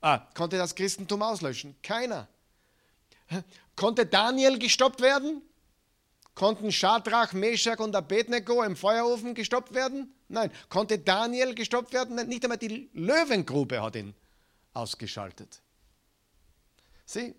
Ah, 0.00 0.18
konnte 0.34 0.56
das 0.56 0.72
Christentum 0.72 1.20
auslöschen? 1.20 1.74
Keiner. 1.82 2.28
Konnte 3.74 4.06
Daniel 4.06 4.56
gestoppt 4.58 5.00
werden? 5.00 5.42
Konnten 6.36 6.70
Schadrach, 6.70 7.32
Meshach 7.32 7.80
und 7.80 7.96
Abednego 7.96 8.62
im 8.62 8.76
Feuerofen 8.76 9.34
gestoppt 9.34 9.74
werden? 9.74 10.14
Nein. 10.28 10.52
Konnte 10.68 11.00
Daniel 11.00 11.56
gestoppt 11.56 11.92
werden? 11.92 12.14
Nicht 12.28 12.44
einmal 12.44 12.58
die 12.58 12.88
Löwengrube 12.92 13.82
hat 13.82 13.96
ihn 13.96 14.14
ausgeschaltet. 14.74 15.60
Sieh, 17.04 17.34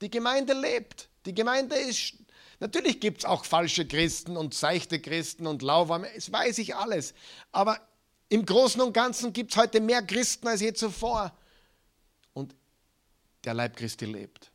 die 0.00 0.10
Gemeinde 0.10 0.52
lebt. 0.52 1.08
Die 1.26 1.34
Gemeinde 1.34 1.74
ist. 1.74 2.14
Natürlich 2.62 3.00
gibt 3.00 3.18
es 3.18 3.24
auch 3.24 3.44
falsche 3.44 3.84
Christen 3.88 4.36
und 4.36 4.54
seichte 4.54 5.00
Christen 5.00 5.48
und 5.48 5.62
lauwarme, 5.62 6.08
das 6.14 6.30
weiß 6.30 6.58
ich 6.58 6.76
alles. 6.76 7.12
Aber 7.50 7.80
im 8.28 8.46
Großen 8.46 8.80
und 8.80 8.92
Ganzen 8.92 9.32
gibt 9.32 9.50
es 9.50 9.56
heute 9.56 9.80
mehr 9.80 10.00
Christen 10.00 10.46
als 10.46 10.60
je 10.60 10.72
zuvor. 10.72 11.36
Und 12.34 12.54
der 13.42 13.54
Leib 13.54 13.76
Christi 13.76 14.04
lebt. 14.04 14.52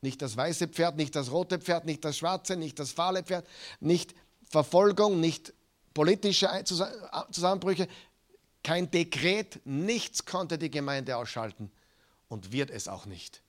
Nicht 0.00 0.22
das 0.22 0.38
weiße 0.38 0.68
Pferd, 0.68 0.96
nicht 0.96 1.14
das 1.14 1.32
rote 1.32 1.58
Pferd, 1.58 1.84
nicht 1.84 2.02
das 2.02 2.16
schwarze, 2.16 2.56
nicht 2.56 2.78
das 2.78 2.92
fahle 2.92 3.22
Pferd, 3.22 3.46
nicht 3.78 4.14
Verfolgung, 4.48 5.20
nicht 5.20 5.52
politische 5.92 6.48
Zusammenbrüche, 7.30 7.88
kein 8.64 8.90
Dekret, 8.90 9.60
nichts 9.66 10.24
konnte 10.24 10.56
die 10.56 10.70
Gemeinde 10.70 11.18
ausschalten 11.18 11.70
und 12.28 12.52
wird 12.52 12.70
es 12.70 12.88
auch 12.88 13.04
nicht. 13.04 13.42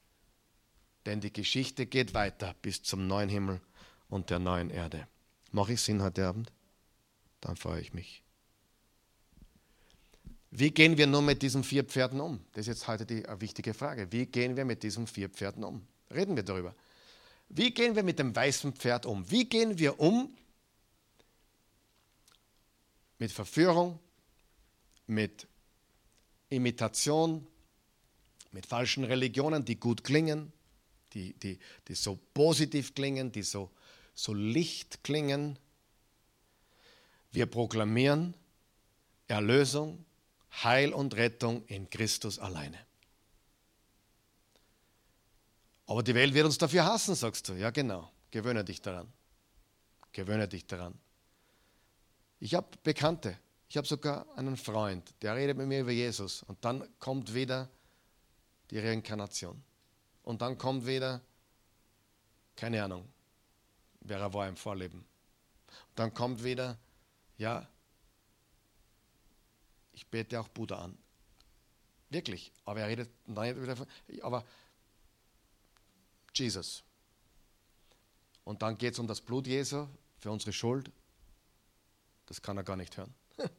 Denn 1.05 1.21
die 1.21 1.33
Geschichte 1.33 1.85
geht 1.85 2.13
weiter 2.13 2.55
bis 2.61 2.83
zum 2.83 3.07
neuen 3.07 3.29
Himmel 3.29 3.61
und 4.09 4.29
der 4.29 4.39
neuen 4.39 4.69
Erde. 4.69 5.07
Mache 5.51 5.73
ich 5.73 5.81
Sinn 5.81 6.01
heute 6.01 6.27
Abend? 6.27 6.51
Dann 7.41 7.55
freue 7.55 7.81
ich 7.81 7.93
mich. 7.93 8.23
Wie 10.51 10.71
gehen 10.71 10.97
wir 10.97 11.07
nun 11.07 11.25
mit 11.25 11.41
diesen 11.41 11.63
vier 11.63 11.83
Pferden 11.83 12.19
um? 12.19 12.41
Das 12.51 12.61
ist 12.61 12.67
jetzt 12.67 12.87
heute 12.87 13.05
die 13.05 13.23
wichtige 13.39 13.73
Frage. 13.73 14.11
Wie 14.11 14.25
gehen 14.25 14.57
wir 14.57 14.65
mit 14.65 14.83
diesen 14.83 15.07
vier 15.07 15.29
Pferden 15.29 15.63
um? 15.63 15.87
Reden 16.13 16.35
wir 16.35 16.43
darüber. 16.43 16.75
Wie 17.47 17.71
gehen 17.71 17.95
wir 17.95 18.03
mit 18.03 18.19
dem 18.19 18.35
weißen 18.35 18.73
Pferd 18.73 19.05
um? 19.05 19.29
Wie 19.31 19.45
gehen 19.45 19.79
wir 19.79 19.99
um 19.99 20.35
mit 23.17 23.31
Verführung, 23.31 23.99
mit 25.07 25.47
Imitation, 26.49 27.47
mit 28.51 28.65
falschen 28.65 29.03
Religionen, 29.03 29.63
die 29.63 29.79
gut 29.79 30.03
klingen, 30.03 30.51
die, 31.13 31.33
die, 31.33 31.59
die 31.87 31.95
so 31.95 32.19
positiv 32.33 32.93
klingen, 32.95 33.31
die 33.31 33.43
so, 33.43 33.71
so 34.13 34.33
licht 34.33 35.03
klingen. 35.03 35.57
Wir 37.31 37.45
proklamieren 37.45 38.33
Erlösung, 39.27 40.05
Heil 40.63 40.93
und 40.93 41.15
Rettung 41.15 41.65
in 41.67 41.89
Christus 41.89 42.39
alleine. 42.39 42.77
Aber 45.85 46.03
die 46.03 46.15
Welt 46.15 46.33
wird 46.33 46.45
uns 46.45 46.57
dafür 46.57 46.85
hassen, 46.85 47.15
sagst 47.15 47.49
du. 47.49 47.53
Ja, 47.53 47.69
genau. 47.69 48.11
Gewöhne 48.29 48.63
dich 48.63 48.81
daran. 48.81 49.11
Gewöhne 50.13 50.47
dich 50.47 50.65
daran. 50.65 50.97
Ich 52.39 52.55
habe 52.55 52.67
Bekannte. 52.83 53.37
Ich 53.69 53.77
habe 53.77 53.87
sogar 53.87 54.25
einen 54.37 54.57
Freund, 54.57 55.13
der 55.21 55.35
redet 55.35 55.57
mit 55.57 55.67
mir 55.67 55.81
über 55.81 55.91
Jesus. 55.91 56.43
Und 56.43 56.63
dann 56.65 56.87
kommt 56.99 57.33
wieder 57.33 57.69
die 58.69 58.79
Reinkarnation. 58.79 59.61
Und 60.23 60.41
dann 60.41 60.57
kommt 60.57 60.85
wieder, 60.85 61.21
keine 62.55 62.83
Ahnung, 62.83 63.07
wer 64.01 64.19
er 64.19 64.33
war 64.33 64.47
im 64.47 64.55
Vorleben. 64.55 65.05
Dann 65.95 66.13
kommt 66.13 66.43
wieder, 66.43 66.77
ja, 67.37 67.67
ich 69.93 70.07
bete 70.07 70.39
auch 70.39 70.47
Buddha 70.47 70.77
an. 70.83 70.97
Wirklich. 72.09 72.51
Aber 72.65 72.81
er 72.81 72.87
redet, 72.87 73.09
dann 73.25 73.61
wieder, 73.61 73.75
aber 74.21 74.45
Jesus. 76.33 76.83
Und 78.43 78.61
dann 78.61 78.77
geht 78.77 78.93
es 78.93 78.99
um 78.99 79.07
das 79.07 79.21
Blut 79.21 79.47
Jesu 79.47 79.87
für 80.19 80.31
unsere 80.31 80.53
Schuld. 80.53 80.91
Das 82.25 82.41
kann 82.41 82.57
er 82.57 82.63
gar 82.63 82.75
nicht 82.75 82.97
hören. 82.97 83.13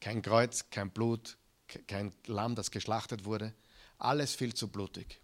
Kein 0.00 0.22
Kreuz, 0.22 0.70
kein 0.70 0.90
Blut, 0.90 1.36
kein 1.86 2.12
Lamm, 2.26 2.54
das 2.54 2.70
geschlachtet 2.70 3.24
wurde. 3.24 3.52
Alles 3.98 4.34
viel 4.34 4.54
zu 4.54 4.68
blutig. 4.68 5.20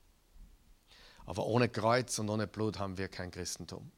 Aber 1.26 1.46
ohne 1.46 1.68
Kreuz 1.68 2.18
und 2.18 2.28
ohne 2.28 2.46
Blut 2.46 2.78
haben 2.78 2.98
wir 2.98 3.08
kein 3.08 3.30
Christentum. 3.30 3.90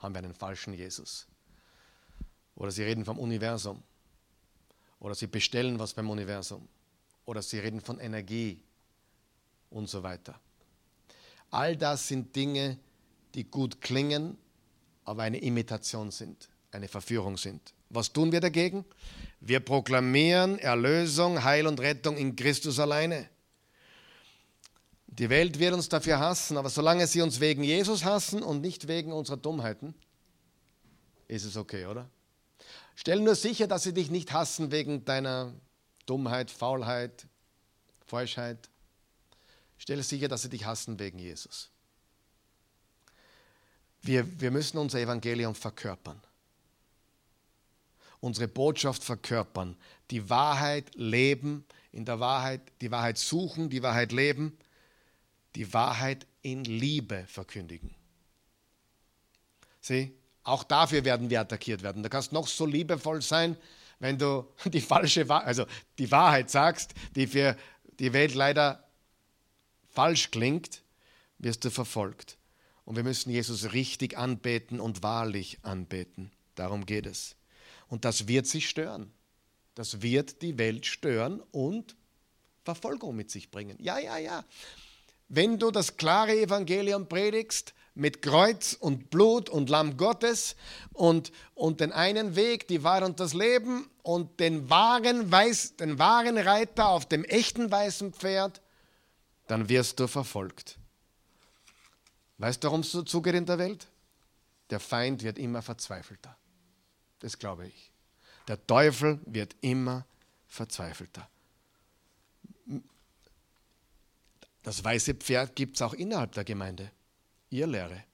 Haben 0.00 0.14
wir 0.14 0.18
einen 0.18 0.34
falschen 0.34 0.74
Jesus. 0.74 1.26
Oder 2.54 2.70
sie 2.70 2.82
reden 2.82 3.04
vom 3.04 3.18
Universum. 3.18 3.82
Oder 5.00 5.14
sie 5.14 5.26
bestellen 5.26 5.78
was 5.78 5.94
beim 5.94 6.10
Universum. 6.10 6.68
Oder 7.24 7.42
sie 7.42 7.58
reden 7.58 7.80
von 7.80 7.98
Energie 7.98 8.62
und 9.70 9.88
so 9.88 10.02
weiter. 10.02 10.38
All 11.50 11.76
das 11.76 12.08
sind 12.08 12.34
Dinge, 12.34 12.78
die 13.34 13.44
gut 13.44 13.80
klingen, 13.80 14.36
aber 15.04 15.22
eine 15.22 15.38
Imitation 15.38 16.10
sind, 16.10 16.48
eine 16.70 16.88
Verführung 16.88 17.36
sind. 17.36 17.74
Was 17.90 18.12
tun 18.12 18.32
wir 18.32 18.40
dagegen? 18.40 18.84
Wir 19.40 19.60
proklamieren 19.60 20.58
Erlösung, 20.58 21.42
Heil 21.44 21.66
und 21.66 21.80
Rettung 21.80 22.16
in 22.16 22.36
Christus 22.36 22.78
alleine. 22.78 23.28
Die 25.18 25.28
Welt 25.28 25.58
wird 25.58 25.74
uns 25.74 25.90
dafür 25.90 26.18
hassen, 26.18 26.56
aber 26.56 26.70
solange 26.70 27.06
sie 27.06 27.20
uns 27.20 27.38
wegen 27.38 27.62
Jesus 27.62 28.04
hassen 28.04 28.42
und 28.42 28.62
nicht 28.62 28.88
wegen 28.88 29.12
unserer 29.12 29.36
Dummheiten, 29.36 29.94
ist 31.28 31.44
es 31.44 31.56
okay, 31.56 31.84
oder? 31.84 32.08
Stell 32.94 33.20
nur 33.20 33.34
sicher, 33.34 33.66
dass 33.66 33.82
sie 33.82 33.92
dich 33.92 34.10
nicht 34.10 34.32
hassen 34.32 34.70
wegen 34.70 35.04
deiner 35.04 35.52
Dummheit, 36.06 36.50
Faulheit, 36.50 37.26
Falschheit. 38.06 38.70
Stelle 39.76 40.02
sicher, 40.02 40.28
dass 40.28 40.42
sie 40.42 40.48
dich 40.48 40.64
hassen 40.64 40.98
wegen 40.98 41.18
Jesus. 41.18 41.70
Wir, 44.00 44.40
wir 44.40 44.50
müssen 44.50 44.78
unser 44.78 44.98
Evangelium 44.98 45.54
verkörpern. 45.54 46.20
Unsere 48.20 48.48
Botschaft 48.48 49.04
verkörpern. 49.04 49.76
Die 50.10 50.30
Wahrheit 50.30 50.94
leben, 50.94 51.66
in 51.92 52.06
der 52.06 52.18
Wahrheit, 52.18 52.62
die 52.80 52.90
Wahrheit 52.90 53.18
suchen, 53.18 53.68
die 53.68 53.82
Wahrheit 53.82 54.12
leben, 54.12 54.56
die 55.54 55.72
Wahrheit 55.72 56.26
in 56.42 56.64
Liebe 56.64 57.24
verkündigen. 57.28 57.94
Sieh, 59.80 60.12
auch 60.44 60.64
dafür 60.64 61.04
werden 61.04 61.30
wir 61.30 61.40
attackiert 61.40 61.82
werden. 61.82 62.02
Du 62.02 62.08
kannst 62.08 62.32
noch 62.32 62.46
so 62.46 62.66
liebevoll 62.66 63.22
sein, 63.22 63.56
wenn 63.98 64.18
du 64.18 64.46
die 64.64 64.80
falsche 64.80 65.28
Wahrheit, 65.28 65.46
also 65.46 65.66
die 65.98 66.10
Wahrheit 66.10 66.50
sagst, 66.50 66.94
die 67.14 67.26
für 67.26 67.56
die 67.98 68.12
Welt 68.12 68.34
leider 68.34 68.88
falsch 69.90 70.30
klingt, 70.30 70.82
wirst 71.38 71.64
du 71.64 71.70
verfolgt. 71.70 72.38
Und 72.84 72.96
wir 72.96 73.04
müssen 73.04 73.30
Jesus 73.30 73.72
richtig 73.72 74.18
anbeten 74.18 74.80
und 74.80 75.02
wahrlich 75.02 75.58
anbeten. 75.62 76.32
Darum 76.54 76.86
geht 76.86 77.06
es. 77.06 77.36
Und 77.88 78.04
das 78.04 78.26
wird 78.26 78.46
sich 78.46 78.68
stören. 78.68 79.12
Das 79.74 80.02
wird 80.02 80.42
die 80.42 80.58
Welt 80.58 80.86
stören 80.86 81.40
und 81.52 81.96
Verfolgung 82.64 83.16
mit 83.16 83.30
sich 83.30 83.50
bringen. 83.50 83.76
Ja, 83.80 83.98
ja, 83.98 84.18
ja. 84.18 84.44
Wenn 85.34 85.58
du 85.58 85.70
das 85.70 85.96
klare 85.96 86.36
Evangelium 86.36 87.08
predigst, 87.08 87.72
mit 87.94 88.20
Kreuz 88.20 88.74
und 88.74 89.08
Blut 89.08 89.48
und 89.48 89.70
Lamm 89.70 89.96
Gottes 89.96 90.56
und, 90.92 91.32
und 91.54 91.80
den 91.80 91.90
einen 91.90 92.36
Weg, 92.36 92.68
die 92.68 92.84
Wahrheit 92.84 93.04
und 93.04 93.18
das 93.18 93.32
Leben 93.32 93.88
und 94.02 94.40
den 94.40 94.68
wahren, 94.68 95.32
Weiß, 95.32 95.76
den 95.76 95.98
wahren 95.98 96.36
Reiter 96.36 96.90
auf 96.90 97.06
dem 97.06 97.24
echten 97.24 97.70
weißen 97.70 98.12
Pferd, 98.12 98.60
dann 99.46 99.70
wirst 99.70 100.00
du 100.00 100.06
verfolgt. 100.06 100.78
Weißt 102.36 102.62
du, 102.62 102.68
warum 102.68 102.80
es 102.80 102.92
so 102.92 103.02
zugeht 103.02 103.34
in 103.34 103.46
der 103.46 103.56
Welt? 103.56 103.86
Der 104.68 104.80
Feind 104.80 105.22
wird 105.22 105.38
immer 105.38 105.62
verzweifelter. 105.62 106.36
Das 107.20 107.38
glaube 107.38 107.68
ich. 107.68 107.90
Der 108.48 108.66
Teufel 108.66 109.18
wird 109.24 109.56
immer 109.62 110.04
verzweifelter. 110.46 111.26
Das 114.62 114.82
weiße 114.82 115.14
Pferd 115.14 115.56
gibt 115.56 115.76
es 115.76 115.82
auch 115.82 115.94
innerhalb 115.94 116.32
der 116.32 116.44
Gemeinde. 116.44 116.90
Ihr 117.50 117.66
Lehre. 117.66 118.04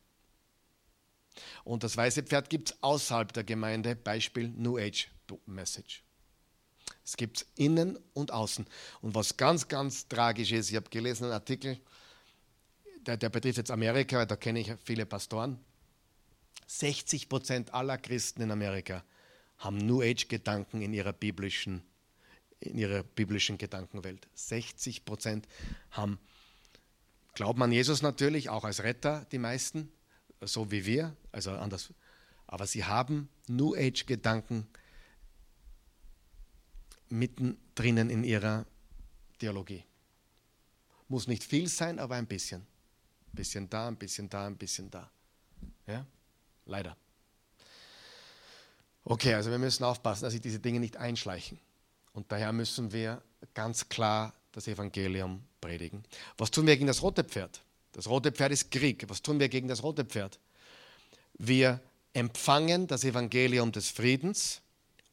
Und 1.64 1.84
das 1.84 1.96
weiße 1.96 2.22
Pferd 2.22 2.50
gibt 2.50 2.70
es 2.70 2.82
außerhalb 2.82 3.32
der 3.32 3.44
Gemeinde, 3.44 3.94
Beispiel 3.94 4.48
New 4.48 4.78
Age 4.78 5.08
Message. 5.46 6.02
Es 7.04 7.16
gibt 7.16 7.38
es 7.38 7.46
innen 7.56 7.98
und 8.14 8.32
außen. 8.32 8.66
Und 9.00 9.14
was 9.14 9.36
ganz, 9.36 9.68
ganz 9.68 10.08
tragisch 10.08 10.52
ist, 10.52 10.70
ich 10.70 10.76
habe 10.76 10.90
gelesen 10.90 11.24
einen 11.24 11.32
Artikel, 11.34 11.78
der, 13.00 13.16
der 13.16 13.28
betrifft 13.28 13.58
jetzt 13.58 13.70
Amerika, 13.70 14.26
da 14.26 14.36
kenne 14.36 14.60
ich 14.60 14.72
viele 14.84 15.06
Pastoren. 15.06 15.58
60 16.66 17.28
Prozent 17.28 17.72
aller 17.72 17.96
Christen 17.96 18.42
in 18.42 18.50
Amerika 18.50 19.04
haben 19.58 19.78
New 19.78 20.02
Age-Gedanken 20.02 20.82
in 20.82 20.92
ihrer 20.92 21.12
biblischen, 21.12 21.82
in 22.60 22.76
ihrer 22.76 23.02
biblischen 23.02 23.58
Gedankenwelt. 23.58 24.28
60 24.34 25.04
Prozent 25.04 25.48
haben, 25.90 26.18
glauben 27.38 27.62
an 27.62 27.70
Jesus 27.70 28.02
natürlich, 28.02 28.48
auch 28.48 28.64
als 28.64 28.82
Retter, 28.82 29.24
die 29.30 29.38
meisten, 29.38 29.92
so 30.40 30.72
wie 30.72 30.84
wir, 30.84 31.16
also 31.30 31.52
anders. 31.52 31.94
Aber 32.48 32.66
sie 32.66 32.84
haben 32.84 33.28
New 33.46 33.76
Age-Gedanken 33.76 34.66
mittendrin 37.08 37.96
in 37.96 38.24
ihrer 38.24 38.66
Theologie. 39.38 39.84
Muss 41.06 41.28
nicht 41.28 41.44
viel 41.44 41.68
sein, 41.68 42.00
aber 42.00 42.16
ein 42.16 42.26
bisschen. 42.26 42.62
Ein 42.62 43.36
bisschen 43.36 43.70
da, 43.70 43.86
ein 43.86 43.96
bisschen 43.96 44.28
da, 44.28 44.48
ein 44.48 44.56
bisschen 44.56 44.90
da. 44.90 45.08
Ja? 45.86 46.04
Leider. 46.66 46.96
Okay, 49.04 49.34
also 49.34 49.52
wir 49.52 49.60
müssen 49.60 49.84
aufpassen, 49.84 50.24
dass 50.24 50.32
sich 50.32 50.42
diese 50.42 50.58
Dinge 50.58 50.80
nicht 50.80 50.96
einschleichen. 50.96 51.60
Und 52.14 52.32
daher 52.32 52.52
müssen 52.52 52.90
wir 52.90 53.22
ganz 53.54 53.88
klar 53.88 54.34
das 54.58 54.66
Evangelium 54.66 55.44
predigen. 55.60 56.02
Was 56.36 56.50
tun 56.50 56.66
wir 56.66 56.74
gegen 56.74 56.88
das 56.88 57.02
rote 57.02 57.22
Pferd? 57.22 57.62
Das 57.92 58.08
rote 58.08 58.32
Pferd 58.32 58.50
ist 58.50 58.72
Krieg. 58.72 59.04
Was 59.08 59.22
tun 59.22 59.38
wir 59.38 59.48
gegen 59.48 59.68
das 59.68 59.84
rote 59.84 60.04
Pferd? 60.04 60.40
Wir 61.38 61.80
empfangen 62.12 62.88
das 62.88 63.04
Evangelium 63.04 63.70
des 63.70 63.88
Friedens 63.88 64.60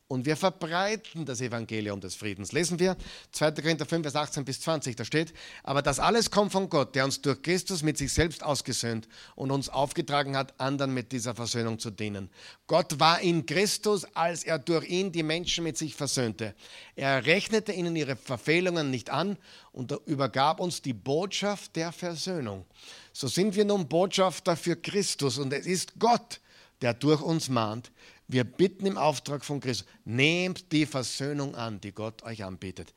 und 0.07 0.25
wir 0.25 0.37
verbreiten 0.37 1.25
das 1.25 1.41
Evangelium 1.41 1.99
des 1.99 2.13
Friedens. 2.13 2.51
Lesen 2.51 2.79
wir 2.79 2.95
2. 3.31 3.51
Korinther 3.51 3.85
5, 3.85 4.03
Vers 4.03 4.15
18 4.15 4.45
bis 4.45 4.61
20, 4.61 4.95
da 4.95 5.03
steht, 5.03 5.33
aber 5.63 5.81
das 5.81 5.99
alles 5.99 6.29
kommt 6.29 6.51
von 6.51 6.69
Gott, 6.69 6.93
der 6.93 7.05
uns 7.05 7.21
durch 7.21 7.41
Christus 7.41 7.81
mit 7.81 7.97
sich 7.97 8.13
selbst 8.13 8.43
ausgesöhnt 8.43 9.07
und 9.35 9.49
uns 9.49 9.67
aufgetragen 9.67 10.37
hat, 10.37 10.59
anderen 10.59 10.93
mit 10.93 11.11
dieser 11.11 11.33
Versöhnung 11.33 11.79
zu 11.79 11.89
dienen. 11.89 12.29
Gott 12.67 12.99
war 12.99 13.19
in 13.21 13.47
Christus, 13.47 14.05
als 14.13 14.43
er 14.43 14.59
durch 14.59 14.87
ihn 14.87 15.11
die 15.11 15.23
Menschen 15.23 15.63
mit 15.63 15.77
sich 15.77 15.95
versöhnte. 15.95 16.53
Er 16.95 17.25
rechnete 17.25 17.71
ihnen 17.71 17.95
ihre 17.95 18.15
Verfehlungen 18.15 18.91
nicht 18.91 19.09
an 19.09 19.37
und 19.71 19.91
übergab 20.05 20.59
uns 20.59 20.83
die 20.83 20.93
Botschaft 20.93 21.75
der 21.75 21.91
Versöhnung. 21.91 22.65
So 23.11 23.27
sind 23.27 23.55
wir 23.55 23.65
nun 23.65 23.87
Botschafter 23.87 24.55
für 24.55 24.75
Christus 24.75 25.39
und 25.39 25.51
es 25.51 25.65
ist 25.65 25.97
Gott, 25.97 26.41
der 26.81 26.93
durch 26.93 27.21
uns 27.21 27.49
mahnt. 27.49 27.91
Wir 28.27 28.43
bitten 28.43 28.85
im 28.85 28.97
Auftrag 28.97 29.45
von 29.45 29.59
Christus, 29.59 29.87
nehmt 30.03 30.71
die 30.71 30.85
Versöhnung 30.85 31.55
an, 31.55 31.79
die 31.79 31.91
Gott 31.91 32.23
euch 32.23 32.43
anbietet. 32.43 32.93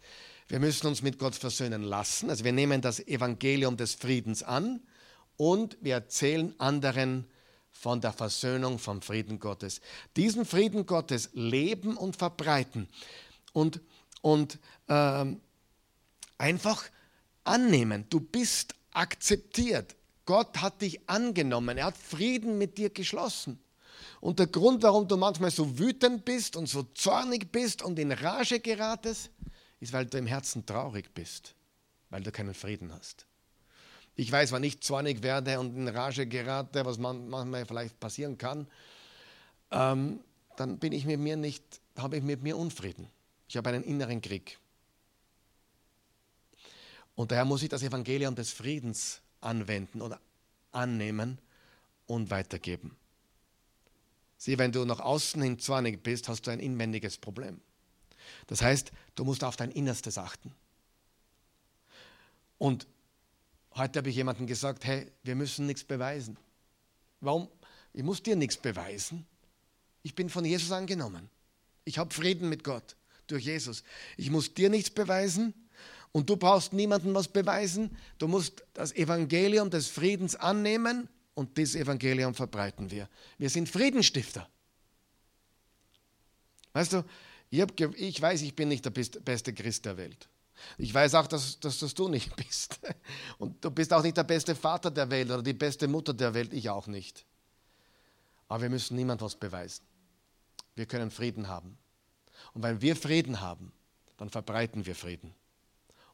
Wir 0.49 0.59
müssen 0.59 0.87
uns 0.87 1.03
mit 1.03 1.19
Gott 1.19 1.35
versöhnen 1.35 1.83
lassen. 1.83 2.31
Also 2.31 2.45
wir 2.45 2.53
nehmen 2.53 2.81
das 2.81 3.01
Evangelium 3.07 3.77
des 3.77 3.95
Friedens 3.95 4.43
an 4.43 4.81
und 5.37 5.77
wir 5.83 5.95
erzählen 5.95 6.55
anderen 6.59 7.27
von 7.71 8.01
der 8.01 8.13
Versöhnung, 8.13 8.79
vom 8.79 9.03
Frieden 9.03 9.39
Gottes. 9.39 9.83
Diesen 10.17 10.47
Frieden 10.47 10.87
Gottes 10.87 11.29
leben 11.35 11.97
und 11.97 12.17
verbreiten 12.17 12.89
und, 13.53 13.81
und 14.23 14.59
äh, 14.89 15.27
einfach 16.39 16.85
annehmen. 17.45 18.07
Du 18.09 18.21
bist 18.21 18.75
akzeptiert. 18.93 19.95
Gott 20.25 20.61
hat 20.61 20.81
dich 20.81 21.09
angenommen. 21.09 21.77
Er 21.77 21.87
hat 21.87 21.99
Frieden 21.99 22.57
mit 22.59 22.79
dir 22.79 22.91
geschlossen. 22.91 23.61
Und 24.21 24.39
der 24.39 24.49
Grund, 24.49 24.83
warum 24.83 25.07
du 25.07 25.17
manchmal 25.17 25.51
so 25.51 25.79
wütend 25.79 26.25
bist 26.25 26.57
und 26.57 26.69
so 26.69 26.83
zornig 26.95 27.53
bist 27.53 27.83
und 27.83 27.99
in 27.99 28.11
Rage 28.13 28.61
geratest, 28.61 29.31
ist, 29.81 29.93
weil 29.93 30.07
du 30.07 30.19
im 30.19 30.27
Herzen 30.27 30.67
traurig 30.67 31.15
bist, 31.15 31.55
weil 32.11 32.23
du 32.23 32.33
keinen 32.33 32.55
Frieden 32.55 32.93
hast. 32.93 33.27
Ich 34.17 34.33
weiß, 34.33 34.51
wann 34.51 34.65
ich 34.65 34.81
zornig 34.81 35.23
werde 35.23 35.61
und 35.61 35.77
in 35.77 35.87
Rage 35.87 36.27
gerate, 36.27 36.85
was 36.85 36.99
manchmal 36.99 37.65
vielleicht 37.67 38.01
passieren 38.01 38.37
kann, 38.37 38.67
ähm, 39.71 40.21
dann 40.57 40.79
bin 40.79 40.93
ich 40.93 41.05
mit 41.05 41.21
mir 41.21 41.37
nicht, 41.37 41.63
habe 41.97 42.17
ich 42.17 42.25
mit 42.25 42.43
mir 42.43 42.57
Unfrieden. 42.57 43.09
Ich 43.49 43.57
habe 43.57 43.71
einen 43.71 43.85
inneren 43.85 44.21
Krieg. 44.21 44.59
Und 47.15 47.31
daher 47.31 47.45
muss 47.45 47.63
ich 47.63 47.69
das 47.69 47.83
Evangelium 47.83 48.35
des 48.35 48.53
Friedens 48.53 49.21
anwenden 49.41 50.03
oder 50.03 50.21
annehmen 50.73 51.39
und 52.07 52.31
weitergeben. 52.31 52.97
Sieh, 54.39 54.57
wenn 54.57 54.71
du 54.71 54.85
nach 54.85 55.01
außen 55.01 55.43
hin 55.43 55.59
zornig 55.59 56.03
bist, 56.03 56.29
hast 56.29 56.47
du 56.47 56.53
ein 56.53 56.61
inwendiges 56.61 57.19
Problem. 57.19 57.61
Das 58.47 58.63
heißt, 58.63 58.93
du 59.17 59.25
musst 59.25 59.43
auf 59.43 59.57
dein 59.57 59.73
Innerstes 59.73 60.17
achten. 60.17 60.55
Und 62.57 62.87
heute 63.75 63.99
habe 63.99 64.11
ich 64.11 64.17
jemandem 64.17 64.47
gesagt, 64.47 64.85
hey, 64.85 65.11
wir 65.25 65.35
müssen 65.35 65.67
nichts 65.67 65.83
beweisen. 65.83 66.37
Warum? 67.21 67.49
Ich 67.93 68.05
muss 68.05 68.23
dir 68.23 68.37
nichts 68.37 68.57
beweisen. 68.57 69.27
Ich 70.03 70.15
bin 70.15 70.31
von 70.31 70.45
Jesus 70.45 70.71
angenommen. 70.71 71.29
Ich 71.85 71.99
habe 71.99 72.15
Frieden 72.15 72.49
mit 72.49 72.63
Gott 72.63 72.97
durch 73.27 73.45
Jesus. 73.45 73.83
Ich 74.17 74.31
muss 74.31 74.55
dir 74.55 74.71
nichts 74.71 74.91
beweisen 74.91 75.53
und 76.13 76.31
du 76.31 76.37
brauchst 76.37 76.73
niemandem 76.73 77.13
was 77.13 77.27
beweisen. 77.27 77.97
Du 78.19 78.29
musst 78.29 78.63
das 78.73 78.95
Evangelium 78.95 79.71
des 79.71 79.89
Friedens 79.89 80.37
annehmen 80.37 81.09
und 81.39 81.57
dieses 81.57 81.77
Evangelium 81.77 82.35
verbreiten 82.35 82.91
wir. 82.91 83.09
Wir 83.39 83.49
sind 83.49 83.69
Friedenstifter. 83.69 84.49
Weißt 86.73 86.95
du, 86.95 87.05
ich, 87.49 88.21
weiß, 88.21 88.43
ich 88.43 88.57
bin 88.57 88.69
nicht 88.69 88.85
der 88.85 88.91
beste 88.91 89.55
Christ 89.55 89.85
der 89.85 89.97
Welt. 89.97 90.29
Ich 90.79 90.93
weiß 90.93 91.15
auch, 91.15 91.29
dass, 91.29 91.61
dass 91.61 91.79
das 91.79 91.95
du 91.95 92.09
nicht 92.09 92.35
bist. 92.37 92.81
Und 93.39 93.65
du 93.65 93.71
bist 93.71 93.93
auch 93.93 94.03
nicht 94.03 94.17
der 94.17 94.25
beste 94.25 94.57
Vater 94.57 94.91
der 94.91 95.09
Welt 95.11 95.31
oder 95.31 95.43
die 95.45 95.53
beste 95.53 95.87
Mutter 95.87 96.13
der 96.13 96.35
Welt, 96.35 96.53
ich 96.53 96.69
auch 96.71 96.89
nicht. 96.89 97.25
Aber 98.49 98.63
wir 98.63 98.71
müssen 98.71 98.97
niemand 98.97 99.23
was 99.23 99.37
beweisen. 99.37 99.85
Wir 100.75 100.87
können 100.87 101.13
Frieden 101.13 101.47
haben. 101.47 101.79
Und 102.53 102.65
wenn 102.65 102.81
wir 102.81 102.97
Frieden 102.97 103.41
haben, 103.41 103.71
dann 104.17 104.29
verbreiten 104.29 104.87
wir 104.87 104.97
Frieden. 104.97 105.33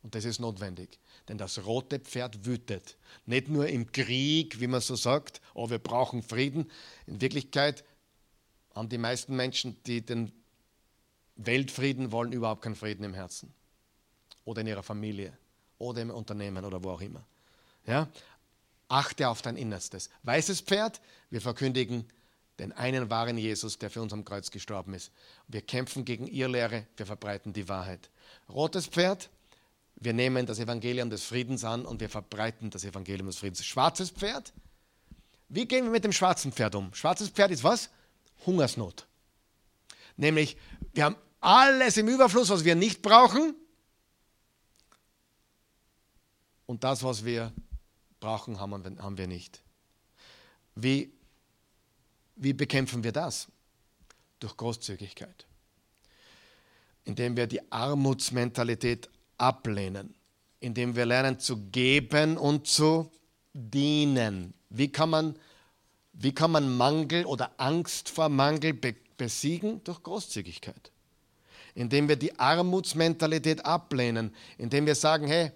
Und 0.04 0.14
das 0.14 0.26
ist 0.26 0.38
notwendig, 0.38 0.98
denn 1.28 1.38
das 1.38 1.64
rote 1.64 1.98
Pferd 1.98 2.44
wütet. 2.44 2.98
Nicht 3.24 3.48
nur 3.48 3.68
im 3.68 3.90
Krieg, 3.90 4.60
wie 4.60 4.66
man 4.66 4.82
so 4.82 4.96
sagt, 4.96 5.40
oh, 5.54 5.70
wir 5.70 5.78
brauchen 5.78 6.22
Frieden. 6.22 6.70
In 7.06 7.22
Wirklichkeit 7.22 7.84
haben 8.74 8.90
die 8.90 8.98
meisten 8.98 9.34
Menschen, 9.34 9.82
die 9.84 10.04
den 10.04 10.30
Weltfrieden 11.36 12.12
wollen, 12.12 12.32
überhaupt 12.32 12.60
keinen 12.60 12.76
Frieden 12.76 13.02
im 13.02 13.14
Herzen. 13.14 13.54
Oder 14.44 14.60
in 14.60 14.66
ihrer 14.66 14.82
Familie. 14.82 15.36
Oder 15.78 16.02
im 16.02 16.10
Unternehmen 16.10 16.66
oder 16.66 16.84
wo 16.84 16.90
auch 16.90 17.00
immer. 17.00 17.24
Ja? 17.86 18.08
Achte 18.88 19.26
auf 19.26 19.40
dein 19.40 19.56
Innerstes. 19.56 20.10
Weißes 20.22 20.60
Pferd, 20.60 21.00
wir 21.30 21.40
verkündigen 21.40 22.04
den 22.58 22.72
einen 22.72 23.08
wahren 23.08 23.38
Jesus, 23.38 23.78
der 23.78 23.90
für 23.90 24.02
uns 24.02 24.12
am 24.12 24.24
Kreuz 24.24 24.50
gestorben 24.50 24.92
ist. 24.92 25.10
Wir 25.48 25.62
kämpfen 25.62 26.04
gegen 26.04 26.26
Irrlehre, 26.26 26.86
wir 26.96 27.06
verbreiten 27.06 27.54
die 27.54 27.68
Wahrheit. 27.68 28.10
Rotes 28.48 28.86
Pferd, 28.86 29.30
wir 29.96 30.12
nehmen 30.12 30.46
das 30.46 30.58
Evangelium 30.58 31.10
des 31.10 31.24
Friedens 31.24 31.64
an 31.64 31.86
und 31.86 32.00
wir 32.00 32.08
verbreiten 32.08 32.70
das 32.70 32.84
Evangelium 32.84 33.26
des 33.26 33.38
Friedens. 33.38 33.64
Schwarzes 33.64 34.10
Pferd. 34.10 34.52
Wie 35.48 35.66
gehen 35.66 35.84
wir 35.84 35.90
mit 35.90 36.04
dem 36.04 36.12
schwarzen 36.12 36.52
Pferd 36.52 36.74
um? 36.74 36.92
Schwarzes 36.94 37.28
Pferd 37.28 37.50
ist 37.50 37.64
was? 37.64 37.90
Hungersnot. 38.44 39.06
Nämlich, 40.16 40.56
wir 40.92 41.04
haben 41.04 41.16
alles 41.40 41.96
im 41.96 42.08
Überfluss, 42.08 42.48
was 42.50 42.64
wir 42.64 42.74
nicht 42.74 43.02
brauchen. 43.02 43.54
Und 46.66 46.82
das, 46.82 47.02
was 47.02 47.24
wir 47.24 47.52
brauchen, 48.20 48.58
haben 48.58 49.18
wir 49.18 49.26
nicht. 49.26 49.62
Wie, 50.74 51.12
wie 52.36 52.52
bekämpfen 52.52 53.04
wir 53.04 53.12
das? 53.12 53.48
Durch 54.40 54.56
Großzügigkeit. 54.56 55.46
Indem 57.04 57.36
wir 57.36 57.46
die 57.46 57.70
Armutsmentalität 57.70 59.10
ablehnen, 59.38 60.14
indem 60.60 60.96
wir 60.96 61.06
lernen 61.06 61.38
zu 61.38 61.56
geben 61.70 62.36
und 62.36 62.66
zu 62.66 63.10
dienen. 63.52 64.54
Wie 64.70 64.90
kann 64.90 65.10
man, 65.10 65.36
wie 66.12 66.32
kann 66.32 66.50
man 66.50 66.76
Mangel 66.76 67.24
oder 67.26 67.52
Angst 67.58 68.08
vor 68.08 68.28
Mangel 68.28 68.74
be 68.74 68.94
besiegen? 69.16 69.82
Durch 69.84 70.02
Großzügigkeit. 70.02 70.90
Indem 71.74 72.08
wir 72.08 72.16
die 72.16 72.38
Armutsmentalität 72.38 73.64
ablehnen, 73.64 74.34
indem 74.58 74.86
wir 74.86 74.94
sagen, 74.94 75.26
hey, 75.26 75.52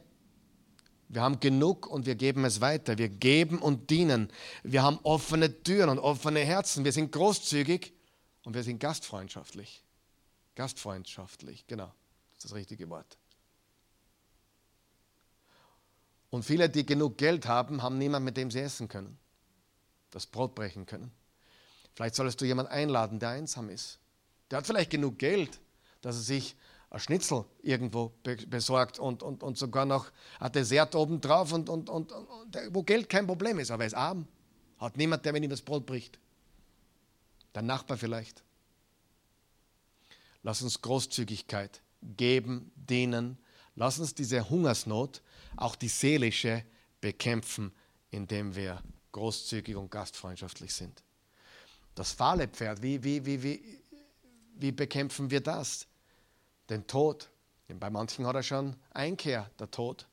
wir 1.08 1.22
haben 1.22 1.40
genug 1.40 1.86
und 1.86 2.06
wir 2.06 2.14
geben 2.14 2.44
es 2.44 2.60
weiter. 2.60 2.98
Wir 2.98 3.08
geben 3.08 3.58
und 3.58 3.90
dienen. 3.90 4.30
Wir 4.62 4.82
haben 4.82 4.98
offene 5.02 5.62
Türen 5.62 5.88
und 5.88 5.98
offene 5.98 6.40
Herzen. 6.40 6.84
Wir 6.84 6.92
sind 6.92 7.10
großzügig 7.12 7.92
und 8.44 8.54
wir 8.54 8.62
sind 8.62 8.78
gastfreundschaftlich. 8.78 9.82
Gastfreundschaftlich, 10.54 11.66
genau, 11.66 11.86
das 12.34 12.38
ist 12.38 12.44
das 12.46 12.54
richtige 12.54 12.90
Wort. 12.90 13.16
Und 16.30 16.44
viele, 16.44 16.68
die 16.68 16.84
genug 16.84 17.16
Geld 17.16 17.46
haben, 17.46 17.82
haben 17.82 17.98
niemanden, 17.98 18.26
mit 18.26 18.36
dem 18.36 18.50
sie 18.50 18.60
essen 18.60 18.88
können, 18.88 19.18
das 20.10 20.26
Brot 20.26 20.54
brechen 20.54 20.86
können. 20.86 21.10
Vielleicht 21.94 22.14
solltest 22.14 22.40
du 22.40 22.44
jemanden 22.44 22.70
einladen, 22.70 23.18
der 23.18 23.30
einsam 23.30 23.70
ist. 23.70 23.98
Der 24.50 24.58
hat 24.58 24.66
vielleicht 24.66 24.90
genug 24.90 25.18
Geld, 25.18 25.58
dass 26.00 26.16
er 26.16 26.22
sich 26.22 26.56
ein 26.90 27.00
Schnitzel 27.00 27.44
irgendwo 27.62 28.12
besorgt 28.48 28.98
und, 28.98 29.22
und, 29.22 29.42
und 29.42 29.58
sogar 29.58 29.84
noch 29.84 30.10
ein 30.40 30.52
Dessert 30.52 30.94
obendrauf, 30.94 31.52
und, 31.52 31.68
und, 31.68 31.90
und, 31.90 32.12
und, 32.12 32.58
wo 32.70 32.82
Geld 32.82 33.08
kein 33.08 33.26
Problem 33.26 33.58
ist. 33.58 33.70
Aber 33.70 33.82
er 33.82 33.88
ist 33.88 33.94
arm, 33.94 34.26
hat 34.78 34.96
niemand, 34.96 35.24
der 35.24 35.32
mit 35.32 35.44
ihm 35.44 35.50
das 35.50 35.62
Brot 35.62 35.86
bricht. 35.86 36.18
Dein 37.52 37.66
Nachbar 37.66 37.96
vielleicht. 37.96 38.42
Lass 40.42 40.62
uns 40.62 40.80
Großzügigkeit 40.80 41.82
geben, 42.16 42.70
dienen. 42.76 43.38
Lass 43.74 43.98
uns 43.98 44.14
diese 44.14 44.48
Hungersnot, 44.48 45.22
auch 45.58 45.76
die 45.76 45.88
seelische, 45.88 46.64
bekämpfen, 47.00 47.72
indem 48.10 48.54
wir 48.54 48.82
großzügig 49.12 49.76
und 49.76 49.90
gastfreundschaftlich 49.90 50.74
sind. 50.74 51.02
Das 51.94 52.12
fahle 52.12 52.48
Pferd, 52.48 52.82
wie, 52.82 53.02
wie, 53.02 53.24
wie, 53.24 53.42
wie, 53.42 53.80
wie 54.54 54.72
bekämpfen 54.72 55.30
wir 55.30 55.40
das? 55.40 55.86
Den 56.68 56.86
Tod. 56.86 57.28
Bei 57.68 57.90
manchen 57.90 58.26
hat 58.26 58.34
er 58.34 58.42
schon 58.42 58.76
Einkehr, 58.90 59.50
der 59.58 59.70
Tod. 59.70 60.06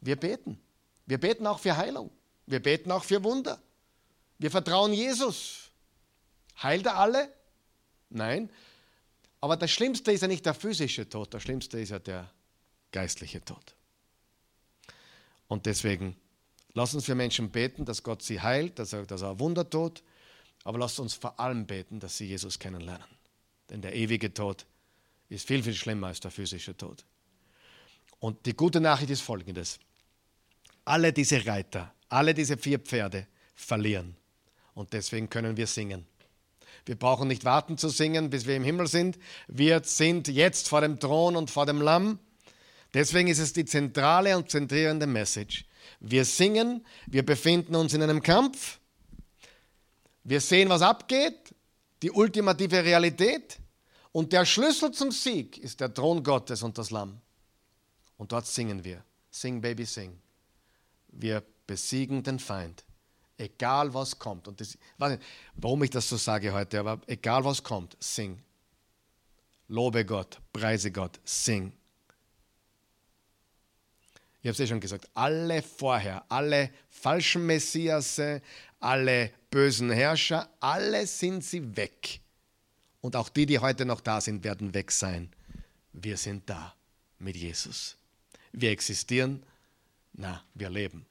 Wir 0.00 0.16
beten. 0.16 0.60
Wir 1.06 1.18
beten 1.18 1.46
auch 1.46 1.58
für 1.58 1.76
Heilung. 1.76 2.10
Wir 2.46 2.60
beten 2.60 2.90
auch 2.90 3.04
für 3.04 3.22
Wunder. 3.22 3.60
Wir 4.38 4.50
vertrauen 4.50 4.92
Jesus. 4.92 5.70
Heilt 6.62 6.86
er 6.86 6.96
alle? 6.96 7.32
Nein. 8.10 8.50
Aber 9.40 9.56
das 9.56 9.70
Schlimmste 9.70 10.12
ist 10.12 10.20
ja 10.20 10.28
nicht 10.28 10.44
der 10.44 10.54
physische 10.54 11.08
Tod, 11.08 11.32
das 11.32 11.42
Schlimmste 11.42 11.80
ist 11.80 11.90
ja 11.90 11.98
der 11.98 12.30
geistliche 12.92 13.42
Tod. 13.42 13.74
Und 15.50 15.66
deswegen, 15.66 16.14
lass 16.74 16.94
uns 16.94 17.06
für 17.06 17.16
Menschen 17.16 17.50
beten, 17.50 17.84
dass 17.84 18.04
Gott 18.04 18.22
sie 18.22 18.40
heilt, 18.40 18.78
dass 18.78 18.92
er, 18.92 19.04
dass 19.04 19.22
er 19.22 19.40
Wunder 19.40 19.68
tut, 19.68 20.04
aber 20.62 20.78
lass 20.78 21.00
uns 21.00 21.14
vor 21.14 21.40
allem 21.40 21.66
beten, 21.66 21.98
dass 21.98 22.16
sie 22.16 22.26
Jesus 22.26 22.60
kennenlernen. 22.60 23.08
Denn 23.68 23.82
der 23.82 23.96
ewige 23.96 24.32
Tod 24.32 24.64
ist 25.28 25.48
viel, 25.48 25.64
viel 25.64 25.74
schlimmer 25.74 26.06
als 26.06 26.20
der 26.20 26.30
physische 26.30 26.76
Tod. 26.76 27.04
Und 28.20 28.46
die 28.46 28.54
gute 28.54 28.80
Nachricht 28.80 29.10
ist 29.10 29.22
folgendes. 29.22 29.80
Alle 30.84 31.12
diese 31.12 31.44
Reiter, 31.44 31.92
alle 32.08 32.32
diese 32.32 32.56
vier 32.56 32.78
Pferde 32.78 33.26
verlieren. 33.56 34.14
Und 34.74 34.92
deswegen 34.92 35.28
können 35.28 35.56
wir 35.56 35.66
singen. 35.66 36.06
Wir 36.86 36.96
brauchen 36.96 37.26
nicht 37.26 37.44
warten 37.44 37.76
zu 37.76 37.88
singen, 37.88 38.30
bis 38.30 38.46
wir 38.46 38.54
im 38.54 38.62
Himmel 38.62 38.86
sind. 38.86 39.18
Wir 39.48 39.82
sind 39.82 40.28
jetzt 40.28 40.68
vor 40.68 40.80
dem 40.80 41.00
Thron 41.00 41.34
und 41.34 41.50
vor 41.50 41.66
dem 41.66 41.82
Lamm. 41.82 42.20
Deswegen 42.94 43.28
ist 43.28 43.38
es 43.38 43.52
die 43.52 43.64
zentrale 43.64 44.36
und 44.36 44.50
zentrierende 44.50 45.06
Message. 45.06 45.64
Wir 46.00 46.24
singen, 46.24 46.84
wir 47.06 47.24
befinden 47.24 47.74
uns 47.74 47.94
in 47.94 48.02
einem 48.02 48.22
Kampf. 48.22 48.80
Wir 50.24 50.40
sehen, 50.40 50.68
was 50.68 50.82
abgeht, 50.82 51.54
die 52.02 52.10
ultimative 52.10 52.84
Realität. 52.84 53.58
Und 54.12 54.32
der 54.32 54.44
Schlüssel 54.44 54.90
zum 54.90 55.12
Sieg 55.12 55.58
ist 55.58 55.80
der 55.80 55.94
Thron 55.94 56.22
Gottes 56.22 56.62
und 56.62 56.76
das 56.78 56.90
Lamm. 56.90 57.20
Und 58.16 58.32
dort 58.32 58.46
singen 58.46 58.84
wir. 58.84 59.04
Sing, 59.30 59.60
Baby, 59.60 59.84
sing. 59.84 60.18
Wir 61.08 61.42
besiegen 61.66 62.22
den 62.22 62.38
Feind 62.38 62.84
egal 63.40 63.92
was 63.94 64.18
kommt. 64.18 64.46
Und 64.46 64.60
das, 64.60 64.78
nicht, 64.98 65.22
warum 65.54 65.82
ich 65.82 65.90
das 65.90 66.08
so 66.08 66.16
sage 66.16 66.52
heute, 66.52 66.80
aber 66.80 67.00
egal 67.06 67.44
was 67.44 67.62
kommt, 67.62 67.96
sing. 67.98 68.42
Lobe 69.68 70.04
Gott, 70.04 70.40
preise 70.52 70.92
Gott, 70.92 71.18
sing. 71.24 71.72
Ich 74.42 74.46
habe 74.46 74.52
es 74.52 74.58
ja 74.58 74.66
schon 74.66 74.80
gesagt, 74.80 75.08
alle 75.14 75.62
vorher, 75.62 76.24
alle 76.30 76.70
falschen 76.88 77.44
Messiasse, 77.44 78.40
alle 78.78 79.30
bösen 79.50 79.90
Herrscher, 79.90 80.48
alle 80.60 81.06
sind 81.06 81.44
sie 81.44 81.76
weg. 81.76 82.20
Und 83.02 83.16
auch 83.16 83.28
die, 83.28 83.46
die 83.46 83.58
heute 83.58 83.84
noch 83.84 84.00
da 84.00 84.20
sind, 84.20 84.44
werden 84.44 84.72
weg 84.72 84.92
sein. 84.92 85.30
Wir 85.92 86.16
sind 86.16 86.48
da 86.48 86.74
mit 87.18 87.36
Jesus. 87.36 87.96
Wir 88.52 88.70
existieren, 88.70 89.42
na, 90.14 90.42
wir 90.54 90.70
leben. 90.70 91.04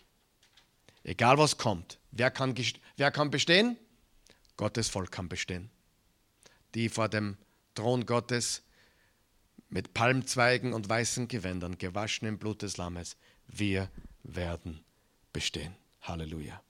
Egal 1.03 1.37
was 1.37 1.57
kommt, 1.57 1.99
wer 2.11 2.31
kann, 2.31 2.55
wer 2.97 3.11
kann 3.11 3.31
bestehen? 3.31 3.77
Gottes 4.57 4.89
Volk 4.89 5.11
kann 5.11 5.29
bestehen. 5.29 5.69
Die 6.73 6.89
vor 6.89 7.09
dem 7.09 7.37
Thron 7.75 8.05
Gottes 8.05 8.61
mit 9.69 9.93
Palmzweigen 9.93 10.73
und 10.73 10.89
weißen 10.89 11.27
Gewändern, 11.27 11.77
gewaschen 11.77 12.27
im 12.27 12.37
Blut 12.37 12.61
des 12.61 12.77
Lammes, 12.77 13.17
wir 13.47 13.89
werden 14.23 14.83
bestehen. 15.33 15.75
Halleluja. 16.01 16.61